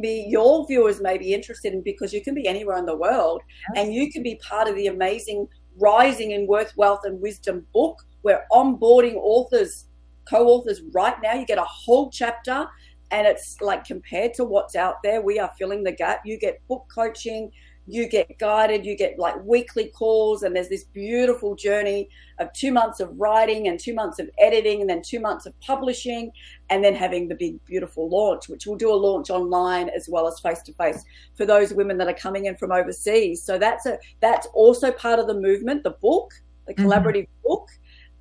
be 0.00 0.26
your 0.28 0.66
viewers 0.66 1.00
may 1.00 1.16
be 1.16 1.32
interested 1.32 1.72
in 1.72 1.82
because 1.82 2.12
you 2.12 2.22
can 2.22 2.34
be 2.34 2.46
anywhere 2.46 2.76
in 2.76 2.86
the 2.86 2.96
world 2.96 3.40
and 3.76 3.94
you 3.94 4.10
can 4.10 4.22
be 4.22 4.34
part 4.36 4.68
of 4.68 4.76
the 4.76 4.86
amazing 4.86 5.46
rising 5.78 6.32
in 6.32 6.46
worth 6.46 6.72
wealth 6.76 7.00
and 7.04 7.20
wisdom 7.20 7.66
book 7.72 8.02
we're 8.22 8.44
onboarding 8.52 9.14
authors 9.14 9.86
co-authors 10.28 10.82
right 10.92 11.14
now 11.22 11.32
you 11.32 11.46
get 11.46 11.58
a 11.58 11.64
whole 11.64 12.10
chapter 12.10 12.66
and 13.10 13.26
it's 13.26 13.60
like 13.60 13.84
compared 13.84 14.34
to 14.34 14.44
what's 14.44 14.76
out 14.76 14.96
there 15.02 15.22
we 15.22 15.38
are 15.38 15.50
filling 15.58 15.82
the 15.82 15.92
gap. 15.92 16.20
You 16.24 16.38
get 16.38 16.66
book 16.68 16.86
coaching 16.94 17.50
you 17.90 18.06
get 18.06 18.38
guided 18.38 18.84
you 18.84 18.94
get 18.96 19.18
like 19.18 19.34
weekly 19.44 19.86
calls 19.86 20.42
and 20.42 20.54
there's 20.54 20.68
this 20.68 20.84
beautiful 20.84 21.54
journey 21.56 22.08
of 22.38 22.52
two 22.52 22.70
months 22.70 23.00
of 23.00 23.08
writing 23.18 23.66
and 23.68 23.80
two 23.80 23.94
months 23.94 24.18
of 24.18 24.28
editing 24.38 24.80
and 24.82 24.90
then 24.90 25.00
two 25.02 25.18
months 25.20 25.46
of 25.46 25.58
publishing 25.60 26.30
and 26.70 26.84
then 26.84 26.94
having 26.94 27.26
the 27.28 27.34
big 27.34 27.64
beautiful 27.64 28.08
launch 28.10 28.48
which 28.48 28.66
we'll 28.66 28.76
do 28.76 28.92
a 28.92 28.94
launch 28.94 29.30
online 29.30 29.88
as 29.88 30.08
well 30.08 30.28
as 30.28 30.38
face 30.40 30.60
to 30.62 30.72
face 30.74 31.02
for 31.36 31.46
those 31.46 31.72
women 31.72 31.96
that 31.96 32.08
are 32.08 32.14
coming 32.14 32.44
in 32.44 32.54
from 32.56 32.70
overseas 32.72 33.42
so 33.42 33.58
that's 33.58 33.86
a 33.86 33.98
that's 34.20 34.46
also 34.52 34.92
part 34.92 35.18
of 35.18 35.26
the 35.26 35.34
movement 35.34 35.82
the 35.82 35.90
book 36.02 36.32
the 36.66 36.74
Mhm. 36.74 36.84
collaborative 36.84 37.28
book 37.44 37.68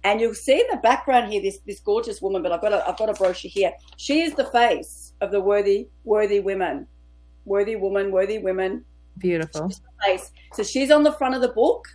And 0.03 0.21
you'll 0.21 0.35
see 0.35 0.59
in 0.61 0.67
the 0.71 0.77
background 0.77 1.31
here 1.31 1.41
this 1.41 1.59
this 1.65 1.79
gorgeous 1.81 2.21
woman, 2.21 2.41
but 2.43 2.51
I've 2.53 2.61
got 2.61 2.71
a 2.71 2.87
I've 2.87 2.97
got 2.97 3.09
a 3.09 3.13
brochure 3.13 3.51
here. 3.51 3.71
She 3.97 4.21
is 4.21 4.33
the 4.35 4.45
face 4.45 5.11
of 5.19 5.31
the 5.31 5.41
worthy 5.41 5.89
worthy 6.05 6.39
women, 6.39 6.87
worthy 7.45 7.75
woman, 7.75 8.11
worthy 8.11 8.37
women. 8.37 8.85
Beautiful. 9.17 9.71
Face. 10.05 10.31
So 10.53 10.63
she's 10.63 10.91
on 10.91 11.03
the 11.03 11.11
front 11.13 11.35
of 11.35 11.41
the 11.41 11.49
book. 11.49 11.87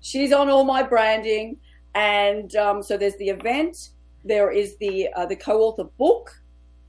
She's 0.00 0.32
on 0.32 0.48
all 0.48 0.64
my 0.64 0.82
branding, 0.82 1.58
and 1.94 2.54
um, 2.56 2.82
so 2.82 2.96
there's 2.96 3.16
the 3.16 3.28
event. 3.28 3.90
There 4.24 4.50
is 4.50 4.76
the 4.76 5.08
uh, 5.14 5.26
the 5.26 5.36
co-author 5.36 5.84
book 5.98 6.30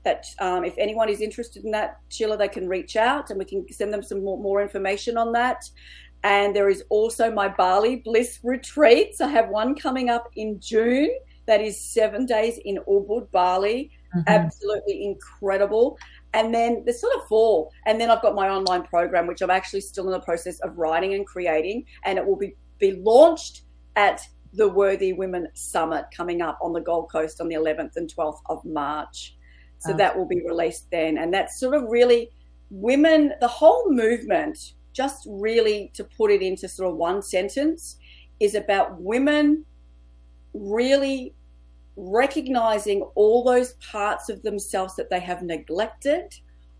that 0.04 0.26
um, 0.40 0.64
if 0.64 0.74
anyone 0.78 1.08
is 1.08 1.20
interested 1.20 1.64
in 1.64 1.70
that, 1.72 2.00
Sheila, 2.08 2.36
they 2.36 2.48
can 2.48 2.68
reach 2.68 2.96
out 2.96 3.30
and 3.30 3.38
we 3.38 3.44
can 3.44 3.70
send 3.72 3.92
them 3.92 4.02
some 4.02 4.24
more, 4.24 4.38
more 4.38 4.60
information 4.60 5.16
on 5.16 5.32
that. 5.32 5.68
And 6.24 6.54
there 6.54 6.68
is 6.68 6.84
also 6.88 7.30
my 7.30 7.48
Bali 7.48 7.96
Bliss 7.96 8.38
retreats. 8.42 9.20
I 9.20 9.28
have 9.28 9.48
one 9.48 9.74
coming 9.74 10.08
up 10.08 10.30
in 10.36 10.60
June 10.60 11.10
that 11.46 11.60
is 11.60 11.78
seven 11.80 12.26
days 12.26 12.58
in 12.64 12.78
Ubud, 12.88 13.30
Bali. 13.32 13.90
Mm-hmm. 14.14 14.28
Absolutely 14.28 15.04
incredible. 15.04 15.98
And 16.34 16.54
then 16.54 16.82
there's 16.84 17.00
sort 17.00 17.14
of 17.16 17.26
fall. 17.28 17.70
And 17.86 18.00
then 18.00 18.10
I've 18.10 18.22
got 18.22 18.34
my 18.34 18.48
online 18.48 18.82
program, 18.84 19.26
which 19.26 19.42
I'm 19.42 19.50
actually 19.50 19.82
still 19.82 20.06
in 20.06 20.12
the 20.12 20.20
process 20.20 20.58
of 20.60 20.76
writing 20.78 21.14
and 21.14 21.26
creating. 21.26 21.84
And 22.04 22.18
it 22.18 22.26
will 22.26 22.36
be, 22.36 22.54
be 22.78 22.92
launched 22.92 23.62
at 23.96 24.26
the 24.54 24.68
Worthy 24.68 25.12
Women 25.12 25.48
Summit 25.54 26.06
coming 26.14 26.42
up 26.42 26.58
on 26.62 26.72
the 26.72 26.80
Gold 26.80 27.10
Coast 27.10 27.40
on 27.40 27.48
the 27.48 27.54
11th 27.56 27.96
and 27.96 28.12
12th 28.14 28.40
of 28.46 28.64
March. 28.64 29.36
So 29.78 29.92
Oh. 29.92 29.96
that 29.96 30.16
will 30.16 30.26
be 30.26 30.42
released 30.42 30.90
then. 30.90 31.18
And 31.18 31.32
that's 31.34 31.58
sort 31.58 31.74
of 31.74 31.84
really 31.88 32.30
women, 32.70 33.32
the 33.40 33.48
whole 33.48 33.90
movement, 33.92 34.72
just 34.92 35.26
really 35.28 35.90
to 35.94 36.04
put 36.04 36.30
it 36.30 36.42
into 36.42 36.68
sort 36.68 36.90
of 36.90 36.96
one 36.96 37.22
sentence, 37.22 37.96
is 38.40 38.54
about 38.54 39.00
women 39.00 39.64
really 40.54 41.34
recognizing 41.96 43.02
all 43.14 43.44
those 43.44 43.74
parts 43.74 44.28
of 44.28 44.42
themselves 44.42 44.96
that 44.96 45.10
they 45.10 45.20
have 45.20 45.42
neglected, 45.42 46.34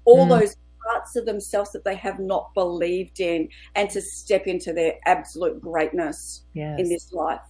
all 0.04 0.26
Mm. 0.26 0.40
those 0.40 0.56
parts 0.90 1.14
of 1.16 1.26
themselves 1.26 1.70
that 1.72 1.84
they 1.84 1.94
have 1.94 2.18
not 2.18 2.52
believed 2.54 3.20
in, 3.20 3.48
and 3.74 3.88
to 3.90 4.00
step 4.00 4.46
into 4.46 4.72
their 4.72 4.94
absolute 5.06 5.60
greatness 5.60 6.44
Yes. 6.54 6.80
in 6.80 6.88
this 6.88 7.12
life. 7.12 7.40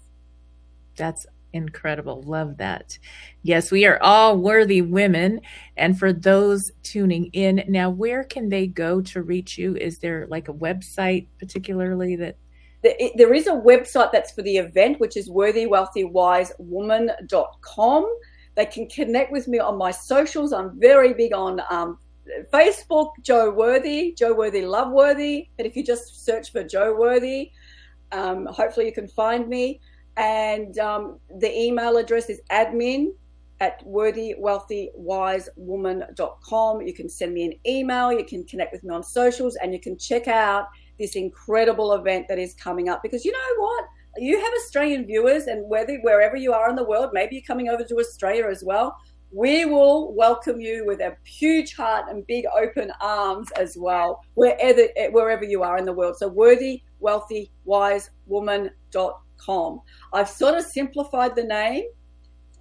That's 0.97 1.27
incredible. 1.55 2.23
Love 2.23 2.57
that. 2.59 2.99
Yes, 3.43 3.71
we 3.71 3.85
are 3.87 4.03
all 4.03 4.37
worthy 4.39 4.83
women. 4.83 5.41
And 5.77 5.99
for 5.99 6.13
those 6.13 6.71
tuning 6.83 7.27
in, 7.33 7.65
now 7.69 7.91
where 7.91 8.25
can 8.25 8.49
they 8.49 8.67
go 8.67 9.01
to 9.03 9.23
reach 9.23 9.59
you? 9.59 9.77
Is 9.77 9.99
there 9.99 10.27
like 10.29 10.49
a 10.49 10.55
website 10.55 11.27
particularly 11.39 12.17
that 12.17 12.37
there 12.83 13.33
is 13.33 13.47
a 13.47 13.53
website 13.53 14.12
that's 14.12 14.33
for 14.33 14.43
the 14.43 14.57
event, 14.57 14.99
which 14.99 15.16
is 15.16 15.30
worthywealthywisewoman.com. 15.30 18.16
They 18.55 18.66
can 18.66 18.87
connect 18.89 19.33
with 19.33 19.49
me 19.49 19.59
on 19.59 19.78
my 19.78 19.91
socials. 19.91 20.53
I'm 20.53 20.78
very 20.78 21.14
big 21.14 21.33
on 21.33 21.62
um, 21.70 21.97
Facebook, 22.53 23.12
Jo 23.22 23.51
Worthy, 23.51 24.14
Jo 24.16 24.33
Worthy 24.35 24.62
Love 24.62 24.93
Worthy. 24.93 25.49
But 25.57 25.66
if 25.66 25.74
you 25.76 25.85
just 25.85 26.24
search 26.24 26.53
for 26.53 26.62
Jo 26.64 26.95
Worthy, 26.95 27.51
um, 28.11 28.47
hopefully 28.47 28.87
you 28.87 28.93
can 28.93 29.09
find 29.09 29.49
me. 29.49 29.80
And 30.16 30.78
um, 30.78 31.18
the 31.39 31.57
email 31.57 31.97
address 31.97 32.28
is 32.28 32.41
admin 32.51 33.12
at 33.61 33.87
worthywealthywisewoman.com. 33.87 36.83
You 36.83 36.93
can 36.93 37.09
send 37.09 37.33
me 37.33 37.45
an 37.45 37.55
email, 37.66 38.12
you 38.12 38.24
can 38.24 38.43
connect 38.45 38.72
with 38.72 38.83
me 38.85 38.93
on 38.93 39.05
socials, 39.05 39.57
and 39.62 39.72
you 39.72 39.80
can 39.80 39.97
check 39.97 40.28
out 40.28 40.66
this 40.99 41.16
incredible 41.16 41.93
event 41.95 42.26
that 42.28 42.38
is 42.38 42.55
coming 42.55 42.88
up. 42.88 43.03
Because 43.03 43.24
you 43.24 43.32
know 43.32 43.62
what? 43.62 43.84
You 44.18 44.38
have 44.38 44.53
Australian 44.62 45.07
viewers, 45.07 45.47
and 45.47 45.68
whether 45.68 45.97
wherever 46.03 46.36
you 46.36 46.53
are 46.53 46.68
in 46.68 46.76
the 46.76 46.84
world, 46.84 47.11
maybe 47.12 47.36
you're 47.36 47.45
coming 47.47 47.68
over 47.68 47.82
to 47.84 47.97
Australia 47.99 48.47
as 48.47 48.62
well. 48.62 48.97
We 49.34 49.64
will 49.64 50.12
welcome 50.12 50.61
you 50.61 50.84
with 50.84 51.01
a 51.01 51.16
huge 51.24 51.74
heart 51.74 52.11
and 52.11 52.26
big 52.26 52.45
open 52.55 52.93
arms 53.01 53.51
as 53.53 53.78
well, 53.78 54.22
wherever 54.34 54.82
wherever 55.11 55.45
you 55.45 55.62
are 55.62 55.78
in 55.78 55.86
the 55.86 55.93
world. 55.93 56.16
So 56.18 56.28
worthy, 56.28 56.82
wealthy, 57.01 57.51
wise 57.64 58.11
woman.com. 58.26 59.80
I've 60.12 60.28
sort 60.28 60.55
of 60.55 60.64
simplified 60.64 61.34
the 61.34 61.45
name 61.45 61.84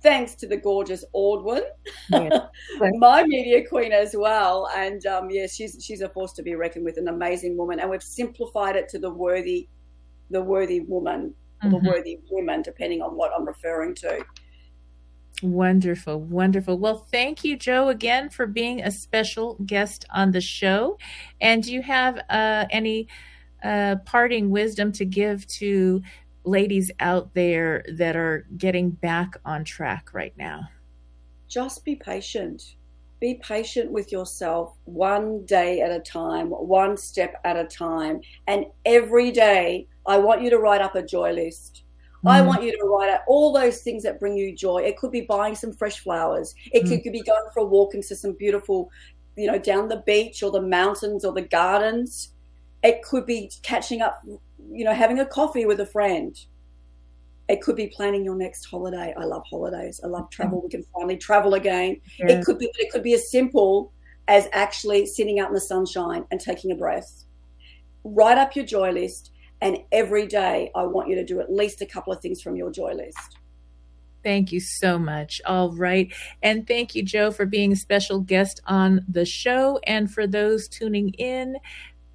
thanks 0.01 0.35
to 0.35 0.47
the 0.47 0.57
gorgeous 0.57 1.05
Aldwin, 1.15 1.61
my 2.09 3.23
media 3.23 3.67
queen 3.67 3.91
as 3.91 4.15
well. 4.17 4.69
And 4.75 5.05
um, 5.05 5.29
yeah, 5.29 5.47
she's 5.47 5.77
she's 5.83 6.01
a 6.01 6.09
force 6.09 6.33
to 6.33 6.43
be 6.43 6.55
reckoned 6.55 6.85
with, 6.85 6.97
an 6.97 7.07
amazing 7.07 7.57
woman. 7.57 7.79
And 7.79 7.89
we've 7.89 8.03
simplified 8.03 8.75
it 8.75 8.89
to 8.89 8.99
the 8.99 9.09
worthy, 9.11 9.67
the 10.29 10.41
worthy 10.41 10.81
woman, 10.81 11.33
Mhm. 11.63 11.71
the 11.71 11.89
worthy 11.89 12.19
women, 12.31 12.61
depending 12.61 13.01
on 13.01 13.15
what 13.15 13.31
I'm 13.37 13.45
referring 13.45 13.95
to. 13.95 14.25
Wonderful, 15.43 16.19
wonderful. 16.21 16.77
Well, 16.77 17.07
thank 17.11 17.43
you, 17.43 17.57
Jo, 17.57 17.89
again 17.89 18.29
for 18.29 18.45
being 18.45 18.81
a 18.81 18.91
special 18.91 19.57
guest 19.65 20.05
on 20.11 20.31
the 20.31 20.41
show. 20.41 20.97
And 21.39 21.63
do 21.63 21.73
you 21.73 21.81
have 21.81 22.17
uh, 22.29 22.65
any 22.69 23.07
uh, 23.63 23.97
parting 24.05 24.49
wisdom 24.49 24.91
to 24.93 25.05
give 25.05 25.47
to 25.47 26.01
ladies 26.43 26.91
out 26.99 27.33
there 27.33 27.83
that 27.93 28.15
are 28.15 28.45
getting 28.57 28.89
back 28.91 29.37
on 29.45 29.63
track 29.63 30.13
right 30.13 30.33
now? 30.37 30.61
just 31.47 31.83
be 31.83 31.95
patient. 31.95 32.75
Be 33.19 33.35
patient 33.43 33.91
with 33.91 34.09
yourself 34.09 34.77
one 34.85 35.45
day 35.45 35.81
at 35.81 35.91
a 35.91 35.99
time, 35.99 36.47
one 36.47 36.95
step 36.95 37.35
at 37.43 37.57
a 37.57 37.65
time. 37.65 38.21
And 38.47 38.65
every 38.85 39.31
day, 39.31 39.85
I 40.05 40.17
want 40.17 40.41
you 40.41 40.49
to 40.49 40.59
write 40.59 40.79
up 40.81 40.95
a 40.95 41.03
joy 41.03 41.33
list. 41.33 41.83
I 42.25 42.39
Mm. 42.39 42.47
want 42.47 42.63
you 42.63 42.71
to 42.71 42.83
write 42.85 43.09
out 43.09 43.21
all 43.27 43.51
those 43.51 43.81
things 43.81 44.03
that 44.03 44.17
bring 44.17 44.37
you 44.37 44.55
joy. 44.55 44.83
It 44.83 44.95
could 44.95 45.11
be 45.11 45.21
buying 45.21 45.55
some 45.55 45.73
fresh 45.73 45.99
flowers. 45.99 46.55
It 46.71 46.83
could, 46.87 46.99
Mm. 46.99 47.03
could 47.03 47.11
be 47.13 47.21
going 47.23 47.49
for 47.53 47.59
a 47.59 47.65
walk 47.65 47.95
into 47.95 48.15
some 48.15 48.31
beautiful, 48.31 48.89
you 49.35 49.47
know, 49.47 49.59
down 49.59 49.89
the 49.89 50.03
beach 50.05 50.41
or 50.41 50.51
the 50.51 50.61
mountains 50.61 51.25
or 51.25 51.33
the 51.33 51.41
gardens. 51.41 52.29
It 52.81 53.03
could 53.03 53.25
be 53.25 53.51
catching 53.61 54.01
up, 54.01 54.23
you 54.71 54.85
know, 54.85 54.93
having 54.93 55.19
a 55.19 55.25
coffee 55.25 55.65
with 55.65 55.79
a 55.79 55.85
friend. 55.85 56.37
It 57.47 57.61
could 57.61 57.75
be 57.75 57.87
planning 57.87 58.23
your 58.23 58.35
next 58.35 58.65
holiday. 58.65 59.13
I 59.17 59.25
love 59.25 59.43
holidays. 59.49 59.99
I 60.03 60.07
love 60.07 60.29
travel. 60.29 60.61
We 60.61 60.69
can 60.69 60.83
finally 60.93 61.17
travel 61.17 61.55
again. 61.55 61.99
Yeah. 62.17 62.33
It 62.33 62.45
could 62.45 62.57
be 62.57 62.69
it 62.79 62.91
could 62.91 63.03
be 63.03 63.13
as 63.13 63.29
simple 63.29 63.91
as 64.27 64.47
actually 64.53 65.05
sitting 65.05 65.39
out 65.39 65.49
in 65.49 65.53
the 65.53 65.61
sunshine 65.61 66.23
and 66.31 66.39
taking 66.39 66.71
a 66.71 66.75
breath. 66.75 67.25
Write 68.05 68.37
up 68.37 68.55
your 68.55 68.65
joy 68.65 68.91
list 68.91 69.31
and 69.61 69.77
every 69.91 70.27
day 70.27 70.71
I 70.75 70.83
want 70.83 71.09
you 71.09 71.15
to 71.15 71.25
do 71.25 71.39
at 71.39 71.51
least 71.51 71.81
a 71.81 71.85
couple 71.85 72.13
of 72.13 72.21
things 72.21 72.41
from 72.41 72.55
your 72.55 72.71
joy 72.71 72.93
list. 72.93 73.37
Thank 74.23 74.51
you 74.51 74.59
so 74.59 74.99
much. 74.99 75.41
All 75.45 75.71
right. 75.71 76.13
And 76.43 76.67
thank 76.67 76.93
you, 76.93 77.03
Jo, 77.03 77.31
for 77.31 77.45
being 77.45 77.71
a 77.71 77.75
special 77.75 78.19
guest 78.19 78.61
on 78.67 79.03
the 79.07 79.25
show. 79.25 79.79
And 79.85 80.11
for 80.11 80.27
those 80.27 80.67
tuning 80.67 81.09
in, 81.13 81.55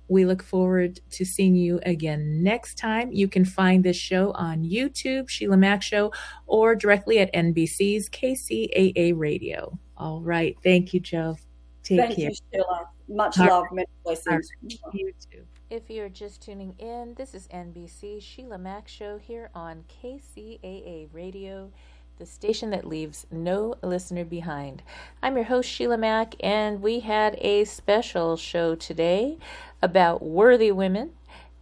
we 0.09 0.25
look 0.25 0.43
forward 0.43 1.01
to 1.11 1.25
seeing 1.25 1.55
you 1.55 1.81
again 1.85 2.43
next 2.43 2.79
time. 2.79 3.13
You 3.13 3.29
can 3.29 3.45
find 3.45 3.85
this 3.85 3.97
show 3.97 4.33
on 4.33 4.63
YouTube, 4.63 5.29
Sheila 5.29 5.57
Mac 5.57 5.83
Show, 5.83 6.13
or 6.47 6.75
directly 6.75 7.19
at 7.19 7.33
NBC's 7.35 8.09
KCAA 8.09 9.13
Radio. 9.17 9.79
All 9.97 10.21
right. 10.21 10.57
Thank 10.63 10.95
you, 10.95 11.01
Jo. 11.01 11.37
Take 11.83 12.01
Thank 12.01 12.17
care. 12.17 12.31
you, 12.31 12.37
Sheila. 12.53 12.87
Much 13.09 13.39
All 13.39 13.47
love, 13.47 13.63
right. 13.65 13.73
many 13.73 13.89
blessings. 14.05 14.49
You 14.93 15.13
too. 15.31 15.45
If 15.71 15.91
you're 15.91 16.09
just 16.09 16.43
tuning 16.43 16.75
in, 16.79 17.15
this 17.17 17.35
is 17.35 17.49
NBC 17.49 18.23
Sheila 18.23 18.59
Mac 18.59 18.87
Show 18.87 19.19
here 19.19 19.51
on 19.55 19.85
KCAA 20.03 21.09
Radio, 21.13 21.73
the 22.19 22.27
station 22.27 22.71
that 22.71 22.87
leaves 22.87 23.27
no 23.31 23.75
listener 23.83 24.25
behind. 24.25 24.83
I'm 25.23 25.37
your 25.37 25.45
host, 25.45 25.69
Sheila 25.69 25.99
Mac, 25.99 26.35
and 26.41 26.81
we 26.81 27.01
had 27.01 27.37
a 27.43 27.65
special 27.65 28.39
show 28.39 28.75
today 28.75 29.37
about 29.83 30.23
worthy 30.23 30.73
women 30.73 31.11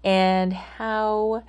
and 0.04 0.52
how 0.52 1.42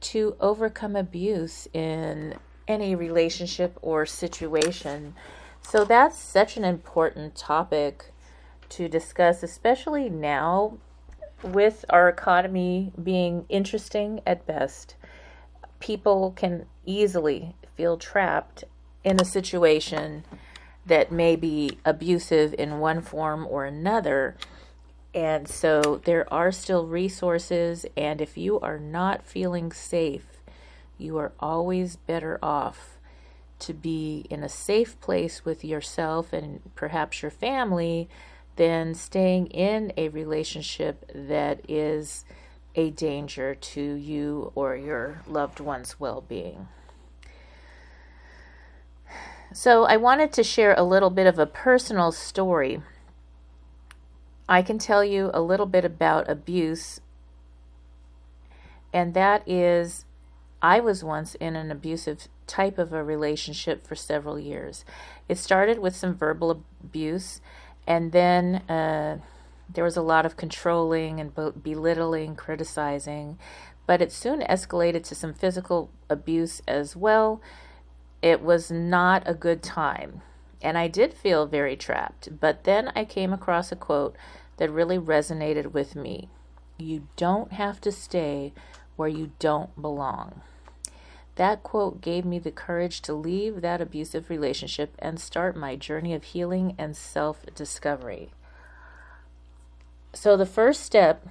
to 0.00 0.34
overcome 0.40 0.96
abuse 0.96 1.68
in 1.72 2.34
any 2.66 2.96
relationship 2.96 3.78
or 3.82 4.04
situation. 4.04 5.14
So 5.62 5.84
that's 5.84 6.18
such 6.18 6.56
an 6.56 6.64
important 6.64 7.36
topic 7.36 8.12
to 8.70 8.88
discuss, 8.88 9.44
especially 9.44 10.10
now 10.10 10.78
with 11.44 11.84
our 11.88 12.08
economy 12.08 12.92
being 13.00 13.46
interesting 13.48 14.22
at 14.26 14.44
best. 14.44 14.96
People 15.78 16.32
can 16.32 16.66
easily 16.84 17.54
feel 17.80 17.96
trapped 17.96 18.62
in 19.04 19.18
a 19.18 19.24
situation 19.24 20.22
that 20.84 21.10
may 21.10 21.34
be 21.34 21.78
abusive 21.82 22.54
in 22.58 22.78
one 22.78 23.00
form 23.00 23.46
or 23.48 23.64
another. 23.64 24.36
And 25.14 25.48
so 25.48 26.02
there 26.04 26.30
are 26.30 26.52
still 26.52 26.86
resources, 26.86 27.86
and 27.96 28.20
if 28.20 28.36
you 28.36 28.60
are 28.60 28.78
not 28.78 29.24
feeling 29.24 29.72
safe, 29.72 30.42
you 30.98 31.16
are 31.16 31.32
always 31.40 31.96
better 31.96 32.38
off 32.42 32.98
to 33.60 33.72
be 33.72 34.26
in 34.28 34.44
a 34.44 34.48
safe 34.50 35.00
place 35.00 35.42
with 35.42 35.64
yourself 35.64 36.34
and 36.34 36.60
perhaps 36.74 37.22
your 37.22 37.30
family 37.30 38.10
than 38.56 38.94
staying 38.94 39.46
in 39.46 39.90
a 39.96 40.10
relationship 40.10 41.10
that 41.14 41.62
is 41.66 42.26
a 42.74 42.90
danger 42.90 43.54
to 43.54 43.80
you 43.80 44.52
or 44.54 44.76
your 44.76 45.22
loved 45.26 45.60
one's 45.60 45.98
well 45.98 46.20
being. 46.20 46.68
So, 49.52 49.84
I 49.84 49.96
wanted 49.96 50.32
to 50.34 50.44
share 50.44 50.74
a 50.74 50.84
little 50.84 51.10
bit 51.10 51.26
of 51.26 51.38
a 51.38 51.46
personal 51.46 52.12
story. 52.12 52.82
I 54.48 54.62
can 54.62 54.78
tell 54.78 55.04
you 55.04 55.30
a 55.34 55.40
little 55.40 55.66
bit 55.66 55.84
about 55.84 56.30
abuse, 56.30 57.00
and 58.92 59.12
that 59.14 59.48
is 59.48 60.04
I 60.62 60.78
was 60.78 61.02
once 61.02 61.34
in 61.36 61.56
an 61.56 61.70
abusive 61.70 62.28
type 62.46 62.78
of 62.78 62.92
a 62.92 63.02
relationship 63.02 63.86
for 63.86 63.94
several 63.94 64.38
years. 64.38 64.84
It 65.28 65.38
started 65.38 65.78
with 65.78 65.96
some 65.96 66.14
verbal 66.14 66.62
abuse, 66.84 67.40
and 67.86 68.12
then 68.12 68.56
uh, 68.68 69.18
there 69.72 69.84
was 69.84 69.96
a 69.96 70.02
lot 70.02 70.26
of 70.26 70.36
controlling 70.36 71.18
and 71.18 71.34
belittling, 71.34 72.36
criticizing, 72.36 73.38
but 73.86 74.02
it 74.02 74.12
soon 74.12 74.42
escalated 74.42 75.02
to 75.04 75.14
some 75.14 75.34
physical 75.34 75.90
abuse 76.08 76.60
as 76.68 76.94
well. 76.94 77.40
It 78.22 78.42
was 78.42 78.70
not 78.70 79.22
a 79.26 79.34
good 79.34 79.62
time, 79.62 80.22
and 80.60 80.76
I 80.76 80.88
did 80.88 81.14
feel 81.14 81.46
very 81.46 81.76
trapped. 81.76 82.40
But 82.40 82.64
then 82.64 82.92
I 82.94 83.04
came 83.04 83.32
across 83.32 83.72
a 83.72 83.76
quote 83.76 84.14
that 84.58 84.70
really 84.70 84.98
resonated 84.98 85.72
with 85.72 85.96
me 85.96 86.28
You 86.78 87.06
don't 87.16 87.52
have 87.52 87.80
to 87.82 87.92
stay 87.92 88.52
where 88.96 89.08
you 89.08 89.32
don't 89.38 89.80
belong. 89.80 90.42
That 91.36 91.62
quote 91.62 92.02
gave 92.02 92.26
me 92.26 92.38
the 92.38 92.50
courage 92.50 93.00
to 93.02 93.14
leave 93.14 93.62
that 93.62 93.80
abusive 93.80 94.28
relationship 94.28 94.94
and 94.98 95.18
start 95.18 95.56
my 95.56 95.74
journey 95.74 96.12
of 96.12 96.24
healing 96.24 96.74
and 96.76 96.94
self 96.94 97.46
discovery. 97.54 98.30
So, 100.12 100.36
the 100.36 100.44
first 100.44 100.82
step 100.82 101.26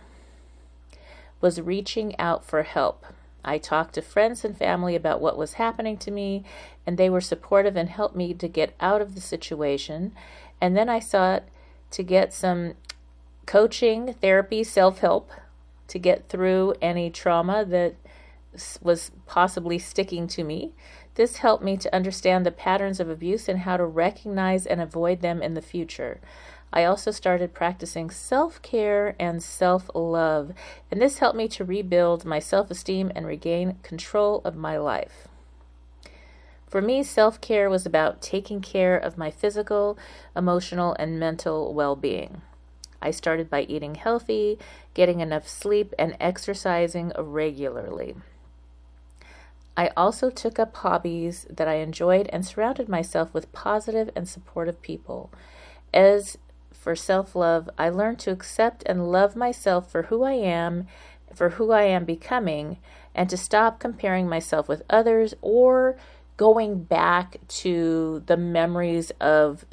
was 1.42 1.62
reaching 1.62 2.18
out 2.18 2.44
for 2.44 2.64
help. 2.64 3.06
I 3.44 3.58
talked 3.58 3.96
to 3.96 4.02
friends 4.02 4.44
and 4.44 4.58
family 4.58 4.96
about 4.96 5.22
what 5.22 5.38
was 5.38 5.54
happening 5.54 5.98
to 5.98 6.12
me, 6.12 6.44
and 6.86 6.98
they 6.98 7.10
were 7.10 7.22
supportive 7.22 7.76
and 7.76 7.90
helped 7.90 8.16
me 8.16 8.34
to 8.34 8.48
get 8.48 8.76
out 8.80 9.02
of 9.02 9.16
the 9.16 9.22
situation. 9.22 10.14
And 10.60 10.76
then 10.76 10.90
I 10.90 11.00
sought 11.00 11.44
to 11.92 12.04
get 12.04 12.34
some 12.34 12.74
coaching, 13.46 14.14
therapy, 14.14 14.64
self 14.64 15.00
help 15.00 15.32
to 15.88 16.00
get 16.00 16.30
through 16.30 16.76
any 16.82 17.10
trauma 17.10 17.66
that 17.66 17.96
was 18.82 19.12
possibly 19.26 19.80
sticking 19.80 20.28
to 20.28 20.44
me. 20.44 20.74
This 21.16 21.38
helped 21.38 21.64
me 21.64 21.78
to 21.78 21.94
understand 21.94 22.46
the 22.46 22.52
patterns 22.52 23.00
of 23.00 23.10
abuse 23.10 23.50
and 23.50 23.60
how 23.60 23.78
to 23.78 23.86
recognize 23.86 24.66
and 24.66 24.80
avoid 24.80 25.22
them 25.22 25.42
in 25.42 25.54
the 25.54 25.62
future. 25.62 26.20
I 26.72 26.84
also 26.84 27.11
started 27.11 27.53
practicing 27.53 28.09
self 28.09 28.61
care 28.61 29.15
and 29.20 29.41
self 29.41 29.89
love, 29.95 30.53
and 30.91 31.01
this 31.01 31.17
helped 31.17 31.38
me 31.38 31.47
to 31.49 31.65
rebuild 31.65 32.26
my 32.26 32.39
self 32.39 32.70
esteem 32.70 33.11
and 33.15 33.26
regain 33.26 33.78
control 33.82 34.41
of 34.45 34.55
my 34.55 34.78
life. 34.78 35.28
For 36.67 36.82
me, 36.82 37.01
self 37.01 37.41
care 37.41 37.70
was 37.70 37.86
about 37.86 38.22
taking 38.22 38.61
care 38.61 38.95
of 38.95 39.17
my 39.17 39.32
physical, 39.32 39.97
emotional, 40.36 40.95
and 40.99 41.20
mental 41.20 41.74
well 41.74 41.95
being. 41.95 42.41
I 43.01 43.11
started 43.11 43.49
by 43.49 43.61
eating 43.61 43.95
healthy, 43.95 44.59
getting 44.93 45.22
enough 45.22 45.47
sleep, 45.47 45.93
and 45.97 46.15
exercising 46.20 47.11
regularly. 47.17 48.15
I 49.76 49.91
also 49.95 50.30
took 50.30 50.59
up 50.59 50.76
hobbies 50.76 51.47
that 51.49 51.67
I 51.67 51.76
enjoyed 51.76 52.28
and 52.34 52.45
surrounded 52.45 52.89
myself 52.89 53.34
with 53.34 53.51
positive 53.53 54.09
and 54.15 54.28
supportive 54.28 54.82
people. 54.82 55.32
As 55.93 56.38
for 56.90 56.96
self 56.96 57.36
love, 57.36 57.70
I 57.78 57.90
learned 57.90 58.18
to 58.22 58.32
accept 58.32 58.82
and 58.88 59.12
love 59.12 59.36
myself 59.36 59.92
for 59.92 60.02
who 60.10 60.24
I 60.24 60.32
am, 60.32 60.88
for 61.32 61.50
who 61.50 61.72
I 61.72 61.84
am 61.84 62.04
becoming, 62.04 62.80
and 63.14 63.30
to 63.30 63.38
stop 63.38 63.80
comparing 63.80 64.28
myself 64.28 64.68
with 64.68 64.82
others 64.90 65.36
or 65.40 65.98
going 66.36 66.82
back 66.82 67.38
to 67.60 68.24
the 68.26 68.38
memories 68.38 69.12
of 69.22 69.66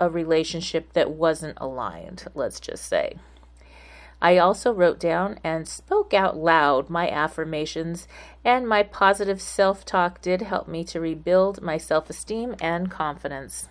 a 0.00 0.10
relationship 0.10 0.92
that 0.94 1.12
wasn't 1.12 1.56
aligned, 1.60 2.24
let's 2.34 2.58
just 2.58 2.86
say. 2.86 3.14
I 4.20 4.36
also 4.36 4.72
wrote 4.72 4.98
down 4.98 5.38
and 5.44 5.68
spoke 5.68 6.12
out 6.12 6.36
loud 6.36 6.90
my 6.90 7.08
affirmations, 7.08 8.08
and 8.44 8.66
my 8.66 8.82
positive 8.82 9.40
self 9.40 9.84
talk 9.84 10.20
did 10.20 10.42
help 10.42 10.66
me 10.66 10.82
to 10.86 10.98
rebuild 10.98 11.62
my 11.62 11.78
self 11.78 12.10
esteem 12.10 12.56
and 12.60 12.90
confidence. 12.90 13.68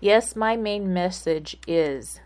Yes, 0.00 0.36
my 0.36 0.56
main 0.56 0.92
message 0.92 1.56
is 1.66 2.20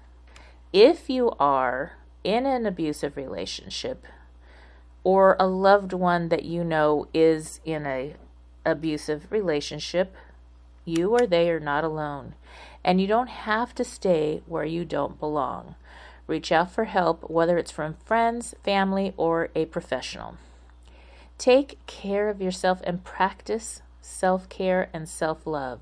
if 0.73 1.09
you 1.09 1.31
are 1.39 1.93
in 2.25 2.45
an 2.45 2.66
abusive 2.66 3.16
relationship 3.16 4.05
or 5.05 5.37
a 5.39 5.47
loved 5.47 5.93
one 5.93 6.31
that 6.31 6.45
you 6.45 6.64
know 6.64 7.07
is 7.14 7.61
in 7.64 7.87
a 7.87 8.16
abusive 8.66 9.31
relationship, 9.31 10.16
you 10.85 11.11
or 11.11 11.29
they 11.29 11.49
are 11.49 11.61
not 11.61 11.85
alone, 11.85 12.35
and 12.83 13.01
you 13.01 13.07
don't 13.07 13.29
have 13.29 13.73
to 13.77 13.85
stay 13.85 14.43
where 14.47 14.64
you 14.64 14.85
don't 14.85 15.21
belong. 15.21 15.77
Reach 16.27 16.51
out 16.51 16.73
for 16.73 16.85
help, 16.85 17.31
whether 17.31 17.57
it's 17.57 17.71
from 17.71 17.95
friends, 18.05 18.53
family, 18.64 19.14
or 19.16 19.49
a 19.55 19.66
professional. 19.66 20.37
Take 21.39 21.85
care 21.87 22.29
of 22.29 22.43
yourself 22.43 22.81
and 22.83 23.05
practice 23.05 23.81
self 24.01 24.49
care 24.49 24.91
and 24.93 25.09
self 25.09 25.47
love. 25.47 25.81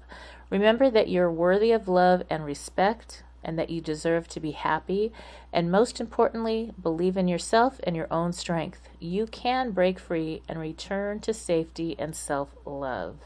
Remember 0.51 0.91
that 0.91 1.09
you're 1.09 1.31
worthy 1.31 1.73
of 1.73 1.89
love 1.89 2.23
and 2.31 2.45
respect 2.45 3.23
and 3.45 3.59
that 3.59 3.71
you 3.71 3.81
deserve 3.81 4.29
to 4.29 4.41
be 4.41 4.51
happy. 4.53 5.13
And 5.53 5.71
most 5.71 6.01
importantly, 6.01 6.73
believe 6.81 7.17
in 7.17 7.29
yourself 7.29 7.81
and 7.85 7.95
your 7.95 8.13
own 8.13 8.33
strength. 8.33 8.89
You 8.99 9.27
can 9.27 9.71
break 9.71 9.99
free 9.99 10.43
and 10.49 10.59
return 10.59 11.21
to 11.21 11.33
safety 11.33 11.95
and 11.99 12.15
self 12.17 12.55
love. 12.65 13.17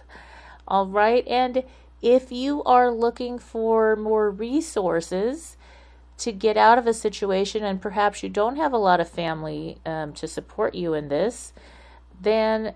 All 0.68 0.86
right, 0.86 1.26
and 1.26 1.64
if 2.00 2.30
you 2.30 2.62
are 2.64 2.90
looking 2.90 3.38
for 3.38 3.96
more 3.96 4.30
resources, 4.30 5.56
to 6.22 6.30
get 6.30 6.56
out 6.56 6.78
of 6.78 6.86
a 6.86 6.94
situation 6.94 7.64
and 7.64 7.82
perhaps 7.82 8.22
you 8.22 8.28
don't 8.28 8.54
have 8.54 8.72
a 8.72 8.78
lot 8.78 9.00
of 9.00 9.08
family 9.08 9.78
um, 9.84 10.12
to 10.12 10.28
support 10.28 10.72
you 10.72 10.94
in 10.94 11.08
this, 11.08 11.52
then 12.20 12.74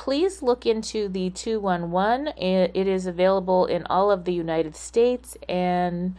please 0.00 0.40
look 0.40 0.64
into 0.64 1.10
the 1.10 1.28
211. 1.28 2.28
It 2.38 2.86
is 2.86 3.06
available 3.06 3.66
in 3.66 3.84
all 3.90 4.10
of 4.10 4.24
the 4.24 4.32
United 4.32 4.74
States 4.74 5.36
and 5.46 6.16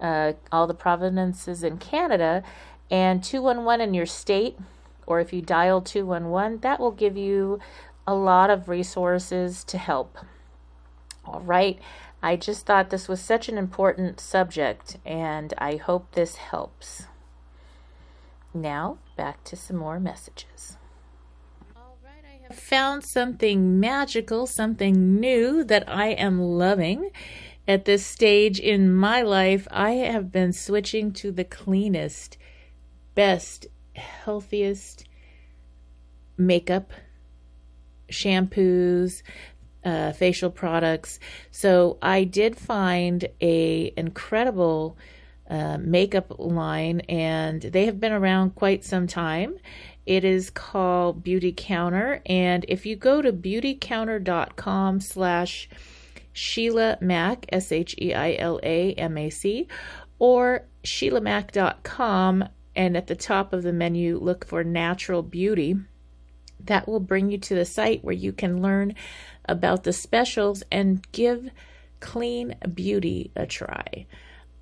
uh, 0.00 0.34
all 0.52 0.68
the 0.68 0.72
provinces 0.72 1.64
in 1.64 1.78
Canada. 1.78 2.44
And 2.92 3.24
211 3.24 3.88
in 3.88 3.92
your 3.92 4.06
state, 4.06 4.56
or 5.04 5.18
if 5.18 5.32
you 5.32 5.42
dial 5.42 5.80
211, 5.80 6.60
that 6.60 6.78
will 6.78 6.92
give 6.92 7.16
you 7.16 7.58
a 8.06 8.14
lot 8.14 8.50
of 8.50 8.68
resources 8.68 9.64
to 9.64 9.78
help. 9.78 10.16
All 11.24 11.40
right. 11.40 11.80
I 12.22 12.36
just 12.36 12.66
thought 12.66 12.90
this 12.90 13.08
was 13.08 13.20
such 13.20 13.48
an 13.48 13.58
important 13.58 14.20
subject, 14.20 14.98
and 15.04 15.52
I 15.58 15.74
hope 15.74 16.12
this 16.12 16.36
helps. 16.36 17.06
Now, 18.54 18.98
back 19.16 19.42
to 19.44 19.56
some 19.56 19.76
more 19.76 19.98
messages. 19.98 20.76
Found 22.52 23.04
something 23.04 23.80
magical, 23.80 24.46
something 24.46 25.18
new 25.18 25.64
that 25.64 25.88
I 25.88 26.08
am 26.08 26.40
loving. 26.40 27.10
At 27.66 27.86
this 27.86 28.04
stage 28.04 28.60
in 28.60 28.94
my 28.94 29.22
life, 29.22 29.66
I 29.70 29.92
have 29.92 30.30
been 30.30 30.52
switching 30.52 31.12
to 31.14 31.32
the 31.32 31.44
cleanest, 31.44 32.36
best, 33.14 33.66
healthiest 33.94 35.04
makeup, 36.36 36.92
shampoos, 38.10 39.22
uh, 39.84 40.12
facial 40.12 40.50
products. 40.50 41.18
So 41.50 41.98
I 42.02 42.24
did 42.24 42.56
find 42.56 43.26
a 43.40 43.92
incredible 43.96 44.98
uh, 45.48 45.78
makeup 45.78 46.34
line, 46.38 47.00
and 47.00 47.62
they 47.62 47.86
have 47.86 48.00
been 48.00 48.12
around 48.12 48.54
quite 48.54 48.84
some 48.84 49.06
time. 49.06 49.56
It 50.06 50.24
is 50.24 50.50
called 50.50 51.22
Beauty 51.22 51.52
Counter, 51.56 52.20
and 52.26 52.64
if 52.68 52.84
you 52.84 52.94
go 52.94 53.22
to 53.22 53.32
beautycounter.com 53.32 55.00
slash 55.00 55.68
Sheila 56.32 56.98
Mac, 57.00 57.46
S 57.50 57.72
H 57.72 57.94
E 58.00 58.12
I 58.12 58.34
L 58.34 58.60
A 58.62 58.92
M 58.94 59.16
A 59.16 59.30
C, 59.30 59.68
or 60.18 60.66
SheilaMac.com, 60.82 62.48
and 62.76 62.96
at 62.96 63.06
the 63.06 63.16
top 63.16 63.52
of 63.52 63.62
the 63.62 63.72
menu, 63.72 64.18
look 64.18 64.46
for 64.46 64.62
Natural 64.62 65.22
Beauty. 65.22 65.76
That 66.60 66.86
will 66.86 67.00
bring 67.00 67.30
you 67.30 67.38
to 67.38 67.54
the 67.54 67.64
site 67.64 68.04
where 68.04 68.14
you 68.14 68.32
can 68.32 68.60
learn 68.60 68.94
about 69.46 69.84
the 69.84 69.92
specials 69.92 70.62
and 70.70 71.06
give 71.12 71.50
clean 72.00 72.56
beauty 72.74 73.30
a 73.36 73.46
try. 73.46 74.06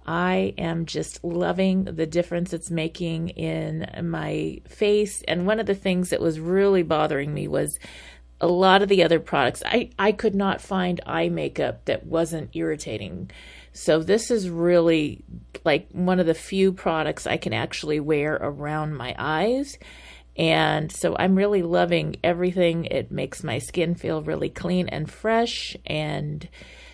I 0.06 0.54
am 0.58 0.86
just 0.86 1.22
loving 1.24 1.84
the 1.84 2.06
difference 2.06 2.52
it's 2.52 2.70
making 2.70 3.30
in 3.30 3.86
my 4.08 4.60
face. 4.68 5.22
And 5.28 5.46
one 5.46 5.60
of 5.60 5.66
the 5.66 5.74
things 5.74 6.10
that 6.10 6.20
was 6.20 6.40
really 6.40 6.82
bothering 6.82 7.32
me 7.32 7.48
was 7.48 7.78
a 8.40 8.46
lot 8.46 8.82
of 8.82 8.88
the 8.88 9.04
other 9.04 9.20
products. 9.20 9.62
I, 9.64 9.90
I 9.98 10.12
could 10.12 10.34
not 10.34 10.60
find 10.60 11.00
eye 11.06 11.28
makeup 11.28 11.84
that 11.84 12.06
wasn't 12.06 12.54
irritating. 12.54 13.30
So 13.72 14.02
this 14.02 14.30
is 14.30 14.50
really 14.50 15.24
like 15.64 15.88
one 15.92 16.18
of 16.20 16.26
the 16.26 16.34
few 16.34 16.72
products 16.72 17.26
I 17.26 17.36
can 17.36 17.52
actually 17.52 18.00
wear 18.00 18.34
around 18.34 18.96
my 18.96 19.14
eyes 19.16 19.78
and 20.36 20.90
so 20.90 21.14
I'm 21.18 21.36
really 21.36 21.62
loving 21.62 22.16
everything. 22.24 22.86
It 22.86 23.10
makes 23.10 23.44
my 23.44 23.58
skin 23.58 23.94
feel 23.94 24.22
really 24.22 24.48
clean 24.48 24.88
and 24.88 25.10
fresh. 25.10 25.76
And 25.84 26.48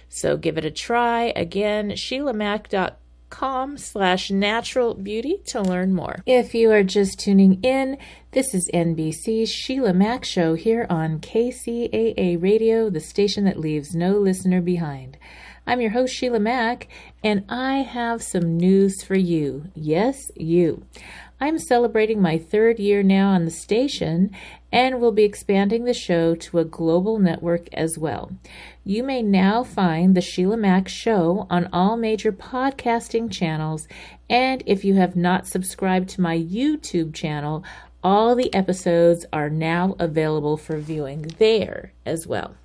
So 0.09 0.36
give 0.36 0.59
it 0.59 0.64
a 0.64 0.70
try. 0.70 1.32
Again, 1.36 1.90
SheilaMac.com 1.90 3.76
slash 3.76 4.30
natural 4.30 4.94
beauty 4.94 5.38
to 5.46 5.61
learn 5.61 5.94
more. 5.94 6.22
If 6.26 6.54
you 6.54 6.72
are 6.72 6.82
just 6.82 7.20
tuning 7.20 7.62
in, 7.62 7.98
this 8.32 8.54
is 8.54 8.70
NBC's 8.72 9.50
Sheila 9.50 9.92
Mac 9.92 10.24
Show 10.24 10.54
here 10.54 10.86
on 10.88 11.20
KCAA 11.20 12.42
Radio, 12.42 12.90
the 12.90 13.00
station 13.00 13.44
that 13.44 13.61
leaves 13.61 13.94
no 13.94 14.18
listener 14.18 14.61
behind. 14.61 15.18
I'm 15.66 15.82
your 15.82 15.90
host, 15.90 16.14
Sheila 16.14 16.40
Mac, 16.40 16.88
and 17.22 17.44
I 17.46 17.78
have 17.78 18.22
some 18.22 18.56
news 18.56 19.02
for 19.02 19.16
you. 19.16 19.66
Yes, 19.74 20.30
you. 20.34 20.86
I'm 21.41 21.59
celebrating 21.59 22.20
my 22.20 22.36
third 22.36 22.80
year 22.80 23.03
now 23.05 23.30
on 23.30 23.45
the 23.45 23.51
station 23.51 24.30
and 24.72 25.01
will 25.01 25.12
be 25.12 25.22
expanding 25.22 25.84
the 25.84 25.95
show 25.95 26.34
to 26.34 26.59
a 26.59 26.64
global 26.64 27.18
network 27.18 27.72
as 27.72 27.97
well. 27.97 28.32
You 28.84 29.05
may 29.05 29.22
now 29.22 29.62
find 29.62 30.16
the 30.16 30.20
Sheila 30.20 30.57
Mac 30.57 30.89
Show 30.89 31.47
on 31.49 31.68
all 31.72 31.97
major 31.97 32.32
podcasting 32.32 33.30
channels, 33.30 33.86
and 34.28 34.64
if 34.66 34.84
you 34.84 34.95
have 34.95 35.14
not 35.14 35.47
subscribed 35.47 36.09
to 36.11 36.20
my 36.20 36.36
YouTube 36.36 37.14
channel, 37.14 37.64
all 38.03 38.34
the 38.34 38.53
episodes 38.53 39.24
are 39.32 39.51
now 39.51 39.95
available 39.99 40.57
for 40.57 40.78
viewing 40.78 41.22
there 41.39 41.93
as 42.05 42.26
well. 42.26 42.57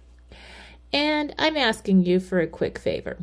And 0.91 1.33
I'm 1.37 1.57
asking 1.57 2.05
you 2.05 2.19
for 2.19 2.39
a 2.39 2.47
quick 2.47 2.79
favor. 2.79 3.17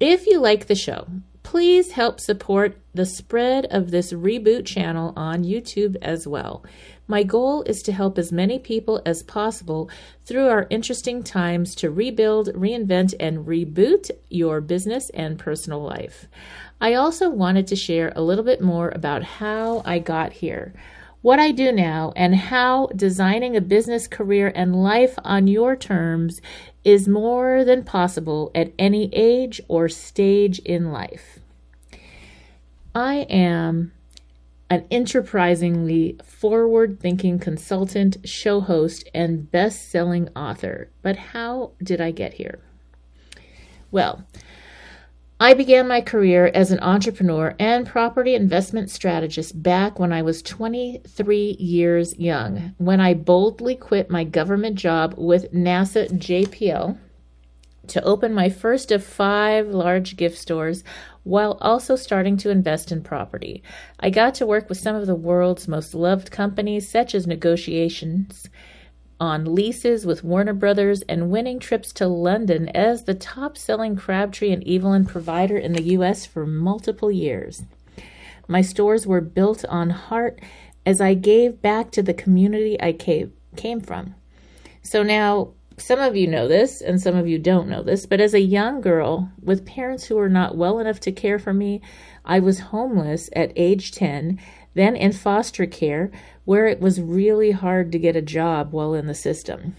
If 0.00 0.26
you 0.26 0.40
like 0.40 0.66
the 0.66 0.74
show, 0.74 1.06
please 1.48 1.92
help 1.92 2.20
support 2.20 2.78
the 2.92 3.06
spread 3.06 3.64
of 3.70 3.90
this 3.90 4.12
reboot 4.12 4.66
channel 4.66 5.14
on 5.16 5.42
YouTube 5.42 5.96
as 6.02 6.28
well. 6.28 6.62
My 7.06 7.22
goal 7.22 7.62
is 7.62 7.80
to 7.84 7.92
help 7.92 8.18
as 8.18 8.30
many 8.30 8.58
people 8.58 9.00
as 9.06 9.22
possible 9.22 9.88
through 10.26 10.48
our 10.48 10.66
interesting 10.68 11.22
times 11.22 11.74
to 11.76 11.90
rebuild, 11.90 12.48
reinvent, 12.48 13.14
and 13.18 13.46
reboot 13.46 14.10
your 14.28 14.60
business 14.60 15.08
and 15.14 15.38
personal 15.38 15.80
life. 15.80 16.28
I 16.82 16.92
also 16.92 17.30
wanted 17.30 17.66
to 17.68 17.76
share 17.76 18.12
a 18.14 18.20
little 18.20 18.44
bit 18.44 18.60
more 18.60 18.90
about 18.90 19.22
how 19.22 19.80
I 19.86 20.00
got 20.00 20.34
here 20.34 20.74
what 21.20 21.40
I 21.40 21.50
do 21.50 21.72
now, 21.72 22.12
and 22.14 22.36
how 22.36 22.86
designing 22.94 23.56
a 23.56 23.60
business 23.60 24.06
career 24.06 24.52
and 24.54 24.82
life 24.84 25.18
on 25.24 25.48
your 25.48 25.74
terms 25.74 26.40
is 26.84 27.08
more 27.08 27.64
than 27.64 27.82
possible 27.82 28.52
at 28.54 28.72
any 28.78 29.12
age 29.12 29.60
or 29.66 29.88
stage 29.88 30.60
in 30.60 30.92
life. 30.92 31.37
I 32.98 33.26
am 33.30 33.92
an 34.68 34.84
enterprisingly 34.90 36.18
forward 36.24 36.98
thinking 36.98 37.38
consultant, 37.38 38.16
show 38.24 38.60
host, 38.60 39.08
and 39.14 39.48
best 39.52 39.88
selling 39.88 40.28
author. 40.34 40.90
But 41.00 41.14
how 41.16 41.74
did 41.80 42.00
I 42.00 42.10
get 42.10 42.34
here? 42.34 42.58
Well, 43.92 44.24
I 45.38 45.54
began 45.54 45.86
my 45.86 46.00
career 46.00 46.50
as 46.52 46.72
an 46.72 46.80
entrepreneur 46.80 47.54
and 47.60 47.86
property 47.86 48.34
investment 48.34 48.90
strategist 48.90 49.62
back 49.62 50.00
when 50.00 50.12
I 50.12 50.22
was 50.22 50.42
23 50.42 51.56
years 51.60 52.18
young, 52.18 52.74
when 52.78 53.00
I 53.00 53.14
boldly 53.14 53.76
quit 53.76 54.10
my 54.10 54.24
government 54.24 54.74
job 54.74 55.14
with 55.16 55.52
NASA 55.52 56.10
JPL 56.10 56.98
to 57.88 58.02
open 58.04 58.32
my 58.32 58.48
first 58.48 58.90
of 58.90 59.04
five 59.04 59.68
large 59.68 60.16
gift 60.16 60.38
stores 60.38 60.84
while 61.24 61.58
also 61.60 61.96
starting 61.96 62.36
to 62.38 62.50
invest 62.50 62.90
in 62.90 63.02
property. 63.02 63.62
I 64.00 64.10
got 64.10 64.34
to 64.36 64.46
work 64.46 64.68
with 64.68 64.78
some 64.78 64.96
of 64.96 65.06
the 65.06 65.14
world's 65.14 65.68
most 65.68 65.94
loved 65.94 66.30
companies, 66.30 66.88
such 66.88 67.14
as 67.14 67.26
Negotiations 67.26 68.48
on 69.20 69.54
leases 69.54 70.06
with 70.06 70.22
Warner 70.22 70.52
Brothers 70.52 71.02
and 71.08 71.30
winning 71.30 71.58
trips 71.58 71.92
to 71.94 72.06
London 72.06 72.68
as 72.70 73.04
the 73.04 73.14
top 73.14 73.58
selling 73.58 73.96
Crabtree 73.96 74.52
and 74.52 74.66
Evelyn 74.66 75.04
provider 75.04 75.56
in 75.56 75.72
the 75.72 75.82
U.S. 75.94 76.24
for 76.24 76.46
multiple 76.46 77.10
years. 77.10 77.62
My 78.46 78.62
stores 78.62 79.06
were 79.06 79.20
built 79.20 79.64
on 79.66 79.90
heart 79.90 80.40
as 80.86 81.00
I 81.00 81.14
gave 81.14 81.60
back 81.60 81.90
to 81.92 82.02
the 82.02 82.14
community 82.14 82.80
I 82.80 82.92
came, 82.92 83.32
came 83.56 83.80
from. 83.80 84.14
So 84.82 85.02
now, 85.02 85.52
some 85.80 85.98
of 85.98 86.16
you 86.16 86.26
know 86.26 86.48
this 86.48 86.80
and 86.80 87.00
some 87.00 87.16
of 87.16 87.26
you 87.28 87.38
don't 87.38 87.68
know 87.68 87.82
this, 87.82 88.06
but 88.06 88.20
as 88.20 88.34
a 88.34 88.40
young 88.40 88.80
girl 88.80 89.30
with 89.42 89.66
parents 89.66 90.04
who 90.04 90.16
were 90.16 90.28
not 90.28 90.56
well 90.56 90.78
enough 90.78 91.00
to 91.00 91.12
care 91.12 91.38
for 91.38 91.52
me, 91.52 91.80
I 92.24 92.40
was 92.40 92.60
homeless 92.60 93.30
at 93.34 93.52
age 93.56 93.92
10, 93.92 94.38
then 94.74 94.96
in 94.96 95.12
foster 95.12 95.66
care 95.66 96.10
where 96.44 96.66
it 96.66 96.80
was 96.80 97.00
really 97.00 97.50
hard 97.50 97.92
to 97.92 97.98
get 97.98 98.16
a 98.16 98.22
job 98.22 98.72
while 98.72 98.94
in 98.94 99.06
the 99.06 99.14
system. 99.14 99.76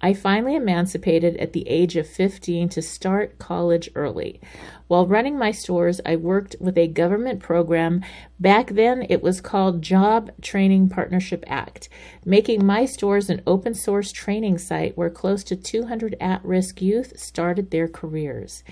I 0.00 0.12
finally 0.12 0.54
emancipated 0.54 1.36
at 1.38 1.52
the 1.52 1.66
age 1.68 1.96
of 1.96 2.06
15 2.06 2.68
to 2.70 2.82
start 2.82 3.38
college 3.38 3.88
early. 3.94 4.40
While 4.88 5.06
running 5.06 5.38
my 5.38 5.50
stores, 5.50 6.00
I 6.06 6.16
worked 6.16 6.56
with 6.60 6.78
a 6.78 6.86
government 6.86 7.40
program. 7.40 8.04
Back 8.38 8.68
then, 8.70 9.04
it 9.08 9.22
was 9.22 9.40
called 9.40 9.82
Job 9.82 10.30
Training 10.40 10.88
Partnership 10.88 11.44
Act, 11.46 11.88
making 12.24 12.64
my 12.64 12.84
stores 12.84 13.28
an 13.28 13.42
open 13.46 13.74
source 13.74 14.12
training 14.12 14.58
site 14.58 14.96
where 14.96 15.10
close 15.10 15.42
to 15.44 15.56
200 15.56 16.16
at 16.20 16.44
risk 16.44 16.80
youth 16.80 17.18
started 17.18 17.70
their 17.70 17.88
careers. 17.88 18.62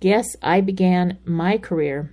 Yes, 0.00 0.36
I 0.42 0.60
began 0.60 1.18
my 1.24 1.58
career 1.58 2.12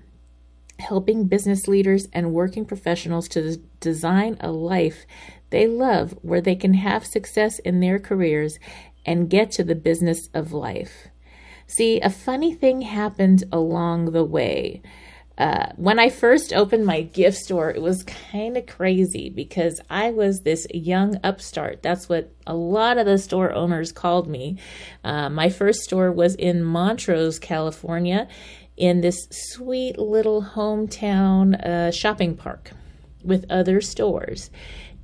helping 0.80 1.28
business 1.28 1.68
leaders 1.68 2.08
and 2.12 2.34
working 2.34 2.66
professionals 2.66 3.28
to 3.30 3.58
design 3.80 4.36
a 4.41 4.52
life 4.52 5.06
they 5.54 5.68
love 5.68 6.18
where 6.24 6.41
they 6.41 6.56
can 6.56 6.74
have 6.74 7.06
success 7.06 7.60
in 7.60 7.80
their 7.80 8.00
careers 8.00 8.58
and 9.06 9.30
get 9.30 9.52
to 9.52 9.64
the 9.64 9.76
business 9.76 10.28
of 10.34 10.52
life. 10.52 11.10
See, 11.68 11.99
a 12.01 12.09
funny 12.09 12.53
thing 12.53 12.82
happened 12.82 13.43
along 13.51 14.11
the 14.11 14.24
way. 14.24 14.82
Uh, 15.36 15.72
when 15.78 15.97
I 15.97 16.09
first 16.09 16.53
opened 16.53 16.86
my 16.86 17.01
gift 17.01 17.38
store, 17.38 17.72
it 17.72 17.82
was 17.82 18.03
kind 18.03 18.55
of 18.55 18.68
crazy 18.68 19.30
because 19.30 19.82
I 19.89 20.11
was 20.11 20.41
this 20.41 20.68
young 20.72 21.18
upstart. 21.24 21.82
That's 21.82 22.07
what 22.07 22.32
a 22.45 22.53
lot 22.53 22.99
of 22.99 23.07
the 23.07 23.18
store 23.18 23.51
owners 23.51 23.91
called 23.91 24.28
me. 24.28 24.59
Uh, 25.03 25.30
my 25.30 25.49
first 25.49 25.82
store 25.82 26.11
was 26.11 26.36
in 26.36 26.64
Montrose, 26.64 27.39
California, 27.39 28.28
in 28.78 29.01
this 29.01 29.28
sweet 29.32 29.97
little 29.97 30.43
hometown 30.43 31.59
uh, 31.66 31.91
shopping 31.91 32.36
park 32.36 32.72
with 33.24 33.45
other 33.49 33.82
stores 33.82 34.51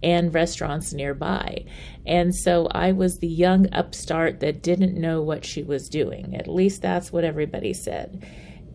and 0.02 0.34
restaurants 0.34 0.94
nearby. 0.94 1.66
And 2.06 2.34
so 2.34 2.68
I 2.72 2.92
was 2.92 3.20
the 3.20 3.28
young 3.28 3.72
upstart 3.74 4.40
that 4.40 4.64
didn't 4.64 5.00
know 5.00 5.22
what 5.22 5.46
she 5.46 5.64
was 5.64 5.90
doing. 5.90 6.36
At 6.36 6.48
least 6.48 6.82
that's 6.82 7.12
what 7.12 7.24
everybody 7.24 7.74
said. 7.74 8.26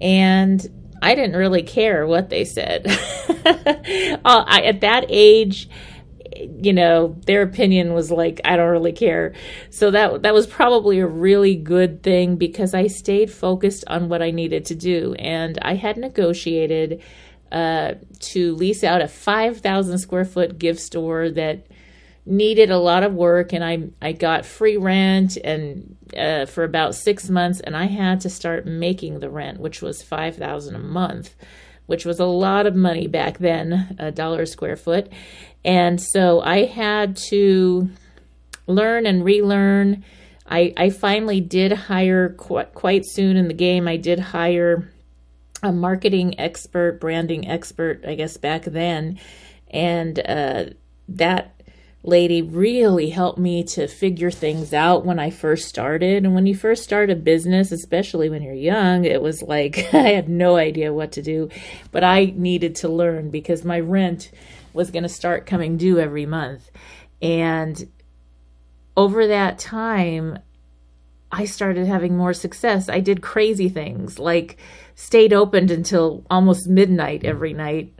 And 0.00 0.66
I 1.02 1.14
didn't 1.14 1.36
really 1.36 1.62
care 1.62 2.06
what 2.06 2.30
they 2.30 2.44
said. 2.44 2.86
I, 4.24 4.62
at 4.64 4.80
that 4.82 5.06
age, 5.08 5.68
you 6.36 6.72
know, 6.72 7.16
their 7.26 7.42
opinion 7.42 7.92
was 7.92 8.10
like, 8.10 8.40
I 8.44 8.56
don't 8.56 8.70
really 8.70 8.92
care. 8.92 9.34
So 9.70 9.90
that 9.90 10.22
that 10.22 10.34
was 10.34 10.46
probably 10.46 10.98
a 11.00 11.06
really 11.06 11.54
good 11.56 12.02
thing 12.02 12.36
because 12.36 12.74
I 12.74 12.86
stayed 12.86 13.30
focused 13.30 13.84
on 13.86 14.08
what 14.08 14.22
I 14.22 14.30
needed 14.30 14.64
to 14.66 14.74
do, 14.74 15.14
and 15.14 15.58
I 15.62 15.74
had 15.74 15.96
negotiated 15.96 17.02
uh, 17.52 17.94
to 18.20 18.54
lease 18.54 18.84
out 18.84 19.02
a 19.02 19.08
five 19.08 19.60
thousand 19.60 19.98
square 19.98 20.24
foot 20.24 20.58
gift 20.58 20.80
store 20.80 21.30
that 21.30 21.66
needed 22.26 22.70
a 22.70 22.78
lot 22.78 23.02
of 23.02 23.14
work, 23.14 23.52
and 23.52 23.64
I 23.64 23.88
I 24.00 24.12
got 24.12 24.46
free 24.46 24.76
rent 24.76 25.36
and 25.36 25.96
uh, 26.16 26.46
for 26.46 26.64
about 26.64 26.94
six 26.94 27.28
months, 27.28 27.60
and 27.60 27.76
I 27.76 27.86
had 27.86 28.20
to 28.22 28.30
start 28.30 28.66
making 28.66 29.20
the 29.20 29.30
rent, 29.30 29.60
which 29.60 29.82
was 29.82 30.02
five 30.02 30.36
thousand 30.36 30.74
a 30.74 30.80
month 30.80 31.34
which 31.86 32.04
was 32.04 32.18
a 32.18 32.24
lot 32.24 32.66
of 32.66 32.74
money 32.74 33.06
back 33.06 33.38
then, 33.38 33.96
a 33.98 34.10
dollar 34.10 34.42
a 34.42 34.46
square 34.46 34.76
foot. 34.76 35.10
And 35.64 36.00
so 36.00 36.40
I 36.40 36.64
had 36.64 37.16
to 37.28 37.90
learn 38.66 39.06
and 39.06 39.24
relearn. 39.24 40.04
I, 40.46 40.72
I 40.76 40.90
finally 40.90 41.40
did 41.40 41.72
hire 41.72 42.30
quite, 42.30 42.74
quite 42.74 43.04
soon 43.06 43.36
in 43.36 43.48
the 43.48 43.54
game. 43.54 43.88
I 43.88 43.96
did 43.96 44.18
hire 44.18 44.90
a 45.64 45.72
marketing 45.72 46.38
expert, 46.38 47.00
branding 47.00 47.48
expert, 47.48 48.04
I 48.06 48.14
guess 48.14 48.36
back 48.36 48.64
then. 48.64 49.18
And 49.70 50.18
uh, 50.20 50.64
that 51.08 51.54
lady 52.04 52.42
really 52.42 53.08
helped 53.10 53.38
me 53.38 53.64
to 53.64 53.88
figure 53.88 54.30
things 54.30 54.74
out 54.74 55.06
when 55.06 55.18
I 55.18 55.30
first 55.30 55.68
started. 55.68 56.24
And 56.24 56.34
when 56.34 56.46
you 56.46 56.54
first 56.54 56.84
start 56.84 57.10
a 57.10 57.16
business, 57.16 57.72
especially 57.72 58.28
when 58.28 58.42
you're 58.42 58.52
young, 58.52 59.04
it 59.04 59.22
was 59.22 59.42
like 59.42 59.78
I 59.94 60.10
had 60.10 60.28
no 60.28 60.56
idea 60.56 60.92
what 60.92 61.12
to 61.12 61.22
do, 61.22 61.48
but 61.90 62.04
I 62.04 62.32
needed 62.36 62.76
to 62.76 62.88
learn 62.88 63.30
because 63.30 63.64
my 63.64 63.80
rent 63.80 64.30
was 64.74 64.90
going 64.90 65.04
to 65.04 65.08
start 65.08 65.46
coming 65.46 65.76
due 65.76 65.98
every 65.98 66.26
month. 66.26 66.70
And 67.22 67.88
over 68.96 69.26
that 69.26 69.58
time, 69.58 70.38
I 71.36 71.46
started 71.46 71.88
having 71.88 72.16
more 72.16 72.32
success. 72.32 72.88
I 72.88 73.00
did 73.00 73.20
crazy 73.20 73.68
things 73.68 74.20
like 74.20 74.56
stayed 74.94 75.32
opened 75.32 75.72
until 75.72 76.24
almost 76.30 76.68
midnight 76.68 77.24
every 77.24 77.52
night, 77.52 77.92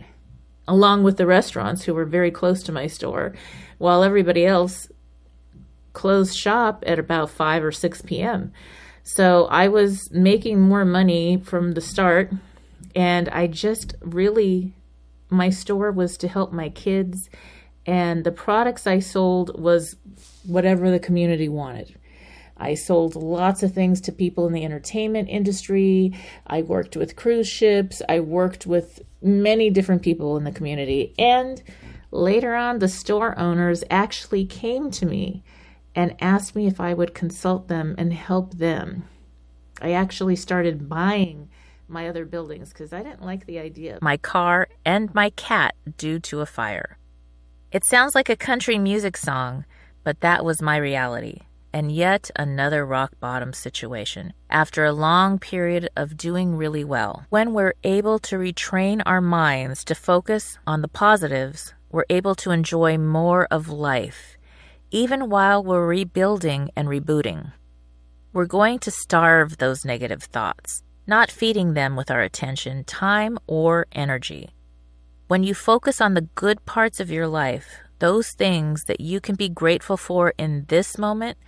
along 0.68 1.03
with 1.03 1.16
the 1.16 1.26
restaurants 1.26 1.82
who 1.82 1.95
were 1.95 2.05
very 2.05 2.30
close 2.30 2.62
to 2.62 2.72
my 2.72 2.87
store, 2.87 3.35
while 3.78 4.05
everybody 4.05 4.47
else 4.47 4.87
closed 5.95 6.37
shop 6.37 6.85
at 6.87 7.01
about 7.01 7.28
5 7.28 7.64
or 7.64 7.72
6 7.72 8.03
p.m. 8.03 8.53
So 9.03 9.47
I 9.47 9.66
was 9.66 10.12
making 10.12 10.61
more 10.61 10.85
money 10.85 11.37
from 11.37 11.72
the 11.72 11.80
start, 11.80 12.32
and 12.95 13.28
I 13.30 13.49
just 13.49 13.97
really, 14.01 14.74
my 15.28 15.51
store 15.51 15.91
was 15.91 16.16
to 16.18 16.28
help 16.28 16.53
my 16.53 16.68
kids, 16.68 17.28
and 17.85 18.22
the 18.22 18.30
products 18.30 18.87
I 18.87 19.01
sold 19.01 19.61
was 19.61 19.97
whatever 20.47 20.89
the 20.89 21.01
community 21.01 21.49
wanted. 21.49 21.97
I 22.57 22.75
sold 22.75 23.17
lots 23.17 23.63
of 23.63 23.75
things 23.75 24.01
to 24.03 24.13
people 24.13 24.47
in 24.47 24.53
the 24.53 24.65
entertainment 24.65 25.29
industry. 25.29 26.15
I 26.47 26.63
worked 26.63 26.97
with 26.97 27.17
cruise 27.17 27.49
ships. 27.49 28.01
I 28.09 28.21
worked 28.21 28.67
with 28.67 29.03
many 29.21 29.71
different 29.71 30.03
people 30.03 30.37
in 30.37 30.45
the 30.45 30.53
community. 30.53 31.15
And 31.19 31.63
later 32.11 32.55
on, 32.55 32.79
the 32.79 32.89
store 32.89 33.37
owners 33.39 33.83
actually 33.91 34.47
came 34.47 34.91
to 34.93 35.07
me 35.07 35.43
and 35.97 36.17
asked 36.21 36.55
me 36.55 36.67
if 36.67 36.81
I 36.81 36.95
would 36.95 37.15
consult 37.15 37.69
them 37.69 37.95
and 37.99 38.13
help 38.13 38.55
them. 38.55 39.05
I 39.83 39.93
actually 39.93 40.37
started 40.37 40.89
buying 40.89 41.51
my 41.89 42.09
other 42.09 42.25
buildings 42.25 42.71
because 42.71 42.93
I 42.93 43.03
didn't 43.03 43.23
like 43.23 43.47
the 43.47 43.59
idea. 43.59 43.99
My 44.01 44.17
car 44.17 44.69
and 44.85 45.13
my 45.15 45.31
cat 45.31 45.75
due 45.97 46.19
to 46.21 46.41
a 46.41 46.47
fire. 46.47 46.99
It 47.73 47.85
sounds 47.87 48.15
like 48.15 48.29
a 48.29 48.37
country 48.37 48.79
music 48.79 49.17
song, 49.17 49.65
but 50.05 50.21
that 50.21 50.45
was 50.45 50.63
my 50.63 50.77
reality 50.77 51.41
and 51.75 51.91
yet 51.91 52.31
another 52.37 52.87
rock 52.87 53.18
bottom 53.18 53.53
situation 53.53 54.33
after 54.49 54.85
a 54.85 54.93
long 54.93 55.41
period 55.41 55.91
of 55.97 56.16
doing 56.16 56.55
really 56.55 56.85
well. 56.85 57.27
When 57.31 57.53
we're 57.53 57.75
able 57.83 58.20
to 58.20 58.37
retrain 58.37 59.03
our 59.05 59.20
minds 59.20 59.85
to 59.87 59.97
focus 59.97 60.57
on 60.68 60.83
the 60.83 60.89
positives, 60.89 61.75
we're 61.91 62.07
able 62.09 62.37
to 62.37 62.53
enjoy 62.53 62.97
more 62.97 63.49
of 63.51 63.68
life, 63.68 64.37
even 64.93 65.29
while 65.29 65.64
we're 65.64 65.85
rebuilding 65.85 66.70
and 66.77 66.87
rebooting. 66.87 67.53
We're 68.33 68.47
going 68.47 68.79
to 68.79 68.93
starve 68.93 69.59
those 69.59 69.85
negative 69.85 70.22
thoughts, 70.22 70.85
not 71.09 71.29
feeding 71.29 71.75
them 71.75 71.97
with 71.97 72.09
our 72.09 72.22
attention, 72.22 72.85
time, 72.85 73.37
or 73.49 73.87
energy. 73.91 74.51
When 75.27 75.43
you 75.43 75.55
focus 75.55 76.01
on 76.01 76.14
the 76.14 76.29
good 76.37 76.64
parts 76.66 77.01
of 77.01 77.11
your 77.11 77.27
life, 77.27 77.66
those 77.99 78.33
things 78.33 78.85
that 78.85 79.01
you 79.01 79.20
can 79.20 79.35
be 79.35 79.49
grateful 79.49 79.97
for 79.97 80.35
in 80.37 80.66
this 80.68 80.99
moment, 80.99 81.39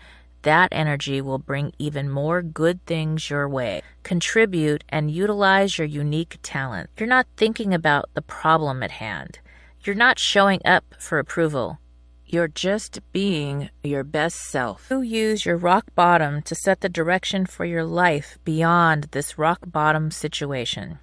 that 0.46 0.68
energy 0.70 1.20
will 1.20 1.40
bring 1.40 1.72
even 1.76 2.08
more 2.08 2.40
good 2.40 2.78
things 2.86 3.28
your 3.28 3.48
way. 3.48 3.82
Contribute 4.04 4.84
and 4.88 5.10
utilize 5.10 5.76
your 5.76 5.88
unique 5.88 6.38
talent. 6.40 6.88
You're 6.96 7.08
not 7.08 7.26
thinking 7.36 7.74
about 7.74 8.08
the 8.14 8.22
problem 8.22 8.84
at 8.84 8.92
hand. 8.92 9.40
You're 9.82 9.96
not 9.96 10.20
showing 10.20 10.60
up 10.64 10.84
for 11.00 11.18
approval. 11.18 11.80
You're 12.24 12.46
just 12.46 13.00
being 13.12 13.70
your 13.82 14.04
best 14.04 14.36
self. 14.36 14.86
You 14.88 15.00
use 15.00 15.44
your 15.44 15.56
rock 15.56 15.86
bottom 15.96 16.42
to 16.42 16.54
set 16.54 16.80
the 16.80 16.88
direction 16.88 17.44
for 17.44 17.64
your 17.64 17.84
life 17.84 18.38
beyond 18.44 19.08
this 19.10 19.38
rock 19.38 19.58
bottom 19.66 20.12
situation. 20.12 21.00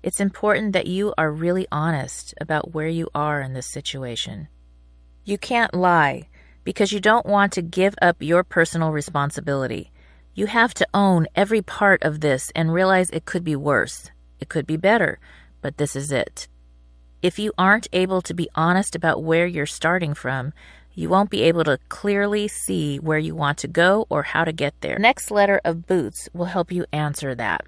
It's 0.00 0.20
important 0.20 0.74
that 0.74 0.86
you 0.86 1.12
are 1.18 1.32
really 1.32 1.66
honest 1.72 2.34
about 2.40 2.72
where 2.72 2.88
you 2.88 3.08
are 3.16 3.40
in 3.40 3.52
this 3.52 3.66
situation. 3.66 4.46
You 5.24 5.38
can't 5.38 5.74
lie 5.74 6.29
because 6.64 6.92
you 6.92 7.00
don't 7.00 7.26
want 7.26 7.52
to 7.52 7.62
give 7.62 7.94
up 8.00 8.16
your 8.20 8.44
personal 8.44 8.90
responsibility. 8.90 9.90
You 10.34 10.46
have 10.46 10.74
to 10.74 10.86
own 10.94 11.26
every 11.34 11.62
part 11.62 12.02
of 12.02 12.20
this 12.20 12.52
and 12.54 12.72
realize 12.72 13.10
it 13.10 13.24
could 13.24 13.44
be 13.44 13.56
worse. 13.56 14.10
It 14.38 14.48
could 14.48 14.66
be 14.66 14.76
better, 14.76 15.18
but 15.60 15.76
this 15.76 15.96
is 15.96 16.12
it. 16.12 16.48
If 17.22 17.38
you 17.38 17.52
aren't 17.58 17.88
able 17.92 18.22
to 18.22 18.32
be 18.32 18.48
honest 18.54 18.94
about 18.94 19.22
where 19.22 19.46
you're 19.46 19.66
starting 19.66 20.14
from, 20.14 20.52
you 20.94 21.08
won't 21.08 21.30
be 21.30 21.42
able 21.42 21.64
to 21.64 21.78
clearly 21.88 22.48
see 22.48 22.98
where 22.98 23.18
you 23.18 23.34
want 23.34 23.58
to 23.58 23.68
go 23.68 24.06
or 24.08 24.22
how 24.22 24.44
to 24.44 24.52
get 24.52 24.74
there. 24.80 24.98
Next 24.98 25.30
letter 25.30 25.60
of 25.64 25.86
boots 25.86 26.28
will 26.32 26.46
help 26.46 26.72
you 26.72 26.84
answer 26.92 27.34
that. 27.34 27.62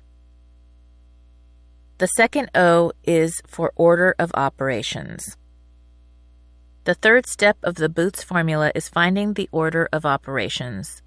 The 1.99 2.07
second 2.09 2.51
O 2.55 2.93
is 3.05 3.41
for 3.47 3.73
order 3.77 4.15
of 4.19 4.33
operations. 4.35 5.37
The 6.85 6.95
third 6.95 7.27
step 7.27 7.59
of 7.63 7.77
the 7.77 7.89
Boots 7.89 8.25
formula 8.25 8.73
is 8.75 8.89
finding 8.89 9.35
the 9.35 9.49
order 9.53 9.89
of 9.93 10.05
operations. 10.05 11.01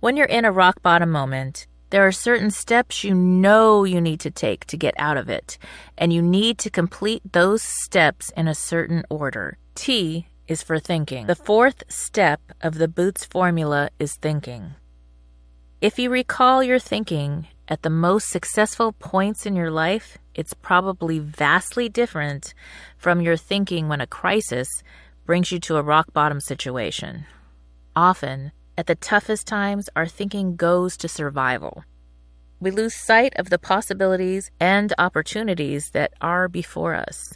When 0.00 0.18
you're 0.18 0.26
in 0.26 0.44
a 0.44 0.52
rock 0.52 0.82
bottom 0.82 1.10
moment, 1.10 1.66
there 1.88 2.06
are 2.06 2.12
certain 2.12 2.50
steps 2.50 3.04
you 3.04 3.14
know 3.14 3.84
you 3.84 4.02
need 4.02 4.20
to 4.20 4.30
take 4.30 4.66
to 4.66 4.76
get 4.76 4.92
out 4.98 5.16
of 5.16 5.30
it, 5.30 5.56
and 5.96 6.12
you 6.12 6.20
need 6.20 6.58
to 6.58 6.68
complete 6.68 7.22
those 7.32 7.62
steps 7.62 8.30
in 8.36 8.48
a 8.48 8.54
certain 8.54 9.02
order. 9.08 9.56
T 9.74 10.28
is 10.46 10.62
for 10.62 10.78
thinking. 10.78 11.26
The 11.26 11.34
fourth 11.34 11.84
step 11.88 12.42
of 12.60 12.74
the 12.74 12.88
Boots 12.88 13.24
formula 13.24 13.88
is 13.98 14.14
thinking. 14.16 14.74
If 15.80 15.96
you 15.96 16.10
recall 16.10 16.60
your 16.64 16.80
thinking 16.80 17.46
at 17.68 17.82
the 17.82 17.90
most 17.90 18.30
successful 18.30 18.94
points 18.94 19.46
in 19.46 19.54
your 19.54 19.70
life, 19.70 20.18
it's 20.34 20.52
probably 20.52 21.20
vastly 21.20 21.88
different 21.88 22.52
from 22.96 23.20
your 23.20 23.36
thinking 23.36 23.86
when 23.86 24.00
a 24.00 24.06
crisis 24.08 24.68
brings 25.24 25.52
you 25.52 25.60
to 25.60 25.76
a 25.76 25.82
rock 25.82 26.12
bottom 26.12 26.40
situation. 26.40 27.26
Often, 27.94 28.50
at 28.76 28.88
the 28.88 28.96
toughest 28.96 29.46
times, 29.46 29.88
our 29.94 30.08
thinking 30.08 30.56
goes 30.56 30.96
to 30.96 31.06
survival. 31.06 31.84
We 32.58 32.72
lose 32.72 32.96
sight 32.96 33.34
of 33.36 33.48
the 33.48 33.58
possibilities 33.58 34.50
and 34.58 34.92
opportunities 34.98 35.90
that 35.90 36.12
are 36.20 36.48
before 36.48 36.96
us. 36.96 37.34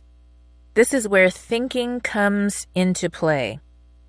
This 0.74 0.92
is 0.92 1.06
where 1.06 1.30
thinking 1.30 2.00
comes 2.00 2.66
into 2.74 3.08
play. 3.08 3.60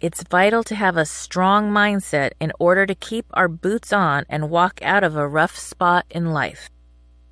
It's 0.04 0.22
vital 0.22 0.66
to 0.66 0.76
have 0.76 0.98
a 0.98 1.06
strong 1.06 1.72
mindset 1.72 2.32
in 2.42 2.52
order 2.60 2.86
to 2.86 2.94
keep 2.94 3.26
our 3.32 3.48
boots 3.48 3.94
on 3.94 4.26
and 4.28 4.50
walk 4.50 4.82
out 4.82 5.02
of 5.02 5.16
a 5.16 5.26
rough 5.26 5.58
spot 5.58 6.06
in 6.10 6.34
life. 6.34 6.70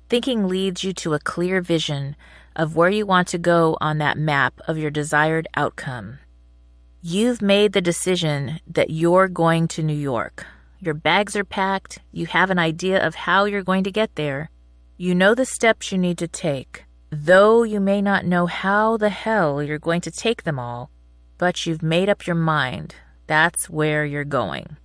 Thinking 0.08 0.48
leads 0.48 0.82
you 0.82 0.94
to 0.94 1.12
a 1.12 1.18
clear 1.18 1.60
vision 1.60 2.16
of 2.56 2.74
where 2.74 2.88
you 2.88 3.04
want 3.04 3.28
to 3.28 3.36
go 3.36 3.76
on 3.82 3.98
that 3.98 4.16
map 4.16 4.58
of 4.66 4.78
your 4.78 4.90
desired 4.90 5.48
outcome. 5.54 6.18
You've 7.02 7.42
made 7.42 7.74
the 7.74 7.82
decision 7.82 8.58
that 8.66 8.88
you're 8.88 9.28
going 9.28 9.68
to 9.68 9.82
New 9.82 9.92
York. 9.92 10.46
Your 10.80 10.94
bags 10.94 11.36
are 11.36 11.44
packed. 11.44 11.98
You 12.10 12.24
have 12.24 12.48
an 12.48 12.58
idea 12.58 13.06
of 13.06 13.14
how 13.26 13.44
you're 13.44 13.62
going 13.62 13.84
to 13.84 13.92
get 13.92 14.14
there. 14.14 14.48
You 14.96 15.14
know 15.14 15.34
the 15.34 15.44
steps 15.44 15.92
you 15.92 15.98
need 15.98 16.16
to 16.16 16.26
take, 16.26 16.84
though 17.10 17.64
you 17.64 17.80
may 17.80 18.00
not 18.00 18.24
know 18.24 18.46
how 18.46 18.96
the 18.96 19.10
hell 19.10 19.62
you're 19.62 19.78
going 19.78 20.00
to 20.00 20.10
take 20.10 20.44
them 20.44 20.58
all, 20.58 20.90
but 21.42 21.66
you've 21.66 21.82
made 21.82 22.08
up 22.08 22.24
your 22.24 22.36
mind. 22.36 22.94
That's 23.26 23.68
where 23.68 24.04
you're 24.04 24.22
going. 24.22 24.76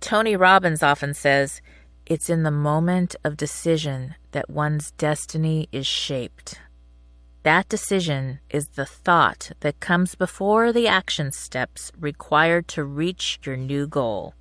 Tony 0.00 0.36
Robbins 0.36 0.82
often 0.82 1.14
says, 1.14 1.62
It's 2.04 2.28
in 2.28 2.42
the 2.42 2.50
moment 2.50 3.16
of 3.24 3.38
decision 3.38 4.14
that 4.32 4.50
one's 4.50 4.90
destiny 4.98 5.66
is 5.72 5.86
shaped. 5.86 6.60
That 7.42 7.70
decision 7.70 8.40
is 8.50 8.68
the 8.68 8.84
thought 8.84 9.52
that 9.60 9.80
comes 9.80 10.14
before 10.14 10.74
the 10.74 10.86
action 10.86 11.32
steps 11.32 11.90
required 11.98 12.68
to 12.68 12.84
reach 12.84 13.38
your 13.46 13.56
new 13.56 13.86
goal. 13.86 14.34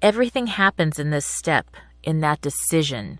Everything 0.00 0.46
happens 0.46 1.00
in 1.00 1.10
this 1.10 1.26
step, 1.26 1.66
in 2.04 2.20
that 2.20 2.40
decision. 2.40 3.18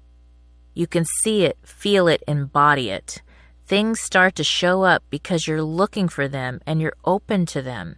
You 0.73 0.87
can 0.87 1.05
see 1.05 1.45
it, 1.47 1.59
feel 1.65 2.07
it, 2.07 2.23
embody 2.29 2.91
it. 2.91 3.23
Things 3.67 3.99
start 3.99 4.35
to 4.35 4.45
show 4.45 4.83
up 4.83 5.03
because 5.09 5.47
you're 5.47 5.63
looking 5.63 6.07
for 6.09 6.29
them 6.29 6.61
and 6.67 6.83
you're 6.83 6.97
open 7.05 7.47
to 7.47 7.63
them. 7.63 7.97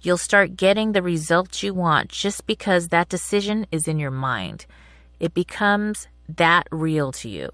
You'll 0.00 0.16
start 0.16 0.56
getting 0.56 0.92
the 0.92 1.02
results 1.02 1.62
you 1.62 1.74
want 1.74 2.08
just 2.08 2.46
because 2.46 2.88
that 2.88 3.10
decision 3.10 3.66
is 3.70 3.86
in 3.86 3.98
your 3.98 4.10
mind. 4.10 4.64
It 5.20 5.34
becomes 5.34 6.08
that 6.28 6.66
real 6.70 7.12
to 7.12 7.28
you. 7.28 7.50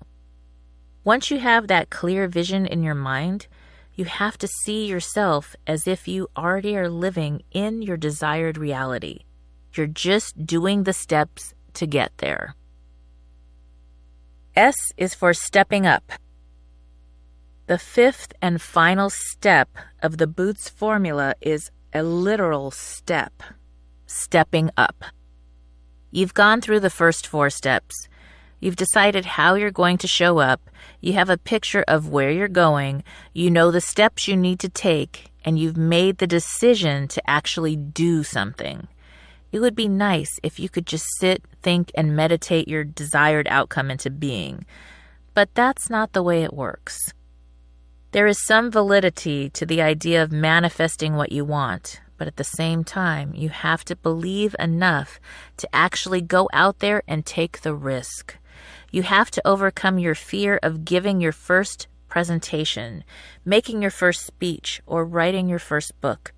Once 1.02 1.32
you 1.32 1.40
have 1.40 1.66
that 1.66 1.90
clear 1.90 2.28
vision 2.28 2.64
in 2.64 2.84
your 2.84 2.94
mind, 2.94 3.48
you 3.94 4.04
have 4.04 4.38
to 4.38 4.46
see 4.62 4.86
yourself 4.86 5.56
as 5.66 5.88
if 5.88 6.06
you 6.06 6.28
already 6.36 6.76
are 6.76 6.88
living 6.88 7.42
in 7.50 7.82
your 7.82 7.96
desired 7.96 8.56
reality. 8.56 9.24
You're 9.74 9.88
just 9.88 10.46
doing 10.46 10.84
the 10.84 10.92
steps 10.92 11.54
to 11.74 11.86
get 11.86 12.12
there. 12.18 12.54
S 14.54 14.76
is 14.96 15.12
for 15.12 15.34
stepping 15.34 15.86
up. 15.86 16.12
The 17.68 17.76
fifth 17.76 18.32
and 18.40 18.62
final 18.62 19.10
step 19.10 19.68
of 20.02 20.16
the 20.16 20.26
Boots 20.26 20.70
formula 20.70 21.34
is 21.42 21.70
a 21.92 22.02
literal 22.02 22.70
step 22.70 23.42
stepping 24.06 24.70
up. 24.78 25.04
You've 26.10 26.32
gone 26.32 26.62
through 26.62 26.80
the 26.80 26.88
first 26.88 27.26
four 27.26 27.50
steps. 27.50 28.08
You've 28.58 28.76
decided 28.76 29.26
how 29.26 29.54
you're 29.54 29.70
going 29.70 29.98
to 29.98 30.08
show 30.08 30.38
up. 30.38 30.62
You 31.02 31.12
have 31.12 31.28
a 31.28 31.36
picture 31.36 31.84
of 31.86 32.08
where 32.08 32.30
you're 32.30 32.48
going. 32.48 33.04
You 33.34 33.50
know 33.50 33.70
the 33.70 33.82
steps 33.82 34.26
you 34.26 34.34
need 34.34 34.60
to 34.60 34.70
take, 34.70 35.30
and 35.44 35.58
you've 35.58 35.76
made 35.76 36.16
the 36.16 36.26
decision 36.26 37.06
to 37.08 37.30
actually 37.30 37.76
do 37.76 38.24
something. 38.24 38.88
It 39.52 39.60
would 39.60 39.74
be 39.74 39.88
nice 39.88 40.40
if 40.42 40.58
you 40.58 40.70
could 40.70 40.86
just 40.86 41.04
sit, 41.18 41.42
think, 41.60 41.92
and 41.94 42.16
meditate 42.16 42.66
your 42.66 42.84
desired 42.84 43.46
outcome 43.50 43.90
into 43.90 44.08
being. 44.08 44.64
But 45.34 45.54
that's 45.54 45.90
not 45.90 46.14
the 46.14 46.22
way 46.22 46.44
it 46.44 46.54
works. 46.54 47.12
There 48.12 48.26
is 48.26 48.42
some 48.46 48.70
validity 48.70 49.50
to 49.50 49.66
the 49.66 49.82
idea 49.82 50.22
of 50.22 50.32
manifesting 50.32 51.14
what 51.14 51.30
you 51.30 51.44
want, 51.44 52.00
but 52.16 52.26
at 52.26 52.36
the 52.36 52.44
same 52.44 52.82
time, 52.82 53.34
you 53.34 53.50
have 53.50 53.84
to 53.84 53.96
believe 53.96 54.56
enough 54.58 55.20
to 55.58 55.68
actually 55.74 56.22
go 56.22 56.48
out 56.54 56.78
there 56.78 57.02
and 57.06 57.26
take 57.26 57.60
the 57.60 57.74
risk. 57.74 58.38
You 58.90 59.02
have 59.02 59.30
to 59.32 59.46
overcome 59.46 59.98
your 59.98 60.14
fear 60.14 60.58
of 60.62 60.86
giving 60.86 61.20
your 61.20 61.32
first 61.32 61.86
presentation, 62.08 63.04
making 63.44 63.82
your 63.82 63.90
first 63.90 64.24
speech, 64.24 64.80
or 64.86 65.04
writing 65.04 65.46
your 65.46 65.58
first 65.58 65.92
book. 66.00 66.32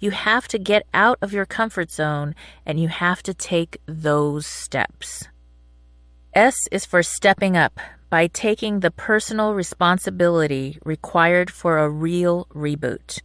You 0.00 0.10
have 0.10 0.48
to 0.48 0.58
get 0.58 0.86
out 0.92 1.16
of 1.22 1.32
your 1.32 1.46
comfort 1.46 1.90
zone 1.90 2.34
and 2.66 2.78
you 2.78 2.88
have 2.88 3.22
to 3.22 3.32
take 3.32 3.78
those 3.86 4.46
steps. 4.46 5.24
S 6.34 6.56
is 6.70 6.84
for 6.84 7.02
stepping 7.02 7.56
up 7.56 7.80
by 8.10 8.26
taking 8.26 8.80
the 8.80 8.90
personal 8.90 9.54
responsibility 9.54 10.78
required 10.84 11.50
for 11.50 11.78
a 11.78 11.88
real 11.88 12.46
reboot. 12.52 13.20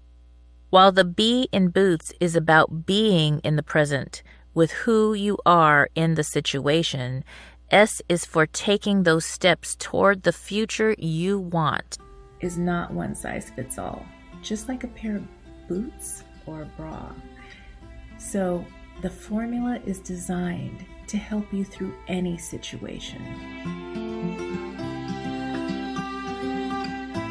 While 0.70 0.92
the 0.92 1.04
B 1.04 1.50
in 1.52 1.70
Boots 1.70 2.14
is 2.20 2.36
about 2.36 2.86
being 2.86 3.40
in 3.40 3.56
the 3.56 3.64
present 3.64 4.22
with 4.54 4.72
who 4.72 5.14
you 5.14 5.38
are 5.46 5.90
in 5.96 6.14
the 6.14 6.24
situation, 6.24 7.24
S 7.72 8.02
is 8.08 8.26
for 8.26 8.46
taking 8.46 9.04
those 9.04 9.26
steps 9.26 9.76
toward 9.76 10.22
the 10.22 10.32
future 10.32 10.96
you 11.00 11.40
want. 11.40 11.98
Is 12.42 12.58
not 12.58 12.94
one 12.94 13.16
size 13.16 13.50
fits 13.50 13.80
all, 13.80 14.06
just 14.44 14.70
like 14.70 14.84
a 14.84 14.88
pair 14.90 15.16
of 15.16 15.28
boots 15.68 16.24
or 16.46 16.62
a 16.62 16.72
bra. 16.78 17.12
So 18.20 18.64
the 19.02 19.10
formula 19.10 19.80
is 19.86 20.00
designed 20.00 20.86
to 21.08 21.18
help 21.18 21.52
you 21.52 21.64
through 21.64 21.94
any 22.08 22.38
situation. 22.38 24.05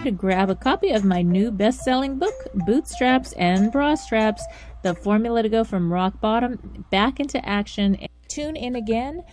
To 0.05 0.11
grab 0.11 0.51
a 0.51 0.55
copy 0.55 0.91
of 0.91 1.03
my 1.03 1.23
new 1.23 1.51
best 1.51 1.81
selling 1.81 2.19
book, 2.19 2.35
Bootstraps 2.67 3.33
and 3.39 3.73
Bra 3.73 3.95
Straps 3.95 4.45
The 4.83 4.95
Formula 4.95 5.43
to 5.43 5.49
Go 5.49 5.65
from 5.65 5.91
Rock 5.91 6.21
Bottom 6.21 6.85
Back 6.91 7.21
into 7.21 7.43
Action. 7.49 7.97
Tune 8.29 8.55
in 8.55 8.77
again 8.77 9.25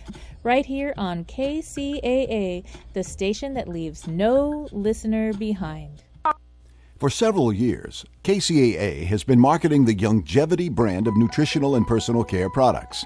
right 0.42 0.64
here 0.64 0.94
on 0.96 1.26
KCAA, 1.26 2.64
the 2.94 3.04
station 3.04 3.52
that 3.52 3.68
leaves 3.68 4.06
no 4.06 4.66
listener 4.72 5.34
behind. 5.34 6.04
For 6.98 7.10
several 7.10 7.52
years, 7.52 8.06
KCAA 8.24 9.04
has 9.04 9.24
been 9.24 9.38
marketing 9.38 9.84
the 9.84 9.94
Youngevity 9.94 10.70
brand 10.70 11.06
of 11.06 11.18
nutritional 11.18 11.74
and 11.74 11.86
personal 11.86 12.24
care 12.24 12.48
products. 12.48 13.04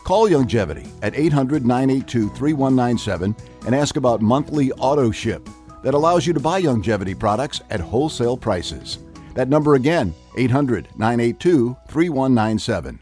Call 0.03 0.27
Youngevity 0.27 0.89
at 1.01 1.17
800 1.17 1.65
982 1.65 2.29
3197 2.31 3.33
and 3.65 3.73
ask 3.73 3.95
about 3.95 4.21
monthly 4.21 4.69
auto 4.73 5.09
ship 5.09 5.47
that 5.83 5.93
allows 5.93 6.27
you 6.27 6.33
to 6.33 6.39
buy 6.41 6.61
Youngevity 6.61 7.17
products 7.17 7.61
at 7.69 7.79
wholesale 7.79 8.35
prices. 8.35 8.99
That 9.35 9.47
number 9.47 9.75
again, 9.75 10.13
800 10.35 10.89
982 10.97 11.77
3197. 11.87 12.99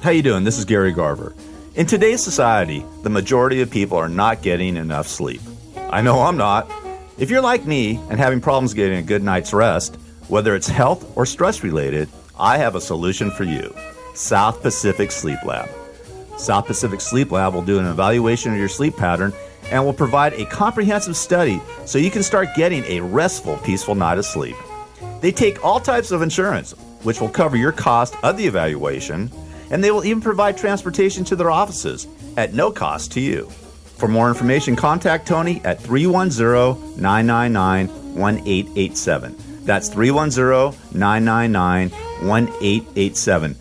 How 0.00 0.10
you 0.10 0.22
doing? 0.22 0.44
This 0.44 0.58
is 0.58 0.64
Gary 0.64 0.92
Garver. 0.92 1.34
In 1.74 1.86
today's 1.86 2.22
society, 2.22 2.84
the 3.02 3.10
majority 3.10 3.62
of 3.62 3.70
people 3.70 3.98
are 3.98 4.08
not 4.08 4.42
getting 4.42 4.76
enough 4.76 5.08
sleep. 5.08 5.40
I 5.90 6.02
know 6.02 6.20
I'm 6.20 6.36
not. 6.36 6.70
If 7.18 7.30
you're 7.30 7.42
like 7.42 7.66
me 7.66 7.96
and 8.10 8.20
having 8.20 8.40
problems 8.40 8.74
getting 8.74 8.98
a 8.98 9.02
good 9.02 9.24
night's 9.24 9.52
rest, 9.52 9.98
whether 10.32 10.54
it's 10.54 10.66
health 10.66 11.14
or 11.14 11.26
stress 11.26 11.62
related, 11.62 12.08
I 12.40 12.56
have 12.56 12.74
a 12.74 12.80
solution 12.80 13.30
for 13.30 13.44
you. 13.44 13.76
South 14.14 14.62
Pacific 14.62 15.12
Sleep 15.12 15.38
Lab. 15.44 15.68
South 16.38 16.64
Pacific 16.64 17.02
Sleep 17.02 17.30
Lab 17.30 17.52
will 17.52 17.60
do 17.60 17.78
an 17.78 17.84
evaluation 17.84 18.50
of 18.50 18.58
your 18.58 18.70
sleep 18.70 18.96
pattern 18.96 19.34
and 19.70 19.84
will 19.84 19.92
provide 19.92 20.32
a 20.32 20.46
comprehensive 20.46 21.18
study 21.18 21.60
so 21.84 21.98
you 21.98 22.10
can 22.10 22.22
start 22.22 22.48
getting 22.56 22.82
a 22.84 23.00
restful, 23.00 23.58
peaceful 23.58 23.94
night 23.94 24.16
of 24.16 24.24
sleep. 24.24 24.56
They 25.20 25.32
take 25.32 25.62
all 25.62 25.78
types 25.78 26.12
of 26.12 26.22
insurance, 26.22 26.72
which 27.02 27.20
will 27.20 27.28
cover 27.28 27.58
your 27.58 27.72
cost 27.72 28.16
of 28.22 28.38
the 28.38 28.46
evaluation, 28.46 29.30
and 29.70 29.84
they 29.84 29.90
will 29.90 30.06
even 30.06 30.22
provide 30.22 30.56
transportation 30.56 31.24
to 31.24 31.36
their 31.36 31.50
offices 31.50 32.06
at 32.38 32.54
no 32.54 32.72
cost 32.72 33.12
to 33.12 33.20
you. 33.20 33.50
For 33.98 34.08
more 34.08 34.30
information, 34.30 34.76
contact 34.76 35.28
Tony 35.28 35.60
at 35.62 35.78
310 35.78 36.98
999 37.02 37.88
1887. 38.14 39.51
That's 39.64 39.88
310 39.88 40.98
999 40.98 41.90
1887. 42.28 43.56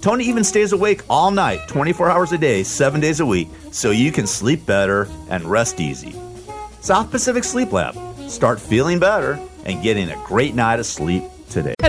Tony 0.00 0.24
even 0.24 0.44
stays 0.44 0.72
awake 0.72 1.02
all 1.08 1.30
night, 1.30 1.66
24 1.68 2.10
hours 2.10 2.32
a 2.32 2.38
day, 2.38 2.62
7 2.62 3.00
days 3.00 3.20
a 3.20 3.26
week, 3.26 3.48
so 3.72 3.90
you 3.90 4.12
can 4.12 4.26
sleep 4.26 4.64
better 4.64 5.08
and 5.30 5.44
rest 5.44 5.80
easy. 5.80 6.14
South 6.80 7.10
Pacific 7.10 7.42
Sleep 7.42 7.72
Lab. 7.72 7.96
Start 8.28 8.60
feeling 8.60 8.98
better 8.98 9.38
and 9.64 9.82
getting 9.82 10.10
a 10.10 10.24
great 10.24 10.54
night 10.54 10.78
of 10.78 10.86
sleep. 10.86 11.24